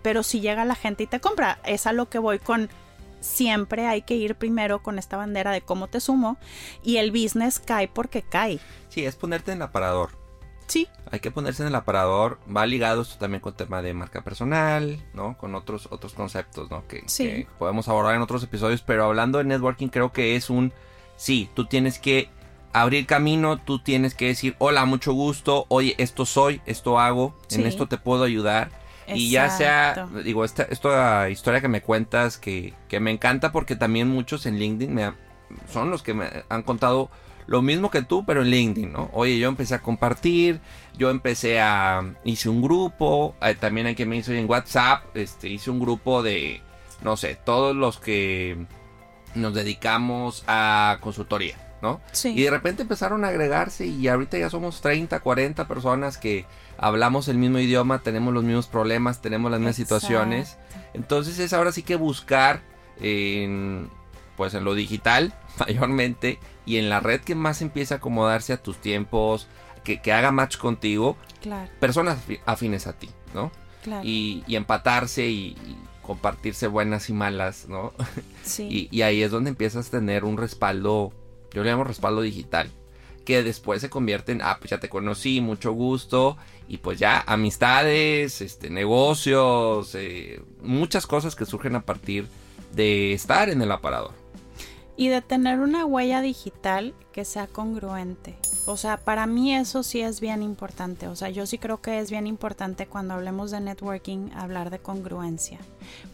pero 0.00 0.22
si 0.22 0.40
llega 0.40 0.64
la 0.64 0.76
gente 0.76 1.02
y 1.02 1.06
te 1.08 1.20
compra, 1.20 1.58
es 1.66 1.88
a 1.88 1.92
lo 1.92 2.08
que 2.08 2.20
voy 2.20 2.38
con 2.38 2.70
siempre 3.18 3.86
hay 3.86 4.02
que 4.02 4.14
ir 4.14 4.36
primero 4.36 4.80
con 4.80 4.98
esta 4.98 5.16
bandera 5.16 5.50
de 5.50 5.60
cómo 5.60 5.88
te 5.88 5.98
sumo 5.98 6.38
y 6.84 6.98
el 6.98 7.10
business 7.10 7.58
cae 7.58 7.88
porque 7.88 8.22
cae. 8.22 8.60
Sí, 8.88 9.04
es 9.04 9.16
ponerte 9.16 9.50
en 9.50 9.58
el 9.58 9.62
aparador. 9.62 10.19
Sí, 10.70 10.88
Hay 11.10 11.18
que 11.20 11.30
ponerse 11.32 11.62
en 11.62 11.68
el 11.68 11.74
aparador. 11.74 12.38
Va 12.54 12.64
ligado 12.64 13.02
esto 13.02 13.16
también 13.18 13.40
con 13.40 13.54
tema 13.54 13.82
de 13.82 13.92
marca 13.92 14.22
personal, 14.22 15.02
¿no? 15.14 15.36
Con 15.36 15.54
otros, 15.56 15.88
otros 15.90 16.12
conceptos, 16.14 16.70
¿no? 16.70 16.86
Que, 16.86 17.02
Sí. 17.06 17.24
que 17.26 17.48
podemos 17.58 17.88
abordar 17.88 18.14
en 18.14 18.22
otros 18.22 18.42
episodios. 18.44 18.80
Pero 18.82 19.04
hablando 19.04 19.38
de 19.38 19.44
networking, 19.44 19.88
creo 19.88 20.12
que 20.12 20.36
es 20.36 20.48
un. 20.48 20.72
Sí, 21.16 21.50
tú 21.54 21.66
tienes 21.66 21.98
que 21.98 22.30
abrir 22.72 23.06
camino. 23.06 23.58
Tú 23.58 23.80
tienes 23.80 24.14
que 24.14 24.26
decir, 24.28 24.54
hola, 24.58 24.84
mucho 24.84 25.12
gusto. 25.12 25.66
Oye, 25.68 25.96
esto 25.98 26.24
soy, 26.24 26.60
esto 26.66 27.00
hago. 27.00 27.36
En 27.50 27.66
esto 27.66 27.88
te 27.88 27.98
puedo 27.98 28.22
ayudar. 28.22 28.70
Y 29.12 29.28
ya 29.32 29.50
sea, 29.50 29.90
Exacto. 29.90 30.22
digo, 30.22 30.44
esta, 30.44 30.62
esta 30.62 31.28
historia 31.30 31.60
que 31.60 31.66
me 31.66 31.82
cuentas 31.82 32.38
que, 32.38 32.74
que 32.88 33.00
me 33.00 33.10
encanta 33.10 33.50
porque 33.50 33.74
también 33.74 34.06
muchos 34.06 34.46
en 34.46 34.56
LinkedIn 34.60 34.94
me 34.94 35.02
ha- 35.02 35.16
son 35.72 35.90
los 35.90 36.04
que 36.04 36.14
me 36.14 36.30
han 36.48 36.62
contado 36.62 37.10
lo 37.50 37.62
mismo 37.62 37.90
que 37.90 38.02
tú, 38.02 38.24
pero 38.24 38.42
en 38.42 38.48
LinkedIn, 38.48 38.92
¿no? 38.92 39.10
Oye, 39.12 39.36
yo 39.36 39.48
empecé 39.48 39.74
a 39.74 39.80
compartir, 39.80 40.60
yo 40.96 41.10
empecé 41.10 41.60
a, 41.60 42.14
hice 42.22 42.48
un 42.48 42.62
grupo, 42.62 43.34
eh, 43.42 43.56
también 43.56 43.88
hay 43.88 43.96
que 43.96 44.06
me 44.06 44.16
hizo 44.16 44.30
en 44.32 44.48
WhatsApp, 44.48 45.16
este, 45.16 45.48
hice 45.48 45.72
un 45.72 45.80
grupo 45.80 46.22
de, 46.22 46.62
no 47.02 47.16
sé, 47.16 47.36
todos 47.44 47.74
los 47.74 47.98
que 47.98 48.56
nos 49.34 49.52
dedicamos 49.52 50.44
a 50.46 50.98
consultoría, 51.00 51.56
¿no? 51.82 52.00
Sí. 52.12 52.28
Y 52.36 52.44
de 52.44 52.50
repente 52.50 52.82
empezaron 52.82 53.24
a 53.24 53.28
agregarse 53.30 53.84
y 53.84 54.06
ahorita 54.06 54.38
ya 54.38 54.48
somos 54.48 54.80
30, 54.80 55.18
40 55.18 55.66
personas 55.66 56.18
que 56.18 56.46
hablamos 56.78 57.26
el 57.26 57.38
mismo 57.38 57.58
idioma, 57.58 57.98
tenemos 57.98 58.32
los 58.32 58.44
mismos 58.44 58.68
problemas, 58.68 59.22
tenemos 59.22 59.50
las 59.50 59.58
mismas 59.58 59.80
Exacto. 59.80 59.98
situaciones. 59.98 60.56
Entonces 60.94 61.40
es 61.40 61.52
ahora 61.52 61.72
sí 61.72 61.82
que 61.82 61.96
buscar 61.96 62.62
en, 63.00 63.90
pues 64.36 64.54
en 64.54 64.62
lo 64.62 64.74
digital 64.76 65.34
mayormente 65.58 66.38
y 66.66 66.76
en 66.76 66.88
la 66.88 67.00
red 67.00 67.20
que 67.20 67.34
más 67.34 67.62
empieza 67.62 67.94
a 67.94 67.98
acomodarse 67.98 68.52
a 68.52 68.62
tus 68.62 68.78
tiempos, 68.78 69.46
que, 69.84 70.00
que 70.02 70.12
haga 70.12 70.30
match 70.32 70.56
contigo, 70.58 71.16
Claro, 71.40 71.70
personas 71.80 72.18
afi- 72.26 72.40
afines 72.46 72.86
a 72.86 72.92
ti, 72.92 73.08
¿no? 73.34 73.50
claro. 73.82 74.02
Y, 74.06 74.44
y 74.46 74.56
empatarse 74.56 75.26
y, 75.28 75.56
y 75.66 75.76
compartirse 76.02 76.66
buenas 76.66 77.08
y 77.08 77.12
malas, 77.14 77.66
¿no? 77.68 77.92
sí. 78.42 78.64
Y, 78.70 78.88
y 78.96 79.02
ahí 79.02 79.22
es 79.22 79.30
donde 79.30 79.50
empiezas 79.50 79.88
a 79.88 79.90
tener 79.90 80.24
un 80.24 80.36
respaldo, 80.36 81.12
yo 81.54 81.62
le 81.64 81.70
llamo 81.70 81.84
respaldo 81.84 82.20
digital, 82.20 82.70
que 83.24 83.42
después 83.42 83.80
se 83.80 83.88
convierte 83.90 84.32
en, 84.32 84.42
ah, 84.42 84.56
pues 84.58 84.70
ya 84.70 84.80
te 84.80 84.88
conocí, 84.88 85.40
mucho 85.40 85.72
gusto, 85.72 86.36
y 86.68 86.78
pues 86.78 86.98
ya 86.98 87.22
amistades, 87.26 88.40
este, 88.40 88.70
negocios, 88.70 89.94
eh, 89.94 90.42
muchas 90.62 91.06
cosas 91.06 91.36
que 91.36 91.46
surgen 91.46 91.76
a 91.76 91.82
partir 91.82 92.26
de 92.72 93.12
estar 93.12 93.48
en 93.48 93.62
el 93.62 93.72
aparador. 93.72 94.12
Y 95.00 95.08
de 95.08 95.22
tener 95.22 95.60
una 95.60 95.86
huella 95.86 96.20
digital 96.20 96.92
que 97.10 97.24
sea 97.24 97.46
congruente. 97.46 98.36
O 98.66 98.76
sea, 98.76 98.98
para 98.98 99.24
mí 99.24 99.54
eso 99.54 99.82
sí 99.82 100.02
es 100.02 100.20
bien 100.20 100.42
importante. 100.42 101.08
O 101.08 101.16
sea, 101.16 101.30
yo 101.30 101.46
sí 101.46 101.56
creo 101.56 101.80
que 101.80 102.00
es 102.00 102.10
bien 102.10 102.26
importante 102.26 102.86
cuando 102.86 103.14
hablemos 103.14 103.50
de 103.50 103.60
networking 103.60 104.28
hablar 104.34 104.68
de 104.68 104.78
congruencia. 104.78 105.58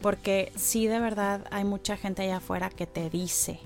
Porque 0.01 0.53
sí 0.55 0.87
de 0.87 1.01
verdad 1.01 1.49
hay 1.51 1.64
mucha 1.64 1.97
gente 1.97 2.22
allá 2.22 2.37
afuera 2.37 2.70
que 2.70 2.87
te 2.87 3.11
dice, 3.11 3.59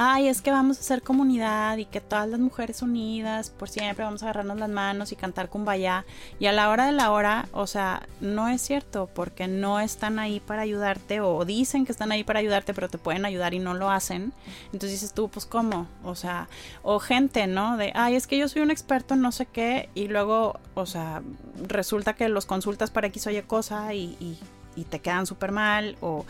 ay, 0.00 0.28
es 0.28 0.42
que 0.42 0.52
vamos 0.52 0.76
a 0.76 0.80
hacer 0.80 1.02
comunidad 1.02 1.76
y 1.76 1.84
que 1.84 2.00
todas 2.00 2.28
las 2.28 2.38
mujeres 2.38 2.82
unidas 2.82 3.50
por 3.50 3.68
siempre 3.68 4.04
vamos 4.04 4.22
a 4.22 4.26
agarrarnos 4.26 4.56
las 4.56 4.68
manos 4.70 5.10
y 5.10 5.16
cantar 5.16 5.48
kumbaya. 5.48 6.04
Y 6.38 6.46
a 6.46 6.52
la 6.52 6.70
hora 6.70 6.86
de 6.86 6.92
la 6.92 7.10
hora, 7.10 7.48
o 7.50 7.66
sea, 7.66 8.06
no 8.20 8.48
es 8.48 8.62
cierto 8.62 9.10
porque 9.12 9.48
no 9.48 9.80
están 9.80 10.20
ahí 10.20 10.38
para 10.38 10.62
ayudarte 10.62 11.20
o 11.20 11.44
dicen 11.44 11.84
que 11.84 11.90
están 11.90 12.12
ahí 12.12 12.22
para 12.22 12.38
ayudarte, 12.38 12.74
pero 12.74 12.88
te 12.88 12.96
pueden 12.96 13.24
ayudar 13.24 13.54
y 13.54 13.58
no 13.58 13.74
lo 13.74 13.90
hacen. 13.90 14.32
Entonces 14.66 14.92
dices 14.92 15.14
tú, 15.14 15.28
pues 15.30 15.46
cómo, 15.46 15.88
o 16.04 16.14
sea, 16.14 16.48
o 16.84 17.00
gente, 17.00 17.48
¿no? 17.48 17.76
De, 17.76 17.90
ay, 17.96 18.14
es 18.14 18.28
que 18.28 18.38
yo 18.38 18.48
soy 18.48 18.62
un 18.62 18.70
experto 18.70 19.14
en 19.14 19.20
no 19.20 19.32
sé 19.32 19.46
qué 19.46 19.88
y 19.96 20.06
luego, 20.06 20.60
o 20.74 20.86
sea, 20.86 21.22
resulta 21.66 22.12
que 22.12 22.28
los 22.28 22.46
consultas 22.46 22.92
para 22.92 23.08
X 23.08 23.26
o 23.26 23.30
cosa 23.48 23.92
y, 23.94 24.16
y, 24.20 24.38
y 24.76 24.84
te 24.84 25.00
quedan 25.00 25.26
súper 25.26 25.50
mal 25.50 25.96
o 26.00 26.24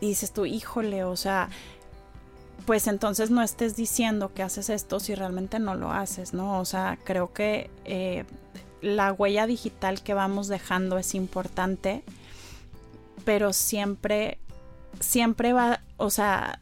y 0.00 0.08
dices 0.08 0.32
tú, 0.32 0.44
híjole, 0.44 1.04
o 1.04 1.16
sea, 1.16 1.48
pues 2.64 2.86
entonces 2.86 3.30
no 3.30 3.42
estés 3.42 3.76
diciendo 3.76 4.32
que 4.34 4.42
haces 4.42 4.70
esto 4.70 4.98
si 4.98 5.14
realmente 5.14 5.58
no 5.58 5.74
lo 5.74 5.92
haces, 5.92 6.32
¿no? 6.34 6.58
O 6.58 6.64
sea, 6.64 6.98
creo 7.04 7.32
que 7.32 7.70
eh, 7.84 8.24
la 8.80 9.12
huella 9.12 9.46
digital 9.46 10.02
que 10.02 10.14
vamos 10.14 10.48
dejando 10.48 10.98
es 10.98 11.14
importante, 11.14 12.02
pero 13.24 13.52
siempre, 13.52 14.38
siempre 15.00 15.52
va, 15.52 15.80
o 15.96 16.10
sea, 16.10 16.60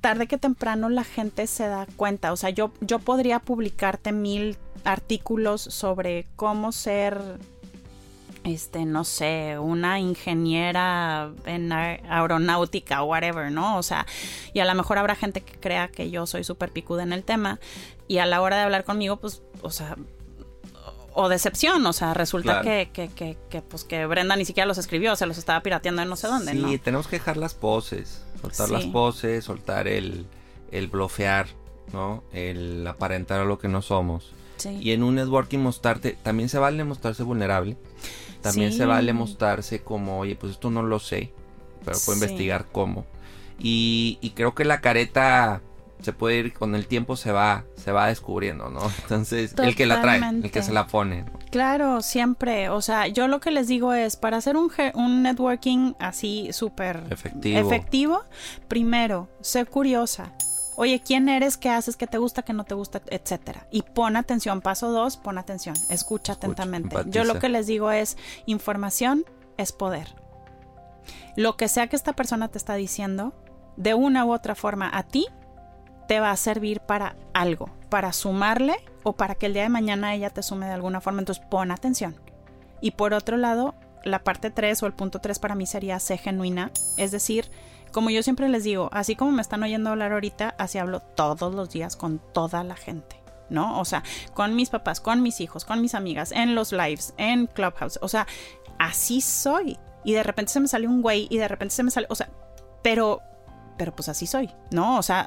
tarde 0.00 0.26
que 0.26 0.38
temprano 0.38 0.88
la 0.88 1.04
gente 1.04 1.46
se 1.46 1.66
da 1.66 1.86
cuenta. 1.96 2.32
O 2.32 2.36
sea, 2.36 2.50
yo, 2.50 2.72
yo 2.80 2.98
podría 2.98 3.38
publicarte 3.38 4.12
mil 4.12 4.56
artículos 4.84 5.62
sobre 5.62 6.26
cómo 6.36 6.72
ser 6.72 7.38
este, 8.44 8.84
no 8.84 9.04
sé, 9.04 9.56
una 9.58 10.00
ingeniera 10.00 11.30
en 11.46 11.72
aeronáutica 11.72 13.02
o 13.02 13.06
whatever, 13.06 13.50
¿no? 13.52 13.76
O 13.78 13.82
sea, 13.82 14.06
y 14.52 14.60
a 14.60 14.64
lo 14.64 14.74
mejor 14.74 14.98
habrá 14.98 15.14
gente 15.14 15.42
que 15.42 15.52
crea 15.58 15.88
que 15.88 16.10
yo 16.10 16.26
soy 16.26 16.44
súper 16.44 16.70
picuda 16.70 17.02
en 17.02 17.12
el 17.12 17.22
tema 17.24 17.60
y 18.08 18.18
a 18.18 18.26
la 18.26 18.40
hora 18.42 18.56
de 18.56 18.62
hablar 18.62 18.84
conmigo, 18.84 19.16
pues, 19.16 19.42
o 19.62 19.70
sea, 19.70 19.96
o 21.14 21.28
decepción, 21.28 21.84
o 21.86 21.92
sea, 21.92 22.14
resulta 22.14 22.62
Claro. 22.62 22.64
que, 22.64 22.90
que, 22.92 23.08
que, 23.08 23.36
que, 23.50 23.60
pues, 23.62 23.84
que 23.84 24.06
Brenda 24.06 24.34
ni 24.36 24.44
siquiera 24.44 24.66
los 24.66 24.78
escribió, 24.78 25.14
se 25.14 25.26
los 25.26 25.36
estaba 25.38 25.60
pirateando 25.62 26.02
en 26.02 26.08
no 26.08 26.16
sé 26.16 26.26
dónde, 26.26 26.52
sí, 26.52 26.58
¿no? 26.58 26.78
tenemos 26.80 27.06
que 27.06 27.16
dejar 27.16 27.36
las 27.36 27.54
poses, 27.54 28.24
soltar 28.40 28.66
Sí. 28.68 28.72
las 28.72 28.84
poses, 28.86 29.44
soltar 29.44 29.88
el, 29.88 30.26
el 30.70 30.86
blofear, 30.88 31.48
¿no? 31.92 32.24
El 32.32 32.86
aparentar 32.86 33.40
a 33.40 33.44
lo 33.44 33.58
que 33.58 33.68
no 33.68 33.82
somos. 33.82 34.32
Sí. 34.56 34.78
Y 34.80 34.92
en 34.92 35.02
un 35.02 35.16
networking 35.16 35.58
mostrarte, 35.58 36.16
también 36.22 36.48
se 36.48 36.58
vale 36.58 36.82
mostrarse 36.84 37.22
vulnerable. 37.24 37.76
También 38.42 38.72
Sí. 38.72 38.78
se 38.78 38.86
vale 38.86 39.12
mostrarse 39.12 39.80
como, 39.82 40.18
oye, 40.18 40.34
pues 40.36 40.52
esto 40.52 40.70
no 40.70 40.82
lo 40.82 40.98
sé, 40.98 41.32
pero 41.84 41.98
puedo 42.04 42.18
Sí. 42.18 42.24
investigar 42.24 42.66
cómo. 42.72 43.06
Y, 43.58 44.18
y 44.20 44.30
creo 44.30 44.54
que 44.54 44.64
la 44.64 44.80
careta 44.80 45.60
se 46.00 46.12
puede 46.12 46.38
ir, 46.38 46.52
con 46.52 46.74
el 46.74 46.88
tiempo 46.88 47.14
se 47.14 47.30
va, 47.30 47.62
se 47.76 47.92
va 47.92 48.08
descubriendo, 48.08 48.70
¿no? 48.70 48.80
Entonces, 49.02 49.54
el 49.56 49.76
que 49.76 49.86
la 49.86 50.00
trae, 50.00 50.18
el 50.42 50.50
que 50.50 50.62
se 50.62 50.72
la 50.72 50.88
pone. 50.88 51.22
¿no? 51.22 51.38
Claro, 51.52 52.02
siempre. 52.02 52.70
O 52.70 52.82
sea, 52.82 53.06
yo 53.06 53.28
lo 53.28 53.38
que 53.38 53.52
les 53.52 53.68
digo 53.68 53.92
es, 53.92 54.16
para 54.16 54.38
hacer 54.38 54.56
un, 54.56 54.68
un 54.94 55.22
networking 55.22 55.92
así 56.00 56.48
súper 56.52 57.04
Efectivo. 57.10 57.58
efectivo, 57.60 58.24
primero, 58.66 59.28
sé 59.42 59.64
curiosa. 59.64 60.32
Oye, 60.76 61.00
¿quién 61.00 61.28
eres? 61.28 61.56
¿Qué 61.56 61.68
haces? 61.68 61.96
¿Qué 61.96 62.06
te 62.06 62.18
gusta? 62.18 62.42
¿Qué 62.42 62.52
no 62.52 62.64
te 62.64 62.74
gusta? 62.74 63.02
Etcétera. 63.06 63.66
Y 63.70 63.82
pon 63.82 64.16
atención. 64.16 64.60
Paso 64.60 64.90
dos, 64.90 65.16
pon 65.16 65.38
atención. 65.38 65.76
Escucha 65.90 66.34
atentamente. 66.34 66.88
empatiza. 66.88 67.14
Yo 67.14 67.24
lo 67.24 67.38
que 67.38 67.48
les 67.48 67.66
digo 67.66 67.90
es, 67.90 68.16
información 68.46 69.24
es 69.58 69.72
poder. 69.72 70.14
Lo 71.36 71.56
que 71.56 71.68
sea 71.68 71.88
que 71.88 71.96
esta 71.96 72.14
persona 72.14 72.48
te 72.48 72.58
está 72.58 72.74
diciendo, 72.74 73.34
de 73.76 73.94
una 73.94 74.24
u 74.24 74.32
otra 74.32 74.54
forma, 74.54 74.90
a 74.92 75.02
ti 75.02 75.26
te 76.08 76.20
va 76.20 76.30
a 76.30 76.36
servir 76.36 76.80
para 76.80 77.16
algo, 77.32 77.70
para 77.88 78.12
sumarle 78.12 78.74
o 79.02 79.14
para 79.14 79.34
que 79.34 79.46
el 79.46 79.54
día 79.54 79.62
de 79.62 79.68
mañana 79.68 80.14
ella 80.14 80.30
te 80.30 80.42
sume 80.42 80.66
de 80.66 80.72
alguna 80.72 81.00
forma. 81.00 81.20
Entonces 81.20 81.44
pon 81.50 81.70
atención. 81.70 82.16
Y 82.80 82.92
por 82.92 83.14
otro 83.14 83.36
lado, 83.36 83.74
la 84.04 84.24
parte 84.24 84.50
3 84.50 84.82
o 84.82 84.86
el 84.86 84.92
punto 84.92 85.20
3 85.20 85.38
para 85.38 85.54
mí 85.54 85.66
sería 85.66 85.98
ser 86.00 86.18
genuina. 86.18 86.70
Es 86.96 87.12
decir, 87.12 87.50
como 87.92 88.10
yo 88.10 88.22
siempre 88.22 88.48
les 88.48 88.64
digo, 88.64 88.88
así 88.92 89.16
como 89.16 89.32
me 89.32 89.42
están 89.42 89.62
oyendo 89.62 89.90
hablar 89.90 90.12
ahorita, 90.12 90.54
así 90.58 90.78
hablo 90.78 91.00
todos 91.00 91.54
los 91.54 91.70
días 91.70 91.96
con 91.96 92.20
toda 92.32 92.64
la 92.64 92.76
gente. 92.76 93.20
¿No? 93.48 93.78
O 93.80 93.84
sea, 93.84 94.02
con 94.32 94.56
mis 94.56 94.70
papás, 94.70 95.00
con 95.00 95.22
mis 95.22 95.42
hijos, 95.42 95.66
con 95.66 95.82
mis 95.82 95.94
amigas, 95.94 96.32
en 96.32 96.54
los 96.54 96.72
lives, 96.72 97.12
en 97.18 97.46
Clubhouse. 97.46 97.98
O 98.00 98.08
sea, 98.08 98.26
así 98.78 99.20
soy. 99.20 99.78
Y 100.04 100.14
de 100.14 100.22
repente 100.22 100.52
se 100.52 100.60
me 100.60 100.68
sale 100.68 100.88
un 100.88 101.02
güey 101.02 101.26
y 101.28 101.36
de 101.36 101.48
repente 101.48 101.74
se 101.74 101.82
me 101.82 101.90
sale, 101.90 102.06
o 102.08 102.14
sea, 102.14 102.30
pero, 102.82 103.20
pero 103.76 103.94
pues 103.94 104.08
así 104.08 104.26
soy, 104.26 104.50
¿no? 104.70 104.96
O 104.96 105.02
sea, 105.02 105.26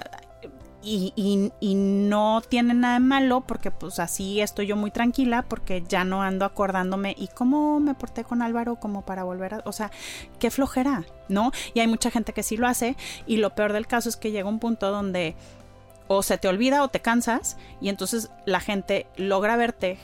y, 0.86 1.76
no 1.76 2.42
tiene 2.48 2.74
nada 2.74 2.96
de 2.96 3.00
malo 3.00 3.42
porque 3.42 3.72
pues 3.72 4.00
así 4.00 4.42
estoy 4.42 4.68
yo 4.68 4.76
muy 4.76 4.92
tranquila 4.92 5.44
porque 5.44 5.84
ya 5.88 6.04
no 6.04 6.22
ando 6.22 6.46
acordándome 6.46 7.16
y 7.18 7.28
cómo 7.28 7.80
me 7.80 7.96
porté 7.96 8.24
con 8.24 8.42
Álvaro 8.42 8.76
como 8.78 9.04
para 9.04 9.24
volver 9.24 9.56
a, 9.56 9.64
o 9.66 9.72
sea, 9.72 9.92
qué 10.40 10.52
flojera, 10.52 11.06
¿no? 11.28 11.52
Y 11.74 11.80
hay 11.80 11.88
mucha 11.88 12.12
gente 12.12 12.34
que 12.34 12.44
sí 12.44 12.58
lo 12.58 12.68
hace 12.68 12.96
y 13.26 13.38
lo 13.38 13.56
peor 13.56 13.74
del 13.74 13.88
caso 13.88 14.10
es 14.10 14.18
que 14.18 14.32
llega 14.32 14.48
un 14.48 14.60
punto 14.60 14.92
donde 14.92 15.36
o 16.08 16.22
se 16.24 16.38
te 16.38 16.48
olvida 16.48 16.84
o 16.84 16.88
te 16.90 17.02
cansas 17.02 17.58
y 17.82 17.90
entonces 17.90 18.30
la 18.46 18.60
gente 18.60 19.08
logra 19.18 19.56
verte 19.56 19.98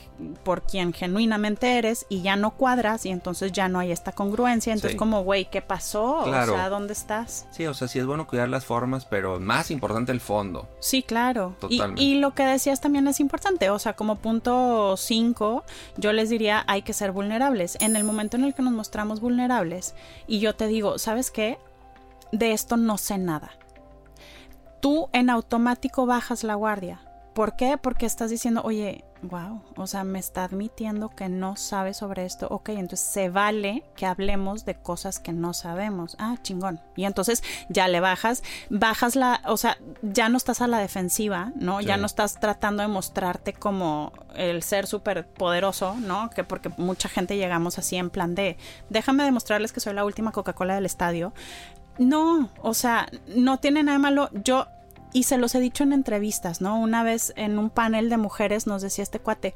por 0.44 0.64
quien 0.64 0.94
genuinamente 0.94 1.78
eres 1.78 2.06
y 2.10 2.22
ya 2.22 2.36
no 2.36 2.52
cuadras 2.52 3.06
y 3.06 3.10
entonces 3.10 3.52
ya 3.52 3.68
no 3.68 3.80
hay 3.80 3.92
esta 3.92 4.12
congruencia, 4.12 4.74
entonces 4.74 4.92
Sí. 4.94 4.98
como, 4.98 5.24
güey, 5.24 5.50
¿qué 5.50 5.62
pasó? 5.62 6.22
Claro. 6.26 6.54
O 6.54 6.56
sea, 6.56 6.70
¿dónde 6.70 6.94
estás? 6.94 7.46
Sí, 7.52 7.68
o 7.68 7.74
sea, 7.74 7.88
sí 7.88 8.00
es 8.00 8.06
bueno 8.06 8.26
cuidar 8.28 8.50
las 8.50 8.66
formas, 8.66 9.06
pero 9.06 9.40
más 9.40 9.70
importante 9.72 10.12
el 10.12 10.22
fondo. 10.22 10.68
Sí, 10.80 11.04
claro. 11.04 11.56
Y, 11.70 11.78
Totalmente. 11.78 12.02
y 12.04 12.16
lo 12.20 12.34
que 12.34 12.44
decías 12.46 12.82
también 12.82 13.08
es 13.08 13.20
importante. 13.20 13.70
O 13.70 13.78
sea, 13.80 13.94
como 13.94 14.18
punto 14.18 14.96
5, 14.98 15.64
yo 15.98 16.14
les 16.14 16.30
diría 16.30 16.64
hay 16.68 16.82
que 16.82 16.94
ser 16.94 17.12
vulnerables. 17.12 17.78
En 17.80 17.96
el 17.96 18.04
momento 18.04 18.38
en 18.38 18.44
el 18.44 18.54
que 18.54 18.62
nos 18.64 18.74
mostramos 18.74 19.20
vulnerables 19.22 19.94
y 20.28 20.40
yo 20.40 20.56
te 20.56 20.68
digo, 20.68 20.98
¿sabes 20.98 21.32
qué? 21.32 21.60
De 22.32 22.54
esto 22.54 22.78
no 22.78 22.98
sé 22.98 23.18
nada. 23.18 23.52
Tú 24.82 25.10
en 25.14 25.30
automático 25.30 26.06
bajas 26.06 26.44
la 26.44 26.56
guardia. 26.56 27.00
¿Por 27.34 27.56
qué? 27.56 27.78
Porque 27.78 28.06
estás 28.06 28.30
diciendo, 28.30 28.62
oye, 28.66 29.06
wow, 29.22 29.62
o 29.78 29.88
sea, 29.88 30.04
me 30.04 30.20
está 30.20 30.44
admitiendo 30.44 31.10
que 31.10 31.30
no 31.30 31.56
sabe 31.56 31.94
sobre 31.94 32.26
esto. 32.26 32.48
Ok, 32.50 32.70
entonces 32.70 33.00
se 33.08 33.30
vale 33.30 33.84
que 33.96 34.06
hablemos 34.06 34.66
de 34.66 34.76
cosas 34.76 35.20
que 35.20 35.32
no 35.32 35.54
sabemos. 35.54 36.16
Ah, 36.20 36.36
chingón. 36.42 36.82
Y 36.96 37.06
entonces 37.06 37.44
ya 37.70 37.88
le 37.88 38.00
bajas, 38.00 38.44
bajas 38.70 39.16
la, 39.16 39.42
o 39.46 39.56
sea, 39.56 39.78
ya 40.02 40.30
no 40.30 40.38
estás 40.38 40.62
a 40.62 40.68
la 40.68 40.80
defensiva, 40.80 41.52
¿no? 41.56 41.80
Ya 41.80 41.98
no 41.98 42.06
estás 42.06 42.40
tratando 42.40 42.82
de 42.82 42.90
mostrarte 42.90 43.54
como 43.54 44.12
el 44.36 44.64
ser 44.64 44.88
súper 44.88 45.28
poderoso, 45.28 45.96
¿no? 45.96 46.30
Que 46.32 46.44
porque 46.44 46.70
mucha 46.78 47.08
gente 47.08 47.38
llegamos 47.38 47.78
así 47.78 47.96
en 47.98 48.10
plan 48.10 48.36
de, 48.36 48.58
déjame 48.90 49.24
demostrarles 49.24 49.72
que 49.72 49.80
soy 49.80 49.94
la 49.94 50.06
última 50.06 50.32
Coca-Cola 50.32 50.76
del 50.76 50.86
estadio. 50.86 51.34
No, 52.02 52.50
o 52.64 52.74
sea, 52.74 53.08
no 53.28 53.60
tiene 53.60 53.84
nada 53.84 54.00
malo. 54.00 54.32
Yo 54.34 54.66
y 55.14 55.24
se 55.24 55.38
los 55.38 55.54
he 55.54 55.60
dicho 55.60 55.84
en 55.84 55.94
entrevistas, 55.94 56.60
¿no? 56.60 56.80
Una 56.80 57.04
vez 57.04 57.32
en 57.36 57.60
un 57.60 57.70
panel 57.70 58.10
de 58.10 58.18
mujeres 58.18 58.66
nos 58.66 58.82
decía 58.82 59.04
este 59.04 59.20
cuate, 59.20 59.54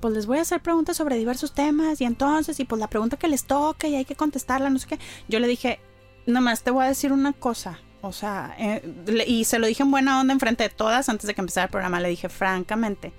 pues 0.00 0.12
les 0.12 0.26
voy 0.26 0.38
a 0.38 0.42
hacer 0.42 0.60
preguntas 0.60 0.96
sobre 0.96 1.16
diversos 1.16 1.52
temas 1.52 2.00
y 2.00 2.04
entonces, 2.04 2.58
y 2.58 2.64
pues 2.64 2.80
la 2.80 2.88
pregunta 2.88 3.16
que 3.16 3.28
les 3.28 3.46
toque 3.46 3.88
y 3.88 3.94
hay 3.94 4.04
que 4.04 4.16
contestarla, 4.16 4.70
no 4.70 4.78
sé 4.80 4.88
qué. 4.88 4.98
Yo 5.28 5.38
le 5.38 5.46
dije, 5.46 5.78
nomás 6.26 6.64
te 6.64 6.72
voy 6.72 6.84
a 6.84 6.88
decir 6.88 7.12
una 7.12 7.32
cosa, 7.32 7.78
o 8.00 8.12
sea, 8.12 8.56
eh, 8.58 8.82
y 9.26 9.44
se 9.44 9.60
lo 9.60 9.66
dije 9.68 9.84
en 9.84 9.92
buena 9.92 10.20
onda 10.20 10.32
enfrente 10.32 10.64
de 10.64 10.70
todas 10.70 11.08
antes 11.08 11.28
de 11.28 11.34
que 11.34 11.42
empezara 11.42 11.66
el 11.66 11.70
programa, 11.70 12.00
le 12.00 12.08
dije, 12.08 12.28
francamente, 12.28 13.12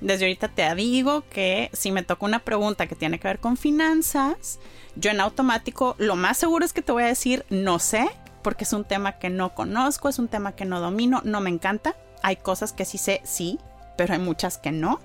desde 0.00 0.24
ahorita 0.24 0.48
te 0.48 0.74
digo 0.74 1.24
que 1.28 1.70
si 1.72 1.90
me 1.90 2.02
toca 2.02 2.24
una 2.24 2.38
pregunta 2.38 2.86
que 2.86 2.94
tiene 2.94 3.18
que 3.18 3.28
ver 3.28 3.38
con 3.38 3.56
finanzas, 3.56 4.58
yo 4.96 5.10
en 5.10 5.20
automático 5.20 5.94
lo 5.98 6.16
más 6.16 6.38
seguro 6.38 6.64
es 6.64 6.72
que 6.72 6.82
te 6.82 6.92
voy 6.92 7.02
a 7.02 7.06
decir 7.06 7.44
no 7.50 7.78
sé, 7.78 8.08
porque 8.42 8.64
es 8.64 8.72
un 8.72 8.84
tema 8.84 9.12
que 9.12 9.30
no 9.30 9.54
conozco, 9.54 10.08
es 10.08 10.18
un 10.18 10.28
tema 10.28 10.52
que 10.52 10.64
no 10.64 10.80
domino, 10.80 11.20
no 11.24 11.40
me 11.40 11.50
encanta. 11.50 11.96
Hay 12.22 12.36
cosas 12.36 12.72
que 12.72 12.84
sí 12.84 12.98
sé, 12.98 13.20
sí, 13.24 13.58
pero 13.96 14.14
hay 14.14 14.20
muchas 14.20 14.58
que 14.58 14.72
no. 14.72 15.00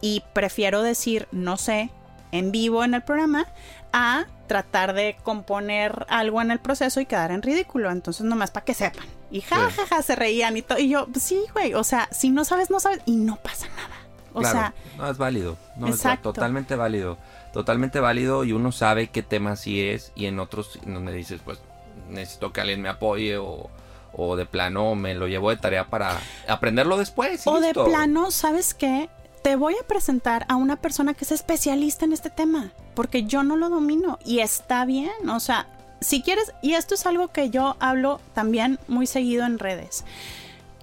Y 0.00 0.22
prefiero 0.32 0.82
decir 0.82 1.28
no 1.32 1.56
sé 1.56 1.90
en 2.32 2.50
vivo 2.50 2.84
en 2.84 2.94
el 2.94 3.02
programa 3.02 3.46
a 3.92 4.26
tratar 4.48 4.92
de 4.92 5.16
componer 5.22 6.04
algo 6.08 6.42
en 6.42 6.50
el 6.50 6.58
proceso 6.58 7.00
y 7.00 7.06
quedar 7.06 7.30
en 7.30 7.42
ridículo. 7.42 7.90
Entonces, 7.90 8.26
nomás 8.26 8.50
para 8.50 8.64
que 8.64 8.74
sepan. 8.74 9.06
Y 9.30 9.40
jajaja, 9.40 10.02
se 10.02 10.16
reían 10.16 10.56
y 10.56 10.62
todo. 10.62 10.78
Y 10.78 10.88
yo, 10.88 11.06
sí, 11.18 11.40
güey, 11.52 11.74
o 11.74 11.84
sea, 11.84 12.08
si 12.10 12.30
no 12.30 12.44
sabes, 12.44 12.70
no 12.70 12.80
sabes 12.80 13.00
y 13.06 13.16
no 13.16 13.36
pasa 13.36 13.68
nada. 13.68 13.94
O 14.32 14.42
sea, 14.42 14.74
no 14.98 15.08
es 15.08 15.16
válido, 15.16 15.56
no 15.76 15.86
es 15.86 16.02
totalmente 16.20 16.74
válido, 16.74 17.18
totalmente 17.52 18.00
válido 18.00 18.42
y 18.42 18.52
uno 18.52 18.72
sabe 18.72 19.06
qué 19.06 19.22
tema 19.22 19.54
sí 19.54 19.80
es 19.80 20.10
y 20.16 20.26
en 20.26 20.40
otros 20.40 20.80
donde 20.84 21.12
dices, 21.12 21.40
pues 21.44 21.60
necesito 22.08 22.52
que 22.52 22.60
alguien 22.60 22.80
me 22.80 22.88
apoye 22.88 23.36
o, 23.38 23.70
o 24.16 24.36
de 24.36 24.46
plano 24.46 24.94
me 24.94 25.14
lo 25.14 25.26
llevo 25.26 25.50
de 25.50 25.56
tarea 25.56 25.86
para 25.86 26.18
aprenderlo 26.48 26.96
después. 26.96 27.46
o 27.46 27.60
de 27.60 27.74
plano, 27.74 28.30
¿sabes 28.30 28.74
qué? 28.74 29.08
Te 29.42 29.56
voy 29.56 29.74
a 29.80 29.86
presentar 29.86 30.46
a 30.48 30.56
una 30.56 30.76
persona 30.76 31.14
que 31.14 31.24
es 31.24 31.32
especialista 31.32 32.04
en 32.04 32.12
este 32.12 32.30
tema, 32.30 32.72
porque 32.94 33.24
yo 33.24 33.42
no 33.42 33.56
lo 33.56 33.68
domino 33.68 34.18
y 34.24 34.38
está 34.38 34.84
bien, 34.84 35.28
o 35.28 35.40
sea, 35.40 35.68
si 36.00 36.22
quieres, 36.22 36.52
y 36.62 36.74
esto 36.74 36.94
es 36.94 37.06
algo 37.06 37.28
que 37.28 37.50
yo 37.50 37.76
hablo 37.80 38.20
también 38.34 38.78
muy 38.88 39.06
seguido 39.06 39.44
en 39.44 39.58
redes. 39.58 40.04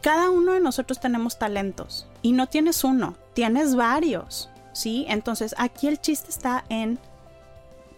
Cada 0.02 0.30
uno 0.32 0.54
de 0.54 0.60
nosotros 0.60 1.00
tenemos 1.00 1.38
talentos 1.38 2.08
y 2.22 2.32
no 2.32 2.48
tienes 2.48 2.84
uno, 2.84 3.16
tienes 3.34 3.76
varios, 3.76 4.50
¿sí? 4.74 5.06
Entonces 5.08 5.54
aquí 5.58 5.88
el 5.88 6.02
chiste 6.02 6.30
está 6.30 6.66
en 6.70 7.00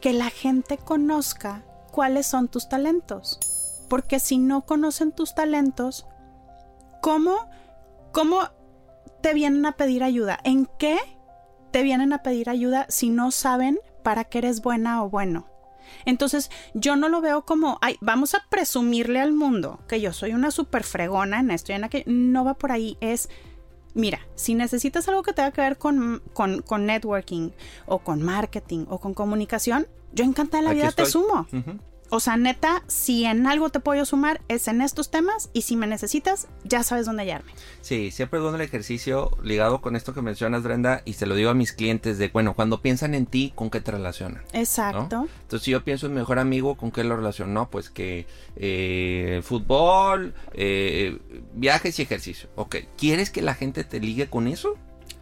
que 0.02 0.12
la 0.12 0.30
gente 0.30 0.78
conozca 0.78 1.64
cuáles 1.94 2.26
son 2.26 2.48
tus 2.50 2.68
talentos. 2.68 3.40
Porque 3.88 4.20
si 4.20 4.40
no 4.40 4.66
conocen 4.66 5.12
tus 5.12 5.36
talentos, 5.36 6.08
¿cómo, 7.02 7.48
cómo 8.12 8.40
te 9.22 9.34
vienen 9.34 9.66
a 9.66 9.74
pedir 9.74 10.04
ayuda? 10.04 10.40
¿En 10.44 10.68
qué 10.80 10.98
te 11.72 11.84
vienen 11.84 12.12
a 12.12 12.24
pedir 12.24 12.50
ayuda 12.50 12.88
si 12.90 13.10
no 13.10 13.32
saben 13.32 13.80
para 14.04 14.26
qué 14.26 14.40
eres 14.40 14.62
buena 14.62 15.04
o 15.04 15.10
bueno? 15.10 15.48
Entonces, 16.06 16.50
yo 16.74 16.96
no 16.96 17.10
lo 17.10 17.22
veo 17.22 17.46
como, 17.46 17.78
ay, 17.82 17.98
vamos 18.02 18.34
a 18.34 18.44
presumirle 18.50 19.20
al 19.20 19.34
mundo 19.34 19.80
que 19.88 20.02
yo 20.02 20.14
soy 20.14 20.34
una 20.34 20.50
super 20.50 20.84
fregona 20.84 21.40
en 21.40 21.52
esto 21.52 21.72
y 21.72 21.76
en 21.76 21.84
aquello. 21.84 22.06
No 22.08 22.44
va 22.44 22.56
por 22.56 22.72
ahí, 22.72 22.98
es, 23.02 23.30
mira, 23.94 24.20
si 24.34 24.56
necesitas 24.56 25.08
algo 25.08 25.22
que 25.22 25.34
tenga 25.34 25.52
que 25.52 25.62
ver 25.62 25.78
con, 25.78 26.24
con, 26.34 26.86
networking 26.86 27.52
o 27.86 28.00
con 28.00 28.24
marketing 28.24 28.86
o 28.90 29.00
con 29.00 29.14
comunicación, 29.14 29.88
yo 30.14 30.24
encantada 30.24 30.62
de 30.62 30.70
la 30.70 30.74
vida 30.74 30.92
te 30.92 31.06
sumo. 31.06 31.48
O 32.16 32.20
sea, 32.20 32.38
neta, 32.38 32.84
si 32.86 33.26
en 33.26 33.48
algo 33.48 33.70
te 33.70 33.80
puedo 33.80 34.06
sumar 34.06 34.40
es 34.48 34.68
en 34.68 34.84
estos 34.84 35.10
temas 35.10 35.50
y 35.52 35.64
si 35.64 35.76
me 35.76 35.88
necesitas, 35.88 36.48
ya 36.64 36.84
sabes 36.84 37.08
dónde 37.08 37.24
hallarme. 37.24 37.52
Sí, 37.82 38.12
siempre 38.12 38.40
doy 38.40 38.54
el 38.54 38.62
ejercicio 38.62 39.32
ligado 39.42 39.82
con 39.82 39.96
esto 39.96 40.14
que 40.14 40.22
mencionas, 40.22 40.62
Brenda, 40.62 41.02
y 41.06 41.14
se 41.14 41.26
lo 41.26 41.34
digo 41.34 41.50
a 41.50 41.56
mis 41.56 41.74
clientes 41.74 42.20
de, 42.20 42.28
bueno, 42.28 42.54
cuando 42.54 42.84
piensan 42.84 43.16
en 43.16 43.26
ti, 43.26 43.52
¿con 43.56 43.72
qué 43.72 43.82
te 43.82 43.90
relacionan? 43.90 44.44
Exacto. 44.54 45.26
Entonces, 45.42 45.64
si 45.64 45.72
yo 45.72 45.84
pienso 45.84 46.06
en 46.06 46.14
mi 46.14 46.20
mejor 46.20 46.38
amigo, 46.38 46.78
¿con 46.78 46.92
qué 46.92 47.04
lo 47.04 47.16
relaciono? 47.16 47.52
No, 47.52 47.72
pues 47.72 47.90
que 47.90 48.28
eh, 48.58 49.42
fútbol, 49.44 50.36
eh, 50.54 51.18
viajes 51.56 51.98
y 51.98 52.04
ejercicio. 52.04 52.48
Ok, 52.56 52.76
¿quieres 52.96 53.32
que 53.32 53.42
la 53.42 53.56
gente 53.56 53.84
te 53.84 54.00
ligue 54.00 54.30
con 54.30 54.48
eso? 54.48 54.78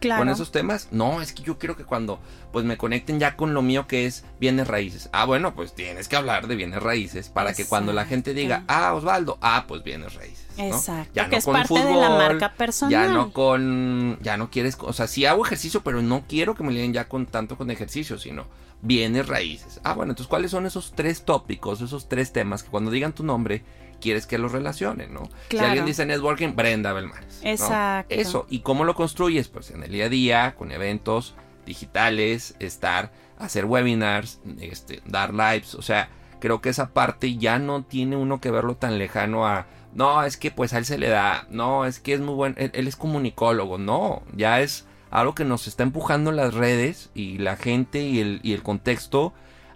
Con 0.08 0.28
esos 0.28 0.52
temas. 0.52 0.88
No, 0.90 1.20
es 1.20 1.32
que 1.32 1.42
yo 1.42 1.58
quiero 1.58 1.76
que 1.76 1.84
cuando 1.84 2.20
pues 2.52 2.64
me 2.64 2.76
conecten 2.76 3.18
ya 3.18 3.36
con 3.36 3.54
lo 3.54 3.62
mío 3.62 3.86
que 3.86 4.06
es 4.06 4.24
bienes 4.38 4.68
raíces. 4.68 5.08
Ah, 5.12 5.24
bueno, 5.24 5.54
pues 5.54 5.74
tienes 5.74 6.08
que 6.08 6.16
hablar 6.16 6.46
de 6.46 6.56
bienes 6.56 6.82
raíces 6.82 7.28
para 7.28 7.54
que 7.54 7.64
cuando 7.64 7.92
la 7.92 8.04
gente 8.04 8.34
diga, 8.34 8.64
ah, 8.68 8.94
Osvaldo, 8.94 9.38
ah, 9.40 9.64
pues 9.66 9.82
bienes 9.82 10.14
raíces. 10.14 10.46
Exacto. 10.58 11.12
Ya 11.14 11.28
no 11.28 11.36
es 11.36 11.46
parte 11.46 11.74
de 11.74 11.94
la 11.94 12.10
marca 12.10 12.52
personal. 12.52 12.90
Ya 12.90 13.08
no 13.08 13.32
con, 13.32 14.18
ya 14.22 14.36
no 14.36 14.50
quieres, 14.50 14.76
o 14.80 14.92
sea, 14.92 15.06
sí 15.06 15.24
hago 15.24 15.44
ejercicio, 15.46 15.82
pero 15.82 16.02
no 16.02 16.24
quiero 16.28 16.54
que 16.54 16.62
me 16.62 16.72
leen 16.72 16.92
ya 16.92 17.08
con 17.08 17.26
tanto 17.26 17.56
con 17.56 17.70
ejercicio, 17.70 18.18
sino 18.18 18.46
bienes 18.82 19.28
raíces. 19.28 19.80
Ah, 19.84 19.94
bueno, 19.94 20.12
entonces, 20.12 20.28
¿cuáles 20.28 20.50
son 20.50 20.66
esos 20.66 20.92
tres 20.94 21.24
tópicos, 21.24 21.80
esos 21.80 22.08
tres 22.08 22.32
temas 22.32 22.62
que 22.62 22.70
cuando 22.70 22.90
digan 22.90 23.14
tu 23.14 23.24
nombre 23.24 23.62
quieres 24.02 24.26
que 24.26 24.36
los 24.36 24.52
relacionen, 24.52 25.14
¿no? 25.14 25.30
Si 25.48 25.58
alguien 25.58 25.86
dice 25.86 26.04
networking, 26.04 26.54
Brenda 26.54 26.92
Belmares. 26.92 27.40
Exacto. 27.42 28.14
Eso. 28.14 28.46
¿Y 28.50 28.60
cómo 28.60 28.84
lo 28.84 28.94
construyes? 28.94 29.48
Pues 29.48 29.70
en 29.70 29.82
el 29.82 29.92
día 29.92 30.06
a 30.06 30.08
día, 30.08 30.54
con 30.58 30.72
eventos 30.72 31.34
digitales, 31.64 32.56
estar, 32.58 33.12
hacer 33.38 33.64
webinars, 33.64 34.40
este, 34.60 35.00
dar 35.06 35.32
lives. 35.32 35.74
O 35.74 35.82
sea, 35.82 36.10
creo 36.40 36.60
que 36.60 36.70
esa 36.70 36.90
parte 36.90 37.36
ya 37.36 37.58
no 37.58 37.84
tiene 37.84 38.16
uno 38.16 38.40
que 38.40 38.50
verlo 38.50 38.76
tan 38.76 38.98
lejano 38.98 39.46
a. 39.46 39.66
No, 39.94 40.24
es 40.24 40.36
que 40.36 40.50
pues 40.50 40.72
a 40.72 40.78
él 40.78 40.84
se 40.84 40.98
le 40.98 41.08
da. 41.08 41.46
No, 41.50 41.84
es 41.84 42.00
que 42.00 42.14
es 42.14 42.20
muy 42.20 42.34
bueno. 42.34 42.56
Él, 42.58 42.88
es 42.88 42.96
comunicólogo. 42.96 43.78
No, 43.78 44.22
ya 44.34 44.60
es 44.60 44.86
algo 45.10 45.34
que 45.34 45.44
nos 45.44 45.66
está 45.66 45.82
empujando 45.82 46.32
las 46.32 46.54
redes 46.54 47.10
y 47.14 47.38
la 47.38 47.56
gente 47.56 48.00
y 48.00 48.20
el, 48.20 48.40
y 48.42 48.54
el 48.54 48.62
contexto 48.62 49.32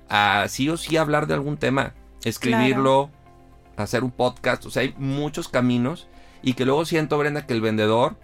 a 0.08 0.46
sí 0.48 0.68
o 0.68 0.76
sí 0.76 0.96
hablar 0.96 1.26
de 1.26 1.34
algún 1.34 1.56
tema. 1.56 1.94
Escribirlo, 2.24 3.10
hacer 3.76 4.04
un 4.04 4.10
podcast. 4.10 4.64
O 4.66 4.70
sea, 4.70 4.82
hay 4.82 4.94
muchos 4.98 5.48
caminos. 5.48 6.08
Y 6.42 6.54
que 6.54 6.64
luego 6.64 6.84
siento, 6.84 7.18
Brenda, 7.18 7.46
que 7.46 7.54
el 7.54 7.60
vendedor, 7.60 8.16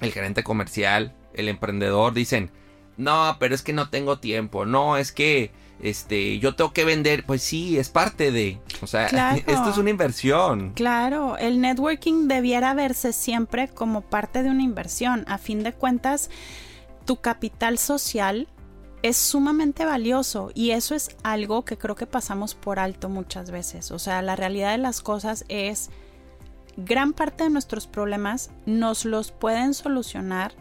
el 0.00 0.12
gerente 0.12 0.42
comercial, 0.42 1.14
el 1.34 1.48
emprendedor 1.48 2.14
dicen, 2.14 2.50
no, 2.96 3.36
pero 3.38 3.54
es 3.54 3.62
que 3.62 3.72
no 3.72 3.88
tengo 3.90 4.18
tiempo. 4.18 4.64
No, 4.64 4.96
es 4.96 5.12
que 5.12 5.50
este, 5.80 6.38
yo 6.38 6.54
tengo 6.54 6.72
que 6.72 6.84
vender. 6.84 7.24
Pues 7.24 7.42
sí, 7.42 7.78
es 7.78 7.88
parte 7.88 8.30
de. 8.30 8.60
O 8.80 8.86
sea, 8.86 9.06
esto 9.46 9.70
es 9.70 9.78
una 9.78 9.90
inversión. 9.90 10.72
Claro, 10.74 11.36
el 11.36 11.60
networking 11.60 12.28
debiera 12.28 12.74
verse 12.74 13.12
siempre 13.12 13.68
como 13.68 14.00
parte 14.02 14.42
de 14.42 14.50
una 14.50 14.62
inversión. 14.62 15.24
A 15.28 15.38
fin 15.38 15.62
de 15.62 15.72
cuentas, 15.72 16.30
tu 17.04 17.16
capital 17.16 17.78
social 17.78 18.48
es 19.02 19.16
sumamente 19.16 19.84
valioso 19.84 20.50
y 20.54 20.70
eso 20.70 20.94
es 20.94 21.16
algo 21.22 21.64
que 21.64 21.76
creo 21.76 21.96
que 21.96 22.06
pasamos 22.06 22.54
por 22.54 22.78
alto 22.78 23.08
muchas 23.08 23.50
veces. 23.50 23.90
O 23.90 23.98
sea, 23.98 24.22
la 24.22 24.36
realidad 24.36 24.72
de 24.72 24.78
las 24.78 25.00
cosas 25.00 25.44
es 25.48 25.90
gran 26.76 27.12
parte 27.12 27.44
de 27.44 27.50
nuestros 27.50 27.86
problemas 27.86 28.50
nos 28.64 29.04
los 29.04 29.32
pueden 29.32 29.74
solucionar 29.74 30.52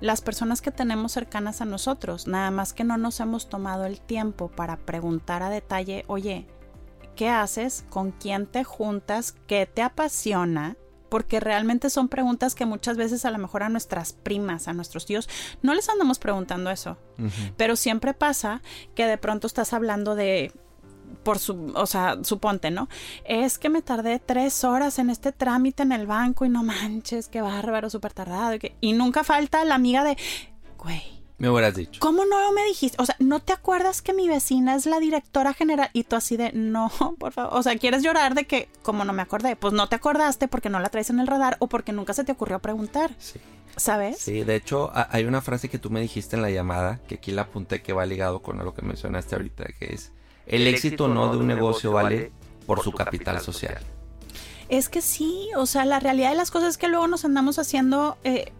las 0.00 0.20
personas 0.20 0.60
que 0.60 0.70
tenemos 0.70 1.12
cercanas 1.12 1.60
a 1.60 1.64
nosotros, 1.64 2.28
nada 2.28 2.52
más 2.52 2.72
que 2.72 2.84
no 2.84 2.96
nos 2.98 3.18
hemos 3.18 3.48
tomado 3.48 3.84
el 3.84 4.00
tiempo 4.00 4.48
para 4.48 4.76
preguntar 4.76 5.42
a 5.42 5.50
detalle, 5.50 6.04
oye, 6.06 6.46
¿qué 7.16 7.28
haces? 7.28 7.84
¿Con 7.90 8.12
quién 8.12 8.46
te 8.46 8.62
juntas? 8.62 9.34
¿Qué 9.48 9.66
te 9.66 9.82
apasiona? 9.82 10.76
Porque 11.08 11.40
realmente 11.40 11.90
son 11.90 12.08
preguntas 12.08 12.54
que 12.54 12.66
muchas 12.66 12.96
veces 12.96 13.24
a 13.24 13.30
lo 13.30 13.38
mejor 13.38 13.62
a 13.62 13.68
nuestras 13.68 14.12
primas, 14.12 14.68
a 14.68 14.72
nuestros 14.72 15.06
tíos, 15.06 15.28
no 15.62 15.74
les 15.74 15.88
andamos 15.88 16.18
preguntando 16.18 16.70
eso. 16.70 16.96
Pero 17.56 17.76
siempre 17.76 18.14
pasa 18.14 18.62
que 18.94 19.06
de 19.06 19.18
pronto 19.18 19.46
estás 19.46 19.72
hablando 19.72 20.14
de 20.14 20.52
por 21.22 21.38
su, 21.38 21.72
o 21.74 21.86
sea, 21.86 22.18
suponte, 22.22 22.70
¿no? 22.70 22.88
Es 23.24 23.58
que 23.58 23.70
me 23.70 23.82
tardé 23.82 24.18
tres 24.18 24.62
horas 24.64 24.98
en 24.98 25.10
este 25.10 25.32
trámite 25.32 25.82
en 25.82 25.92
el 25.92 26.06
banco 26.06 26.44
y 26.44 26.48
no 26.48 26.62
manches, 26.62 27.28
qué 27.28 27.40
bárbaro, 27.40 27.90
súper 27.90 28.12
tardado. 28.12 28.54
Y, 28.54 28.72
y 28.80 28.92
nunca 28.92 29.24
falta 29.24 29.64
la 29.64 29.74
amiga 29.74 30.04
de, 30.04 30.16
güey, 30.78 31.17
me 31.38 31.48
hubieras 31.48 31.74
dicho. 31.74 32.00
¿Cómo 32.00 32.24
no 32.24 32.52
me 32.52 32.64
dijiste? 32.64 33.00
O 33.00 33.06
sea, 33.06 33.16
¿no 33.20 33.40
te 33.40 33.52
acuerdas 33.52 34.02
que 34.02 34.12
mi 34.12 34.28
vecina 34.28 34.74
es 34.74 34.86
la 34.86 34.98
directora 34.98 35.54
general? 35.54 35.88
Y 35.92 36.04
tú 36.04 36.16
así 36.16 36.36
de, 36.36 36.52
no, 36.52 36.90
por 37.18 37.32
favor. 37.32 37.56
O 37.56 37.62
sea, 37.62 37.76
¿quieres 37.78 38.02
llorar 38.02 38.34
de 38.34 38.46
que, 38.46 38.68
como 38.82 39.04
no 39.04 39.12
me 39.12 39.22
acordé? 39.22 39.56
Pues 39.56 39.72
no 39.72 39.88
te 39.88 39.96
acordaste 39.96 40.48
porque 40.48 40.68
no 40.68 40.80
la 40.80 40.88
traes 40.88 41.10
en 41.10 41.20
el 41.20 41.28
radar 41.28 41.56
o 41.60 41.68
porque 41.68 41.92
nunca 41.92 42.12
se 42.12 42.24
te 42.24 42.32
ocurrió 42.32 42.58
preguntar. 42.58 43.12
Sí. 43.18 43.40
¿Sabes? 43.76 44.18
Sí, 44.18 44.42
de 44.42 44.56
hecho, 44.56 44.90
hay 44.92 45.24
una 45.24 45.40
frase 45.40 45.68
que 45.68 45.78
tú 45.78 45.88
me 45.88 46.00
dijiste 46.00 46.34
en 46.34 46.42
la 46.42 46.50
llamada, 46.50 46.98
que 47.06 47.14
aquí 47.14 47.30
la 47.30 47.42
apunté 47.42 47.80
que 47.80 47.92
va 47.92 48.04
ligado 48.06 48.42
con 48.42 48.58
lo 48.58 48.74
que 48.74 48.82
mencionaste 48.82 49.36
ahorita, 49.36 49.66
que 49.78 49.94
es, 49.94 50.10
el, 50.46 50.66
éxito, 50.66 51.06
no 51.06 51.30
de 51.30 51.38
un 51.38 51.46
negocio 51.46 51.92
vale 51.92 52.32
por 52.66 52.82
su 52.82 52.90
capital, 52.90 53.40
social. 53.40 53.78
Es 54.68 54.88
que 54.88 55.00
sí, 55.00 55.48
o 55.56 55.66
sea, 55.66 55.84
la 55.84 56.00
realidad 56.00 56.30
de 56.30 56.36
las 56.36 56.50
cosas 56.50 56.70
es 56.70 56.78
que 56.78 56.88
luego 56.88 57.06
nos 57.06 57.24
andamos 57.24 57.60
haciendo 57.60 58.18
eh, 58.24 58.52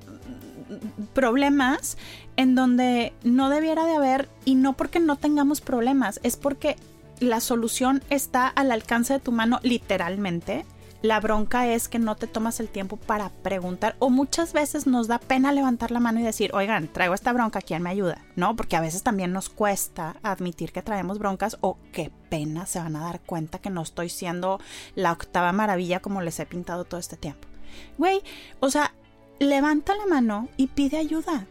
problemas 1.14 1.98
en 2.38 2.54
donde 2.54 3.12
no 3.24 3.50
debiera 3.50 3.84
de 3.84 3.96
haber, 3.96 4.28
y 4.44 4.54
no 4.54 4.74
porque 4.74 5.00
no 5.00 5.16
tengamos 5.16 5.60
problemas, 5.60 6.20
es 6.22 6.36
porque 6.36 6.76
la 7.18 7.40
solución 7.40 8.00
está 8.10 8.46
al 8.46 8.70
alcance 8.70 9.12
de 9.12 9.18
tu 9.18 9.32
mano 9.32 9.58
literalmente. 9.64 10.64
La 11.02 11.18
bronca 11.18 11.66
es 11.66 11.88
que 11.88 11.98
no 11.98 12.14
te 12.14 12.28
tomas 12.28 12.60
el 12.60 12.68
tiempo 12.68 12.96
para 12.96 13.30
preguntar 13.30 13.96
o 13.98 14.08
muchas 14.08 14.52
veces 14.52 14.86
nos 14.86 15.08
da 15.08 15.18
pena 15.18 15.52
levantar 15.52 15.90
la 15.90 15.98
mano 15.98 16.20
y 16.20 16.22
decir, 16.22 16.52
oigan, 16.54 16.86
traigo 16.86 17.14
esta 17.14 17.32
bronca, 17.32 17.60
¿quién 17.60 17.82
me 17.82 17.90
ayuda? 17.90 18.24
No, 18.36 18.54
porque 18.54 18.76
a 18.76 18.80
veces 18.80 19.02
también 19.02 19.32
nos 19.32 19.48
cuesta 19.48 20.16
admitir 20.22 20.70
que 20.70 20.82
traemos 20.82 21.18
broncas 21.18 21.56
o 21.60 21.76
qué 21.92 22.12
pena 22.30 22.66
se 22.66 22.78
van 22.78 22.94
a 22.94 23.00
dar 23.00 23.20
cuenta 23.20 23.58
que 23.58 23.70
no 23.70 23.82
estoy 23.82 24.10
siendo 24.10 24.60
la 24.94 25.10
octava 25.10 25.52
maravilla 25.52 25.98
como 26.00 26.22
les 26.22 26.38
he 26.38 26.46
pintado 26.46 26.84
todo 26.84 27.00
este 27.00 27.16
tiempo. 27.16 27.48
Güey, 27.96 28.22
o 28.60 28.70
sea, 28.70 28.92
levanta 29.40 29.96
la 29.96 30.06
mano 30.06 30.48
y 30.56 30.68
pide 30.68 30.98
ayuda. 30.98 31.46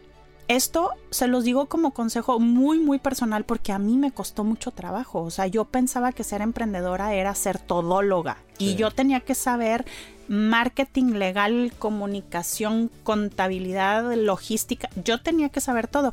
Esto 0.48 0.92
se 1.10 1.26
los 1.26 1.44
digo 1.44 1.66
como 1.66 1.92
consejo 1.92 2.40
muy, 2.40 2.78
muy 2.78 2.98
personal 2.98 3.44
porque 3.44 3.70
a 3.72 3.78
mí 3.78 3.98
me 3.98 4.12
costó 4.12 4.44
mucho 4.44 4.70
trabajo. 4.70 5.20
O 5.20 5.30
sea, 5.30 5.46
yo 5.46 5.66
pensaba 5.66 6.12
que 6.12 6.24
ser 6.24 6.40
emprendedora 6.40 7.12
era 7.12 7.34
ser 7.34 7.58
todóloga 7.58 8.38
y 8.56 8.74
yo 8.74 8.90
tenía 8.90 9.20
que 9.20 9.34
saber 9.34 9.84
marketing 10.26 11.12
legal, 11.14 11.72
comunicación, 11.78 12.90
contabilidad, 13.04 14.14
logística. 14.14 14.88
Yo 15.04 15.20
tenía 15.20 15.50
que 15.50 15.60
saber 15.60 15.86
todo. 15.86 16.12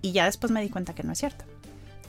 Y 0.00 0.12
ya 0.12 0.24
después 0.24 0.50
me 0.50 0.62
di 0.62 0.70
cuenta 0.70 0.94
que 0.94 1.02
no 1.02 1.12
es 1.12 1.18
cierto. 1.18 1.44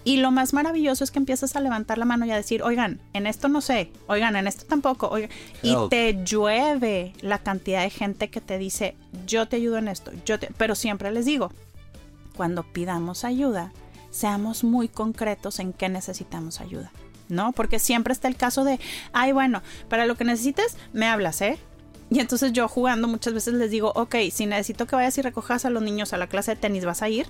Y 0.04 0.18
lo 0.18 0.32
más 0.32 0.54
maravilloso 0.54 1.04
es 1.04 1.12
que 1.12 1.20
empiezas 1.20 1.56
a 1.56 1.62
levantar 1.62 1.98
la 1.98 2.06
mano 2.06 2.26
y 2.26 2.32
a 2.32 2.36
decir, 2.36 2.64
oigan, 2.64 3.00
en 3.14 3.28
esto 3.28 3.48
no 3.48 3.62
sé, 3.62 3.92
oigan, 4.08 4.36
en 4.36 4.48
esto 4.48 4.66
tampoco, 4.66 5.08
oigan. 5.08 5.30
Y 5.62 5.76
te 5.90 6.24
llueve 6.24 7.14
la 7.22 7.40
cantidad 7.40 7.84
de 7.84 7.90
gente 7.90 8.30
que 8.30 8.42
te 8.42 8.58
dice, 8.58 8.96
yo 9.28 9.48
te 9.48 9.58
ayudo 9.58 9.78
en 9.78 9.88
esto, 9.88 10.12
yo 10.26 10.40
te... 10.40 10.50
Pero 10.58 10.74
siempre 10.74 11.12
les 11.12 11.26
digo, 11.26 11.52
cuando 12.36 12.64
pidamos 12.64 13.24
ayuda, 13.24 13.72
seamos 14.10 14.64
muy 14.64 14.88
concretos 14.88 15.60
en 15.60 15.72
qué 15.74 15.88
necesitamos 15.88 16.62
ayuda, 16.62 16.92
¿no? 17.30 17.52
Porque 17.52 17.78
siempre 17.78 18.14
está 18.14 18.28
el 18.28 18.36
caso 18.36 18.64
de, 18.64 18.80
ay, 19.14 19.32
bueno, 19.34 19.62
para 19.88 20.08
lo 20.08 20.16
que 20.16 20.24
necesites, 20.24 20.78
me 20.94 21.08
hablas, 21.08 21.42
¿eh? 21.42 21.60
Y 22.10 22.20
entonces 22.20 22.52
yo 22.52 22.68
jugando 22.68 23.08
muchas 23.08 23.34
veces 23.34 23.54
les 23.54 23.72
digo, 23.72 23.94
ok, 23.96 24.16
si 24.32 24.46
necesito 24.46 24.86
que 24.86 24.98
vayas 24.98 25.18
y 25.18 25.22
recojas 25.22 25.64
a 25.64 25.70
los 25.70 25.82
niños 25.82 26.12
a 26.12 26.18
la 26.18 26.28
clase 26.28 26.56
de 26.56 26.58
tenis, 26.58 26.84
vas 26.84 27.02
a 27.02 27.08
ir. 27.08 27.28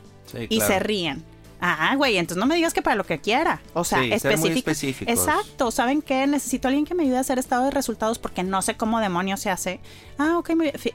Y 0.50 0.60
se 0.62 0.80
ríen. 0.80 1.24
Ah, 1.64 1.94
güey, 1.96 2.18
entonces 2.18 2.40
no 2.40 2.48
me 2.48 2.56
digas 2.56 2.74
que 2.74 2.82
para 2.82 2.96
lo 2.96 3.06
que 3.06 3.20
quiera. 3.20 3.62
O 3.74 3.84
sea, 3.84 4.04
específico. 4.04 4.72
Exacto. 5.10 5.70
¿Saben 5.70 6.02
qué? 6.02 6.26
Necesito 6.26 6.68
a 6.68 6.70
alguien 6.70 6.86
que 6.86 6.96
me 6.96 7.04
ayude 7.04 7.18
a 7.18 7.22
hacer 7.22 7.38
estado 7.38 7.66
de 7.66 7.72
resultados 7.72 8.18
porque 8.18 8.42
no 8.44 8.64
sé 8.64 8.76
cómo 8.76 9.00
demonios 9.00 9.40
se 9.40 9.52
hace. 9.52 9.80
Ah, 10.18 10.38
ok, 10.40 10.50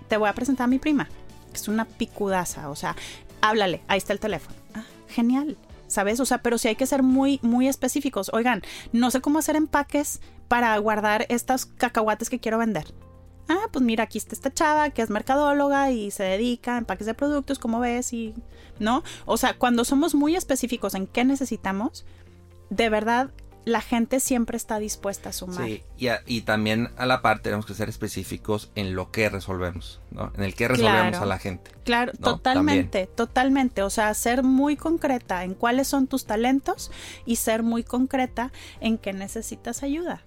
te 0.08 0.16
voy 0.16 0.28
a 0.28 0.34
presentar 0.34 0.64
a 0.64 0.68
mi 0.68 0.80
prima, 0.80 1.08
que 1.52 1.56
es 1.56 1.68
una 1.68 1.84
picudaza. 1.84 2.68
O 2.68 2.74
sea, 2.74 2.96
háblale, 3.40 3.82
ahí 3.86 3.98
está 3.98 4.12
el 4.12 4.18
teléfono. 4.18 4.56
Ah, 4.74 4.82
genial. 5.08 5.56
¿Sabes? 5.86 6.18
O 6.18 6.26
sea, 6.26 6.38
pero 6.38 6.58
sí 6.58 6.66
hay 6.66 6.74
que 6.74 6.86
ser 6.86 7.04
muy, 7.04 7.38
muy 7.42 7.68
específicos. 7.68 8.30
Oigan, 8.32 8.62
no 8.92 9.12
sé 9.12 9.20
cómo 9.20 9.38
hacer 9.38 9.54
empaques 9.54 10.20
para 10.48 10.76
guardar 10.78 11.26
estas 11.28 11.66
cacahuates 11.66 12.28
que 12.28 12.40
quiero 12.40 12.58
vender 12.58 12.92
ah, 13.48 13.68
pues 13.72 13.84
mira, 13.84 14.04
aquí 14.04 14.18
está 14.18 14.34
esta 14.34 14.52
chava 14.52 14.90
que 14.90 15.02
es 15.02 15.10
mercadóloga 15.10 15.90
y 15.90 16.10
se 16.10 16.22
dedica 16.22 16.74
a 16.74 16.78
empaques 16.78 17.06
de 17.06 17.14
productos, 17.14 17.58
como 17.58 17.80
ves, 17.80 18.12
y, 18.12 18.34
¿no? 18.78 19.02
O 19.24 19.36
sea, 19.36 19.54
cuando 19.54 19.84
somos 19.84 20.14
muy 20.14 20.36
específicos 20.36 20.94
en 20.94 21.06
qué 21.06 21.24
necesitamos, 21.24 22.04
de 22.70 22.88
verdad 22.88 23.30
la 23.66 23.80
gente 23.80 24.20
siempre 24.20 24.56
está 24.56 24.78
dispuesta 24.78 25.30
a 25.30 25.32
sumar. 25.32 25.66
Sí, 25.66 25.82
y, 26.26 26.40
también 26.42 26.90
a 26.96 27.04
la 27.04 27.20
par 27.20 27.40
tenemos 27.40 27.66
que 27.66 27.74
ser 27.74 27.88
específicos 27.88 28.70
en 28.76 28.94
lo 28.94 29.10
que 29.10 29.28
resolvemos, 29.28 30.00
¿no? 30.12 30.32
En 30.36 30.44
el 30.44 30.54
que 30.54 30.68
resolvemos 30.68 31.16
a 31.16 31.26
la 31.26 31.40
gente. 31.40 31.72
Claro, 31.84 32.12
totalmente, 32.12 33.08
totalmente. 33.08 33.82
O 33.82 33.90
sea, 33.90 34.14
ser 34.14 34.44
muy 34.44 34.76
concreta 34.76 35.42
en 35.42 35.54
cuáles 35.54 35.88
son 35.88 36.06
tus 36.06 36.26
talentos 36.26 36.92
y 37.24 37.36
ser 37.36 37.64
muy 37.64 37.82
concreta 37.82 38.52
en 38.80 38.98
qué 38.98 39.12
necesitas 39.12 39.82
ayuda. 39.82 40.22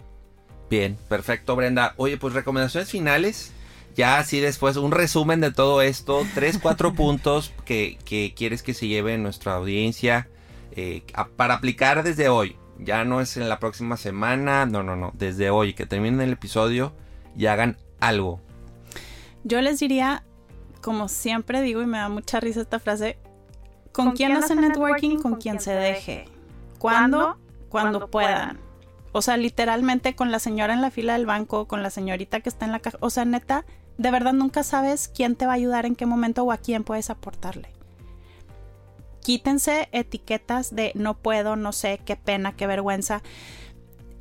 Bien, 0.70 0.98
perfecto, 1.08 1.56
Brenda. 1.56 1.94
Oye, 1.98 2.18
pues 2.18 2.34
recomendaciones 2.34 2.90
finales. 2.90 3.52
Ya 3.96 4.20
así 4.20 4.40
después, 4.40 4.78
un 4.78 4.92
resumen 4.92 5.42
de 5.42 5.52
todo 5.52 5.82
esto. 5.82 6.26
Tres, 6.36 6.60
cuatro 6.62 6.94
puntos 6.96 7.54
que, 7.66 7.98
quieres 8.36 8.64
que 8.64 8.74
se 8.74 8.88
lleve 8.88 9.18
nuestra 9.18 9.56
audiencia 9.56 10.30
eh, 10.72 11.04
para 11.36 11.56
aplicar 11.56 12.04
desde 12.04 12.30
hoy. 12.30 12.56
Ya 12.78 13.04
no 13.04 13.20
es 13.20 13.36
en 13.36 13.50
la 13.50 13.60
próxima 13.60 13.98
semana, 13.98 14.66
no, 14.66 14.84
no, 14.84 14.96
no. 14.96 15.12
Desde 15.16 15.50
hoy, 15.50 15.74
que 15.74 15.86
terminen 15.86 16.22
el 16.22 16.34
episodio 16.34 16.94
y 17.36 17.48
hagan 17.48 17.78
algo. 18.00 18.40
Yo 19.44 19.62
les 19.62 19.80
diría, 19.80 20.24
como 20.82 21.10
siempre 21.10 21.62
digo, 21.62 21.82
y 21.82 21.86
me 21.86 21.98
da 21.98 22.10
mucha 22.10 22.40
risa 22.40 22.62
esta 22.62 22.80
frase, 22.80 23.18
¿con, 23.92 24.12
quién 24.12 24.32
hacen 24.34 24.62
networking? 24.62 25.18
Con, 25.18 25.36
quien 25.36 25.60
se 25.60 25.74
deje. 25.74 26.26
¿Cuándo? 26.78 27.38
Cuando, 27.70 28.10
puedan. 28.10 28.69
O 29.12 29.22
sea, 29.22 29.38
literalmente 29.38 30.16
con 30.16 30.32
la 30.32 30.40
señora 30.40 30.74
en 30.74 30.82
la 30.82 30.92
fila 30.92 31.14
del 31.14 31.26
banco, 31.26 31.68
con 31.68 31.84
la 31.84 31.90
señorita 31.90 32.42
que 32.42 32.50
está 32.50 32.66
en 32.66 32.72
la 32.72 32.80
caja. 32.80 32.98
O 33.02 33.10
sea, 33.10 33.26
neta, 33.26 33.66
de 33.98 34.12
verdad 34.12 34.34
nunca 34.34 34.64
sabes 34.64 35.08
quién 35.08 35.36
te 35.36 35.46
va 35.46 35.54
a 35.54 35.56
ayudar, 35.56 35.86
en 35.86 35.96
qué 35.96 36.06
momento 36.06 36.44
o 36.44 36.52
a 36.52 36.58
quién 36.58 36.84
puedes 36.84 37.10
aportarle. 37.10 37.70
Quítense 39.22 39.90
etiquetas 39.92 40.74
de 40.74 40.92
no 40.96 41.18
puedo, 41.18 41.56
no 41.56 41.72
sé, 41.72 42.00
qué 42.06 42.16
pena, 42.16 42.56
qué 42.56 42.68
vergüenza. 42.68 43.22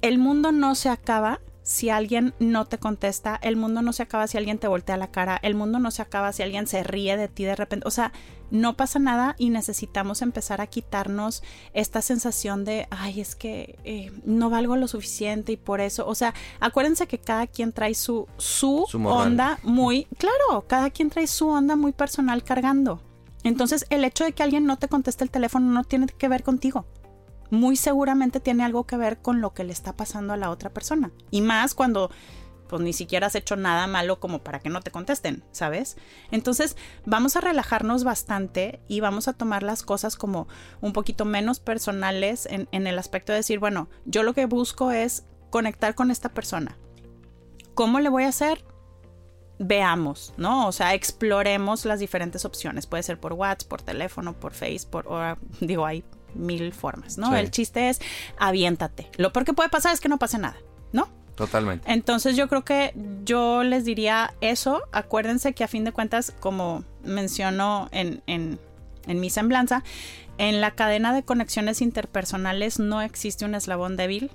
El 0.02 0.18
mundo 0.18 0.52
no 0.52 0.74
se 0.74 0.88
acaba 0.88 1.40
si 1.68 1.90
alguien 1.90 2.32
no 2.38 2.64
te 2.64 2.78
contesta, 2.78 3.38
el 3.42 3.56
mundo 3.56 3.82
no 3.82 3.92
se 3.92 4.02
acaba 4.02 4.26
si 4.26 4.38
alguien 4.38 4.58
te 4.58 4.68
voltea 4.68 4.96
la 4.96 5.10
cara, 5.10 5.38
el 5.42 5.54
mundo 5.54 5.78
no 5.78 5.90
se 5.90 6.00
acaba 6.00 6.32
si 6.32 6.42
alguien 6.42 6.66
se 6.66 6.82
ríe 6.82 7.18
de 7.18 7.28
ti 7.28 7.44
de 7.44 7.54
repente. 7.54 7.86
O 7.86 7.90
sea, 7.90 8.10
no 8.50 8.74
pasa 8.74 8.98
nada 8.98 9.34
y 9.36 9.50
necesitamos 9.50 10.22
empezar 10.22 10.62
a 10.62 10.66
quitarnos 10.66 11.42
esta 11.74 12.00
sensación 12.00 12.64
de, 12.64 12.88
ay, 12.88 13.20
es 13.20 13.36
que 13.36 13.78
eh, 13.84 14.10
no 14.24 14.48
valgo 14.48 14.76
lo 14.76 14.88
suficiente 14.88 15.52
y 15.52 15.56
por 15.58 15.82
eso, 15.82 16.08
o 16.08 16.14
sea, 16.14 16.32
acuérdense 16.58 17.06
que 17.06 17.18
cada 17.18 17.46
quien 17.46 17.74
trae 17.74 17.94
su, 17.94 18.26
su, 18.38 18.86
onda 19.04 19.58
muy, 19.62 20.06
claro, 20.16 20.64
cada 20.66 20.88
quien 20.88 21.10
trae 21.10 21.26
su 21.26 21.50
onda 21.50 21.76
muy 21.76 21.92
personal 21.92 22.44
cargando. 22.44 23.02
Entonces, 23.44 23.84
el 23.90 24.04
hecho 24.04 24.24
de 24.24 24.32
que 24.32 24.42
alguien 24.42 24.64
no 24.64 24.78
te 24.78 24.88
conteste 24.88 25.22
el 25.22 25.30
teléfono 25.30 25.70
no 25.70 25.84
tiene 25.84 26.06
que 26.06 26.28
ver 26.28 26.42
contigo 26.42 26.86
muy 27.50 27.76
seguramente 27.76 28.40
tiene 28.40 28.64
algo 28.64 28.86
que 28.86 28.96
ver 28.96 29.18
con 29.18 29.40
lo 29.40 29.54
que 29.54 29.64
le 29.64 29.72
está 29.72 29.96
pasando 29.96 30.32
a 30.32 30.36
la 30.36 30.50
otra 30.50 30.70
persona. 30.70 31.10
Y 31.30 31.40
más 31.40 31.74
cuando 31.74 32.10
pues 32.68 32.82
ni 32.82 32.92
siquiera 32.92 33.26
has 33.26 33.34
hecho 33.34 33.56
nada 33.56 33.86
malo 33.86 34.20
como 34.20 34.40
para 34.40 34.60
que 34.60 34.68
no 34.68 34.80
te 34.80 34.90
contesten, 34.90 35.42
¿sabes? 35.50 35.96
Entonces 36.30 36.76
vamos 37.04 37.34
a 37.34 37.40
relajarnos 37.40 38.04
bastante 38.04 38.80
y 38.86 39.00
vamos 39.00 39.26
a 39.26 39.32
tomar 39.32 39.62
las 39.62 39.82
cosas 39.82 40.16
como 40.16 40.46
un 40.80 40.92
poquito 40.92 41.24
menos 41.24 41.58
personales 41.58 42.46
en, 42.50 42.68
el 42.70 42.98
aspecto 42.98 43.32
de 43.32 43.38
decir, 43.38 43.58
bueno, 43.58 43.88
yo 44.04 44.22
lo 44.22 44.34
que 44.34 44.46
busco 44.46 44.90
es 44.90 45.24
conectar 45.50 45.94
con 45.94 46.10
esta 46.10 46.28
persona. 46.28 46.76
¿Cómo 47.74 48.00
le 48.00 48.08
voy 48.08 48.24
a 48.24 48.28
hacer? 48.28 48.64
veamos, 49.60 50.34
¿no? 50.36 50.68
O 50.68 50.72
sea, 50.72 50.94
exploremos 50.94 51.84
las 51.84 51.98
diferentes 51.98 52.44
opciones. 52.44 52.86
Puede 52.86 53.02
ser 53.02 53.18
por 53.18 53.32
WhatsApp, 53.32 53.68
por 53.68 53.82
teléfono, 53.82 54.38
por 54.38 54.52
Facebook, 54.52 55.02
por, 55.02 55.38
digo, 55.60 55.84
hay 55.84 56.04
mil 56.34 56.72
formas, 56.72 57.18
¿no? 57.18 57.34
El 57.36 57.50
chiste 57.50 57.88
es 57.88 58.00
aviéntate. 58.38 59.10
Lo 59.16 59.32
peor 59.32 59.44
que 59.44 59.52
puede 59.52 59.68
pasar 59.68 59.92
es 59.92 60.00
que 60.00 60.08
no 60.08 60.18
pase 60.18 60.38
nada, 60.38 60.56
¿no? 60.92 61.08
Totalmente. 61.34 61.90
Entonces 61.92 62.36
yo 62.36 62.48
creo 62.48 62.64
que 62.64 62.92
yo 63.24 63.62
les 63.62 63.84
diría 63.84 64.34
eso. 64.40 64.82
Acuérdense 64.90 65.52
que 65.54 65.62
a 65.62 65.68
fin 65.68 65.84
de 65.84 65.92
cuentas, 65.92 66.34
como 66.40 66.84
menciono 67.04 67.88
en, 67.92 68.22
en, 68.26 68.58
en 69.06 69.20
mi 69.20 69.30
semblanza, 69.30 69.84
en 70.38 70.60
la 70.60 70.72
cadena 70.72 71.14
de 71.14 71.24
conexiones 71.24 71.80
interpersonales 71.80 72.78
no 72.78 73.02
existe 73.02 73.44
un 73.44 73.54
eslabón 73.54 73.96
débil. 73.96 74.30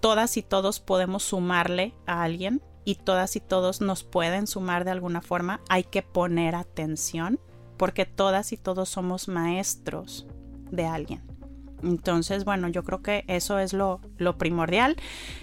Todas 0.00 0.36
y 0.36 0.42
todos 0.42 0.80
podemos 0.80 1.22
sumarle 1.22 1.94
a 2.06 2.22
alguien 2.22 2.62
y 2.84 2.94
todas 2.94 3.36
y 3.36 3.40
todos 3.40 3.80
nos 3.80 4.02
pueden 4.02 4.46
sumar 4.46 4.84
de 4.84 4.92
alguna 4.92 5.20
forma. 5.20 5.60
Hay 5.68 5.84
que 5.84 6.02
poner 6.02 6.54
atención 6.54 7.38
porque 7.76 8.06
todas 8.06 8.52
y 8.52 8.56
todos 8.56 8.88
somos 8.88 9.28
maestros 9.28 10.26
de 10.70 10.86
alguien. 10.86 11.22
Entonces, 11.82 12.44
bueno, 12.44 12.68
yo 12.68 12.84
creo 12.84 13.02
que 13.02 13.24
eso 13.28 13.58
es 13.58 13.72
lo, 13.72 14.00
primordial. 14.38 14.96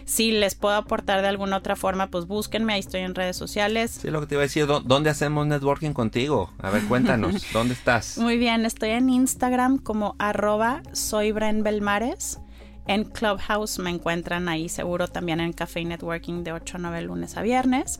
Si 0.06 0.32
les 0.32 0.56
puedo 0.56 0.76
aportar 0.76 1.22
de 1.22 1.28
alguna 1.28 1.58
otra 1.58 1.76
forma, 1.76 2.08
pues 2.08 2.28
búsquenme, 2.28 2.74
ahí 2.74 2.80
estoy 2.80 3.02
en 3.02 3.16
redes 3.16 3.38
sociales. 3.38 4.00
Sí, 4.02 4.10
lo 4.10 4.22
que 4.22 4.28
te 4.28 4.36
iba 4.36 4.42
a 4.42 4.48
decir, 4.48 4.66
¿dónde 4.68 5.10
hacemos 5.10 5.48
networking 5.48 5.92
contigo? 5.92 6.52
A 6.60 6.70
ver, 6.70 6.84
cuéntanos, 6.84 7.46
¿dónde 7.54 7.74
estás? 7.74 8.18
Muy 8.18 8.38
bien, 8.38 8.66
estoy 8.66 8.92
en 8.92 9.10
Instagram 9.10 9.78
como 9.78 10.16
arroba 10.20 10.82
soy 10.94 11.32
Bren 11.32 11.64
Belmares. 11.64 12.40
En 12.88 13.04
Clubhouse 13.04 13.80
me 13.80 13.90
encuentran 13.90 14.48
ahí 14.48 14.70
seguro 14.70 15.08
también 15.08 15.40
en 15.40 15.54
Café 15.54 15.84
Networking 15.84 16.44
de 16.44 16.52
8 16.52 16.78
a 16.78 16.80
9 16.80 17.02
lunes 17.02 17.36
a 17.36 17.42
viernes. 17.42 18.00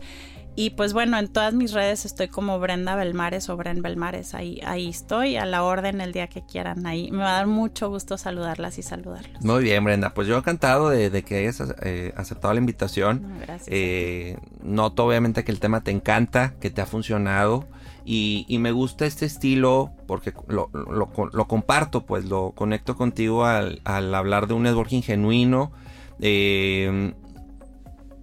Y 0.58 0.70
pues 0.72 0.94
bueno, 0.94 1.18
en 1.18 1.28
todas 1.28 1.54
mis 1.54 1.74
redes 1.74 2.06
estoy 2.06 2.30
como 2.30 2.60
Brenda 2.60 2.96
Belmares 2.96 3.50
o 3.50 3.58
Bren 3.58 3.82
Belmares. 3.82 4.34
Ahí, 4.34 4.62
ahí 4.66 4.90
estoy, 4.90 5.36
a 5.36 5.46
la 5.46 5.64
orden 5.64 6.00
el 6.00 6.14
día 6.14 6.28
que 6.28 6.46
quieran. 6.46 6.86
Ahí 6.86 7.12
me 7.12 7.18
va 7.18 7.32
a 7.32 7.38
dar 7.38 7.48
mucho 7.48 7.90
gusto 7.90 8.18
saludarlas 8.18 8.78
y 8.78 8.82
saludarlos. 8.82 9.44
Muy 9.44 9.64
bien, 9.64 9.84
Brenda. 9.84 10.14
Pues 10.14 10.30
yo 10.30 10.38
encantado 10.38 10.90
de, 10.90 11.24
que 11.24 11.36
hayas 11.40 11.62
eh, 11.82 12.14
aceptado 12.16 12.54
la 12.54 12.60
invitación. 12.62 13.38
gracias. 13.42 13.68
Eh, 13.70 14.38
noto 14.64 15.06
obviamente 15.06 15.44
que 15.44 15.52
el 15.52 15.60
tema 15.60 15.82
te 15.82 15.92
encanta, 15.92 16.54
que 16.62 16.70
te 16.70 16.82
ha 16.82 16.86
funcionado. 16.86 17.68
Y, 18.06 18.46
me 18.60 18.72
gusta 18.72 19.06
este 19.06 19.26
estilo 19.26 19.92
porque 20.08 20.32
lo, 20.48 20.70
lo, 20.72 21.48
comparto, 21.48 22.06
pues 22.06 22.26
lo 22.26 22.52
conecto 22.52 22.96
contigo 22.96 23.46
al, 23.46 23.82
al 23.84 24.14
hablar 24.14 24.48
de 24.48 24.54
un 24.54 24.64
networking 24.64 25.02
genuino. 25.02 25.72
Eh, 26.22 27.14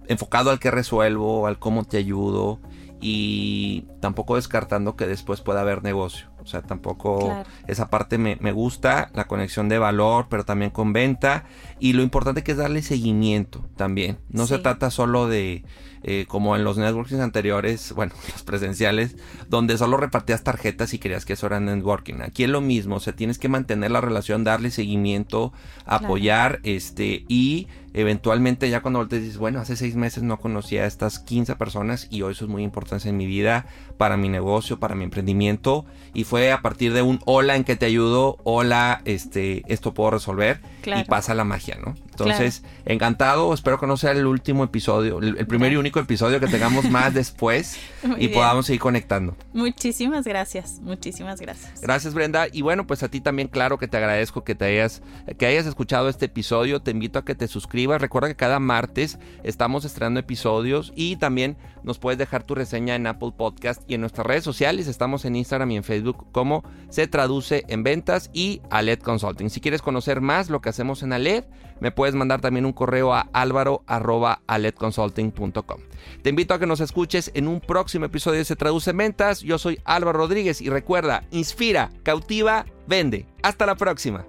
enfocado 0.07 0.51
al 0.51 0.59
que 0.59 0.71
resuelvo, 0.71 1.47
al 1.47 1.59
cómo 1.59 1.83
te 1.83 1.97
ayudo 1.97 2.59
y 3.01 3.85
tampoco 3.99 4.37
descartando 4.37 4.95
que 4.95 5.05
después 5.05 5.41
pueda 5.41 5.61
haber 5.61 5.83
negocio. 5.83 6.33
O 6.41 6.45
sea, 6.45 6.61
tampoco 6.61 7.43
esa 7.67 7.89
parte 7.89 8.17
me, 8.17 8.51
gusta, 8.51 9.09
la 9.13 9.27
conexión 9.27 9.69
de 9.69 9.79
valor, 9.79 10.27
pero 10.29 10.43
también 10.45 10.71
con 10.71 10.91
venta. 10.91 11.45
Y 11.79 11.93
lo 11.93 12.01
importante 12.01 12.43
que 12.43 12.51
es 12.51 12.57
darle 12.57 12.81
seguimiento 12.81 13.65
también. 13.77 14.19
No 14.29 14.45
se 14.45 14.59
trata 14.59 14.91
solo 14.91 15.27
de, 15.27 15.63
eh, 16.03 16.25
como 16.27 16.55
en 16.55 16.63
los 16.63 16.77
networking 16.77 17.19
anteriores, 17.19 17.93
bueno, 17.93 18.13
los 18.31 18.43
presenciales, 18.43 19.15
donde 19.49 19.77
solo 19.77 19.97
repartías 19.97 20.43
tarjetas 20.43 20.93
y 20.93 20.99
querías 20.99 21.25
que 21.25 21.33
eso 21.33 21.47
era 21.47 21.59
networking. 21.59 22.21
Aquí 22.21 22.43
es 22.43 22.49
lo 22.49 22.61
mismo, 22.61 22.95
o 22.95 22.99
sea, 22.99 23.15
tienes 23.15 23.39
que 23.39 23.49
mantener 23.49 23.91
la 23.91 24.01
relación, 24.01 24.43
darle 24.43 24.71
seguimiento, 24.71 25.53
apoyar, 25.85 26.59
este, 26.63 27.25
y 27.27 27.67
eventualmente 27.93 28.69
ya 28.69 28.81
cuando 28.81 29.07
te 29.07 29.19
dices, 29.19 29.37
bueno, 29.37 29.59
hace 29.59 29.75
seis 29.75 29.95
meses 29.95 30.23
no 30.23 30.39
conocía 30.39 30.83
a 30.83 30.87
estas 30.87 31.19
15 31.19 31.55
personas 31.55 32.07
y 32.09 32.23
hoy 32.23 32.33
eso 32.33 32.45
es 32.45 32.51
muy 32.51 32.63
importante 32.63 33.09
en 33.09 33.17
mi 33.17 33.27
vida, 33.27 33.67
para 33.97 34.17
mi 34.17 34.29
negocio, 34.29 34.79
para 34.79 34.95
mi 34.95 35.03
emprendimiento 35.03 35.85
y 36.13 36.23
fue 36.23 36.51
a 36.51 36.61
partir 36.61 36.93
de 36.93 37.01
un 37.01 37.19
hola 37.25 37.55
en 37.55 37.63
que 37.63 37.75
te 37.75 37.85
ayudo, 37.85 38.37
hola, 38.43 39.01
este, 39.05 39.63
esto 39.67 39.93
puedo 39.93 40.11
resolver 40.11 40.61
y 40.85 41.03
pasa 41.05 41.33
la 41.33 41.43
magia, 41.43 41.77
¿no? 41.83 41.95
Entonces, 42.09 42.63
encantado, 42.85 43.53
espero 43.53 43.79
que 43.79 43.87
no 43.87 43.97
sea 43.97 44.11
el 44.11 44.27
último 44.27 44.63
episodio, 44.63 45.19
el, 45.19 45.47
primer 45.47 45.73
y 45.73 45.77
único 45.77 45.92
episodio 45.99 46.39
que 46.39 46.47
tengamos 46.47 46.89
más 46.89 47.13
después 47.13 47.77
y 48.17 48.29
podamos 48.29 48.65
seguir 48.65 48.81
conectando. 48.81 49.35
Muchísimas 49.53 50.25
gracias, 50.25 50.79
muchísimas 50.81 51.39
gracias. 51.39 51.81
Gracias 51.81 52.13
Brenda 52.13 52.47
y 52.51 52.61
bueno, 52.61 52.87
pues 52.87 53.03
a 53.03 53.09
ti 53.09 53.21
también 53.21 53.47
claro 53.47 53.77
que 53.77 53.87
te 53.87 53.97
agradezco 53.97 54.43
que 54.43 54.55
te 54.55 54.65
hayas 54.65 55.01
que 55.37 55.45
hayas 55.45 55.65
escuchado 55.65 56.09
este 56.09 56.25
episodio, 56.25 56.81
te 56.81 56.91
invito 56.91 57.19
a 57.19 57.25
que 57.25 57.35
te 57.35 57.47
suscribas, 57.47 58.01
recuerda 58.01 58.27
que 58.27 58.35
cada 58.35 58.59
martes 58.59 59.19
estamos 59.43 59.85
estrenando 59.85 60.19
episodios 60.19 60.91
y 60.95 61.15
también 61.17 61.57
nos 61.83 61.99
puedes 61.99 62.17
dejar 62.17 62.43
tu 62.43 62.55
reseña 62.55 62.95
en 62.95 63.07
Apple 63.07 63.33
Podcast 63.35 63.81
y 63.87 63.95
en 63.95 64.01
nuestras 64.01 64.25
redes 64.25 64.43
sociales, 64.43 64.87
estamos 64.87 65.25
en 65.25 65.35
Instagram 65.35 65.71
y 65.71 65.77
en 65.77 65.83
Facebook 65.83 66.27
como 66.31 66.63
se 66.89 67.07
traduce 67.07 67.63
en 67.67 67.83
ventas 67.83 68.29
y 68.33 68.61
Aled 68.69 68.99
Consulting. 68.99 69.49
Si 69.49 69.61
quieres 69.61 69.81
conocer 69.81 70.21
más 70.21 70.49
lo 70.49 70.61
que 70.61 70.69
hacemos 70.69 71.03
en 71.03 71.13
Aled, 71.13 71.43
me 71.83 71.91
puedes 71.91 72.15
mandar 72.15 72.39
también 72.39 72.65
un 72.65 72.71
correo 72.71 73.13
a 73.13 73.27
álvaro.aledconsulting.com. 73.33 75.81
Te 76.21 76.29
invito 76.29 76.53
a 76.53 76.59
que 76.59 76.65
nos 76.65 76.79
escuches 76.79 77.29
en 77.33 77.49
un 77.49 77.59
próximo 77.59 78.05
episodio 78.05 78.39
de 78.39 78.45
Se 78.45 78.55
Traduce 78.55 78.91
en 78.91 78.97
Ventas. 78.97 79.41
Yo 79.41 79.57
soy 79.57 79.81
Álvaro 79.83 80.19
Rodríguez 80.19 80.61
y 80.61 80.69
recuerda, 80.69 81.25
inspira, 81.31 81.91
cautiva, 82.03 82.65
vende. 82.87 83.25
Hasta 83.41 83.65
la 83.65 83.75
próxima. 83.75 84.25